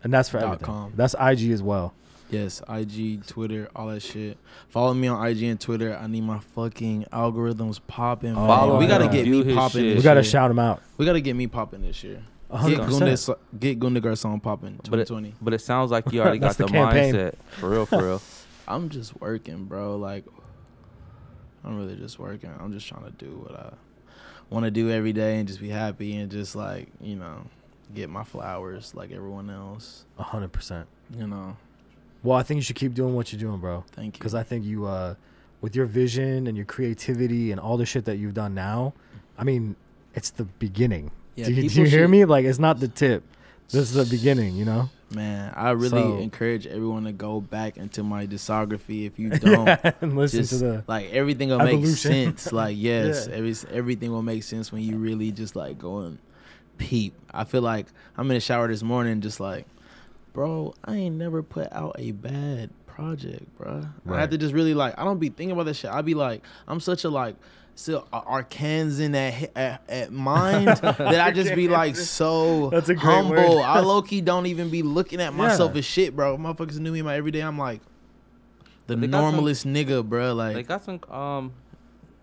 And 0.02 0.12
that's 0.12 0.28
for 0.28 0.38
everything. 0.38 0.64
com. 0.64 0.92
That's 0.96 1.14
IG 1.14 1.50
as 1.50 1.62
well. 1.62 1.94
Yes, 2.34 2.62
IG, 2.68 3.26
Twitter, 3.26 3.68
all 3.76 3.86
that 3.88 4.00
shit. 4.00 4.36
Follow 4.68 4.92
me 4.92 5.06
on 5.08 5.24
IG 5.26 5.44
and 5.44 5.60
Twitter. 5.60 5.96
I 5.96 6.06
need 6.08 6.22
my 6.22 6.38
fucking 6.40 7.06
algorithms 7.12 7.80
popping. 7.86 8.32
Oh, 8.36 8.46
Follow. 8.46 8.78
We 8.78 8.86
gotta 8.86 9.08
get 9.08 9.24
View 9.24 9.44
me 9.44 9.54
popping. 9.54 9.84
We 9.96 10.02
gotta 10.02 10.20
year. 10.20 10.24
shout 10.30 10.50
him 10.50 10.58
out. 10.58 10.82
We 10.96 11.06
gotta 11.06 11.20
get 11.20 11.36
me 11.36 11.46
popping 11.46 11.82
this 11.82 12.02
year. 12.02 12.22
Get 12.50 12.60
hundred 12.60 12.80
Gunde, 12.80 13.10
percent. 13.10 13.38
get 13.58 13.78
Goon 13.78 13.94
des 13.94 14.00
Garcons 14.00 14.40
popping. 14.42 14.80
But 14.90 14.98
it- 15.00 15.06
2020. 15.08 15.34
But 15.40 15.54
it 15.54 15.60
sounds 15.60 15.90
like 15.90 16.10
you 16.12 16.20
already 16.20 16.38
got 16.40 16.56
the, 16.56 16.66
the 16.66 16.72
mindset. 16.72 17.34
For 17.58 17.68
real, 17.70 17.86
for 17.86 18.02
real. 18.02 18.22
I'm 18.68 18.88
just 18.88 19.20
working, 19.20 19.64
bro. 19.64 19.96
Like, 19.96 20.24
I'm 21.64 21.78
really 21.78 21.96
just 21.96 22.18
working. 22.18 22.50
I'm 22.58 22.72
just 22.72 22.86
trying 22.86 23.04
to 23.04 23.10
do 23.12 23.30
what 23.46 23.58
I 23.58 23.72
want 24.50 24.64
to 24.64 24.70
do 24.70 24.90
every 24.90 25.12
day 25.12 25.38
and 25.38 25.48
just 25.48 25.60
be 25.60 25.68
happy 25.70 26.16
and 26.16 26.30
just 26.30 26.54
like 26.54 26.88
you 27.00 27.16
know 27.16 27.42
get 27.94 28.08
my 28.10 28.24
flowers 28.24 28.94
like 28.94 29.12
everyone 29.12 29.50
else. 29.50 30.04
A 30.18 30.22
hundred 30.22 30.52
percent. 30.52 30.86
You 31.16 31.26
know. 31.26 31.56
Well, 32.24 32.36
I 32.36 32.42
think 32.42 32.56
you 32.58 32.62
should 32.62 32.76
keep 32.76 32.94
doing 32.94 33.14
what 33.14 33.32
you're 33.32 33.40
doing, 33.40 33.58
bro. 33.60 33.84
Thank 33.92 34.16
you. 34.16 34.18
Because 34.18 34.34
I 34.34 34.42
think 34.42 34.64
you, 34.64 34.86
uh, 34.86 35.14
with 35.60 35.76
your 35.76 35.86
vision 35.86 36.46
and 36.48 36.56
your 36.56 36.66
creativity 36.66 37.52
and 37.52 37.60
all 37.60 37.76
the 37.76 37.86
shit 37.86 38.06
that 38.06 38.16
you've 38.16 38.34
done 38.34 38.54
now, 38.54 38.94
I 39.38 39.44
mean, 39.44 39.76
it's 40.14 40.30
the 40.30 40.44
beginning. 40.44 41.10
Yeah, 41.36 41.46
do 41.46 41.52
you, 41.52 41.68
do 41.68 41.80
you 41.82 41.86
hear 41.86 42.00
should- 42.04 42.10
me? 42.10 42.24
Like, 42.24 42.44
it's 42.44 42.58
not 42.58 42.80
the 42.80 42.88
tip. 42.88 43.22
This 43.70 43.82
is 43.82 43.92
the 43.94 44.04
beginning, 44.04 44.56
you 44.56 44.64
know? 44.64 44.90
Man, 45.14 45.52
I 45.54 45.70
really 45.70 45.90
So- 46.02 46.18
encourage 46.18 46.66
everyone 46.66 47.04
to 47.04 47.12
go 47.12 47.40
back 47.40 47.76
into 47.76 48.02
my 48.02 48.26
discography. 48.26 49.06
If 49.06 49.18
you 49.18 49.30
don't, 49.38 49.68
and 50.00 50.16
listen 50.16 50.40
just 50.40 50.52
to 50.52 50.58
the. 50.58 50.84
like 50.86 51.10
everything 51.12 51.50
will 51.50 51.58
make 51.58 51.84
sense. 51.86 52.52
Like 52.52 52.76
yes, 52.78 53.26
Yeah. 53.28 53.36
every, 53.36 53.54
everything 53.70 54.10
will 54.12 54.22
make 54.22 54.42
sense 54.42 54.72
when 54.72 54.82
you 54.82 54.96
really 54.96 55.30
just 55.30 55.54
like 55.56 55.78
go 55.78 55.98
and 56.00 56.18
peep. 56.78 57.14
I 57.32 57.44
feel 57.44 57.62
like 57.62 57.86
I'm 58.16 58.30
in 58.30 58.34
the 58.34 58.40
shower 58.40 58.66
this 58.68 58.82
morning, 58.82 59.20
just 59.20 59.40
like, 59.40 59.66
bro, 60.34 60.74
I 60.84 60.96
ain't 60.96 61.16
never 61.16 61.42
put 61.42 61.72
out 61.72 61.96
a 61.98 62.10
bad 62.12 62.68
project, 62.86 63.56
bro. 63.56 63.82
I 64.06 64.08
Right. 64.10 64.20
have 64.20 64.30
to 64.30 64.38
just 64.38 64.52
really 64.52 64.74
like. 64.74 64.98
I 64.98 65.04
don't 65.04 65.18
be 65.18 65.30
thinking 65.30 65.52
about 65.52 65.64
that 65.66 65.74
shit. 65.74 65.90
I 65.90 66.02
be 66.02 66.12
like, 66.14 66.42
I'm 66.68 66.80
such 66.80 67.04
a 67.04 67.08
like. 67.08 67.36
Still 67.76 68.06
a 68.12 68.20
Arkansan 68.20 69.16
at, 69.16 69.50
at 69.56 69.82
at 69.88 70.12
mind 70.12 70.68
that 70.78 71.20
I 71.20 71.32
just 71.32 71.56
be 71.56 71.66
like 71.66 71.96
so 71.96 72.70
That's 72.70 72.88
a 72.88 72.94
great 72.94 73.02
humble. 73.12 73.34
word. 73.34 73.62
I 73.64 73.80
low 73.80 74.00
key 74.00 74.20
don't 74.20 74.46
even 74.46 74.70
be 74.70 74.82
looking 74.84 75.20
at 75.20 75.34
myself 75.34 75.72
Yeah. 75.74 75.78
as 75.80 75.84
shit, 75.84 76.14
bro. 76.14 76.36
Motherfuckers 76.36 76.78
knew 76.78 76.92
me 76.92 77.00
in 77.00 77.04
my 77.04 77.16
everyday. 77.16 77.40
I'm 77.40 77.58
like 77.58 77.80
the 78.86 78.94
They 78.94 79.08
got 79.08 79.16
some- 79.16 79.24
normalest 79.34 79.66
nigga, 79.66 80.04
bro. 80.08 80.34
Like 80.34 80.54
They 80.54 80.62
got 80.62 80.84
some 80.84 81.00
um 81.10 81.52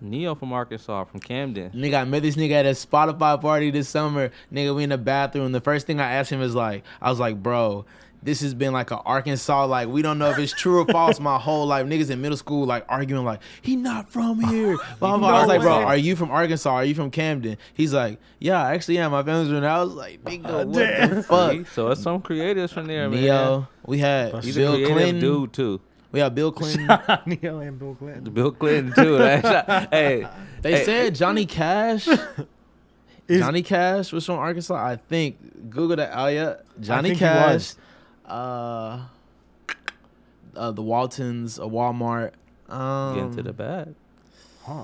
Ne-Yo 0.02 0.36
from 0.36 0.52
Arkansas, 0.52 1.04
from 1.06 1.20
Camden. 1.20 1.70
Nigga, 1.72 2.02
I 2.02 2.04
met 2.06 2.24
this 2.24 2.36
nigga 2.36 2.52
at 2.54 2.66
a 2.66 2.70
Spotify 2.72 3.40
party 3.40 3.70
this 3.72 3.88
summer. 3.88 4.32
Nigga, 4.52 4.76
we 4.76 4.84
in 4.84 4.90
the 4.90 4.98
bathroom. 4.98 5.52
The 5.52 5.62
first 5.62 5.86
thing 5.88 6.00
I 6.00 6.14
asked 6.14 6.32
him 6.32 6.42
is 6.42 6.56
like, 6.56 6.84
I 7.02 7.10
was 7.10 7.20
like, 7.20 7.42
bro, 7.42 7.86
this 8.24 8.42
has 8.42 8.54
been 8.54 8.72
like 8.74 8.92
a 8.92 8.98
Arkansas, 9.00 9.66
like 9.66 9.88
we 9.88 10.02
don't 10.04 10.20
know 10.20 10.30
if 10.30 10.38
it's 10.38 10.54
true 10.54 10.82
or 10.82 10.86
false 10.86 11.20
my 11.20 11.38
whole 11.40 11.66
life. 11.66 11.86
Niggas 11.88 12.10
in 12.12 12.22
middle 12.22 12.38
school 12.38 12.66
like 12.66 12.86
arguing 12.90 13.26
like, 13.26 13.42
he 13.64 13.76
not 13.76 14.10
from 14.10 14.40
here. 14.42 14.78
Blah, 15.00 15.18
blah, 15.18 15.18
blah. 15.18 15.30
I 15.30 15.40
was 15.40 15.48
like, 15.48 15.62
bro, 15.62 15.72
are 15.74 15.98
you 15.98 16.16
from 16.16 16.30
Arkansas? 16.32 16.72
Are 16.72 16.86
you 16.86 16.94
from 16.96 17.10
Camden? 17.12 17.58
He's 17.74 17.94
like, 17.94 18.20
yeah, 18.40 18.62
I 18.64 18.74
actually 18.74 19.00
am. 19.00 19.12
My 19.12 19.24
family's 19.24 19.50
from 19.50 19.62
there. 19.62 19.70
I 19.72 19.82
was 19.84 19.94
like, 19.94 20.24
nigga, 20.24 20.46
Uh, 20.46 20.66
what 20.66 20.80
damn. 20.80 21.16
the 21.16 21.24
fuck? 21.24 21.68
So 21.68 21.90
it's 21.90 22.02
some 22.02 22.22
creatives 22.22 22.72
from 22.72 22.86
there, 22.88 23.10
man. 23.10 23.22
Ne-Yo, 23.22 23.68
we 23.88 23.98
had 24.00 24.44
He's 24.44 24.56
Bill 24.56 24.76
a 24.76 24.86
Clinton. 24.86 25.20
dude 25.20 25.54
too. 25.54 25.82
We 26.12 26.20
have 26.20 26.36
Bill 26.36 26.52
Clinton. 26.52 26.88
Ne-Yo 27.26 27.60
and 27.60 27.80
Bill 27.80 27.96
Clinton. 27.96 28.34
Bill 28.34 28.52
Clinton 28.52 28.94
too. 29.04 29.18
Right? 29.18 29.42
hey, 29.92 30.28
They 30.62 30.72
hey, 30.78 30.84
said 30.86 31.16
Johnny 31.16 31.46
Cash. 31.46 32.08
Is- 33.28 33.40
Johnny 33.40 33.62
Cash 33.64 34.12
was 34.12 34.26
from 34.26 34.36
Arkansas. 34.40 34.76
I 34.76 34.98
think. 34.98 35.70
Google 35.70 35.96
that. 35.98 36.12
Oh 36.14 36.28
yeah, 36.28 36.56
Johnny 36.82 37.10
think 37.10 37.20
he 37.20 37.26
Cash. 37.26 37.54
was. 37.54 37.78
Uh, 38.26 39.02
uh, 40.56 40.72
the 40.72 40.82
Waltons, 40.82 41.60
a 41.60 41.64
Walmart. 41.64 42.32
Um, 42.68 43.16
get 43.16 43.24
into 43.26 43.44
the 43.44 43.54
bag. 43.54 43.94
Huh. 44.64 44.84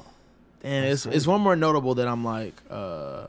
and 0.63 0.85
That's 0.85 1.05
it's 1.05 1.15
it's 1.15 1.27
one 1.27 1.41
more 1.41 1.55
notable 1.55 1.95
that 1.95 2.07
I'm 2.07 2.23
like 2.23 2.53
uh, 2.69 3.27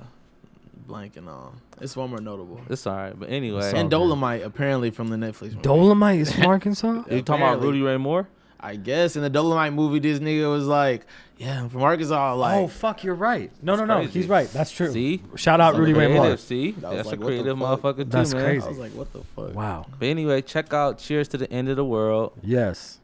blanking 0.89 1.29
on. 1.29 1.49
Um, 1.49 1.61
it's 1.81 1.97
one 1.97 2.11
more 2.11 2.21
notable. 2.21 2.61
It's 2.69 2.87
all 2.87 2.97
right, 2.97 3.19
but 3.19 3.29
anyway. 3.31 3.71
And. 3.75 3.91
Dolomite 3.91 4.43
apparently 4.43 4.91
from 4.91 5.09
the 5.09 5.17
Netflix. 5.17 5.43
movie. 5.53 5.59
Dolomite 5.63 6.21
is 6.21 6.33
from 6.35 6.47
Arkansas? 6.47 7.05
you 7.11 7.23
talking 7.23 7.43
about. 7.43 7.61
Rudy 7.63 7.83
Ray 7.83 7.97
Moore? 7.97 8.29
I 8.61 8.75
guess 8.75 9.15
in 9.15 9.23
the 9.23 9.31
Dolomite 9.31 9.73
movie, 9.73 10.01
this 10.01 10.19
nigga 10.19 10.51
was 10.51 10.67
like, 10.67 11.07
"Yeah, 11.37 11.61
I'm 11.63 11.69
from 11.69 11.83
Arkansas." 11.83 12.35
Like, 12.35 12.57
oh, 12.59 12.67
fuck, 12.67 13.05
you're 13.05 13.15
right. 13.15 13.53
No, 13.63 13.77
no, 13.77 13.85
no. 13.85 13.99
crazy. 13.99 14.13
He's 14.19 14.29
right. 14.29 14.49
That's 14.53 14.73
true. 14.73 14.91
See, 14.91 15.23
Shout 15.37 15.61
out 15.61 15.75
Some 15.75 15.83
Rudy 15.83 15.93
Ray 15.93 16.07
creative. 16.07 16.25
Moore. 16.25 16.37
See, 16.39 16.73
That 16.73 16.91
that's 16.97 17.09
like, 17.09 17.21
a 17.21 17.25
creative 17.25 17.57
motherfucker 17.57 17.99
too, 17.99 18.05
That's 18.07 18.35
man. 18.35 18.45
crazy. 18.45 18.67
I 18.67 18.69
was 18.71 18.79
like, 18.79 18.93
"What 18.95 19.13
the 19.13 19.23
fuck?" 19.37 19.55
Wow. 19.55 19.87
But 20.01 20.07
anyway, 20.07 20.43
check 20.43 20.73
out 20.73 20.99
Cheers 20.99 21.29
to 21.29 21.39
the 21.39 21.49
End 21.53 21.69
of 21.69 21.77
the 21.77 21.85
World. 21.85 22.33
Yes. 22.43 22.99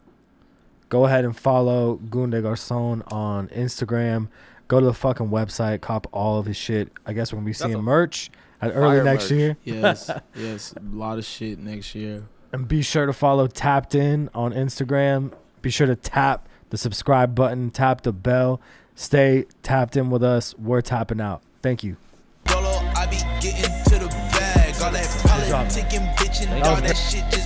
Go 0.88 1.06
ahead 1.06 1.24
and 1.24 1.36
follow 1.36 1.94
Goon 2.10 2.30
des 2.30 2.42
Garcons 2.42 3.02
on 3.12 3.48
Instagram. 3.48 4.28
Go 4.68 4.80
to 4.80 4.86
the 4.86 4.94
fucking 4.94 5.28
website, 5.28 5.80
cop 5.80 6.06
all 6.12 6.38
of 6.38 6.46
his 6.46 6.56
shit. 6.56 6.90
I 7.04 7.12
guess 7.12 7.32
we're 7.32 7.38
gonna 7.38 7.46
be 7.46 7.52
That's 7.52 7.62
seeing 7.62 7.74
a 7.74 7.82
merch 7.82 8.30
at 8.62 8.70
early 8.74 8.96
fire 8.96 9.04
next 9.04 9.24
merch. 9.24 9.38
year. 9.38 9.56
Yes, 9.64 10.10
yes, 10.34 10.74
a 10.76 10.96
lot 10.96 11.18
of 11.18 11.24
shit 11.24 11.58
next 11.58 11.94
year. 11.94 12.24
And 12.52 12.66
be 12.68 12.82
sure 12.82 13.04
to 13.06 13.12
follow 13.12 13.46
Tapped 13.46 13.94
In 13.94 14.30
on 14.34 14.52
Instagram. 14.52 15.32
Be 15.60 15.70
sure 15.70 15.86
to 15.86 15.96
tap 15.96 16.48
the 16.70 16.78
subscribe 16.78 17.34
button, 17.34 17.70
tap 17.70 18.02
the 18.02 18.12
bell. 18.12 18.60
Stay 18.94 19.44
tapped 19.62 19.96
in 19.96 20.08
with 20.08 20.22
us. 20.22 20.54
We're 20.56 20.80
tapping 20.80 21.20
out. 21.20 21.42
Thank 21.62 21.82
you. 21.82 21.96
Dolo, 22.44 22.68
I 22.94 23.06
be 23.06 23.16
getting 23.40 23.72
to 23.84 23.98
the 23.98 24.08
bag. 24.08 24.74
All 24.82 24.92
that 24.92 25.06
politicking, 25.06 26.14
bitching, 26.16 26.64
all 26.64 26.76
that 26.80 26.96
shit 26.96 27.24
just 27.30 27.43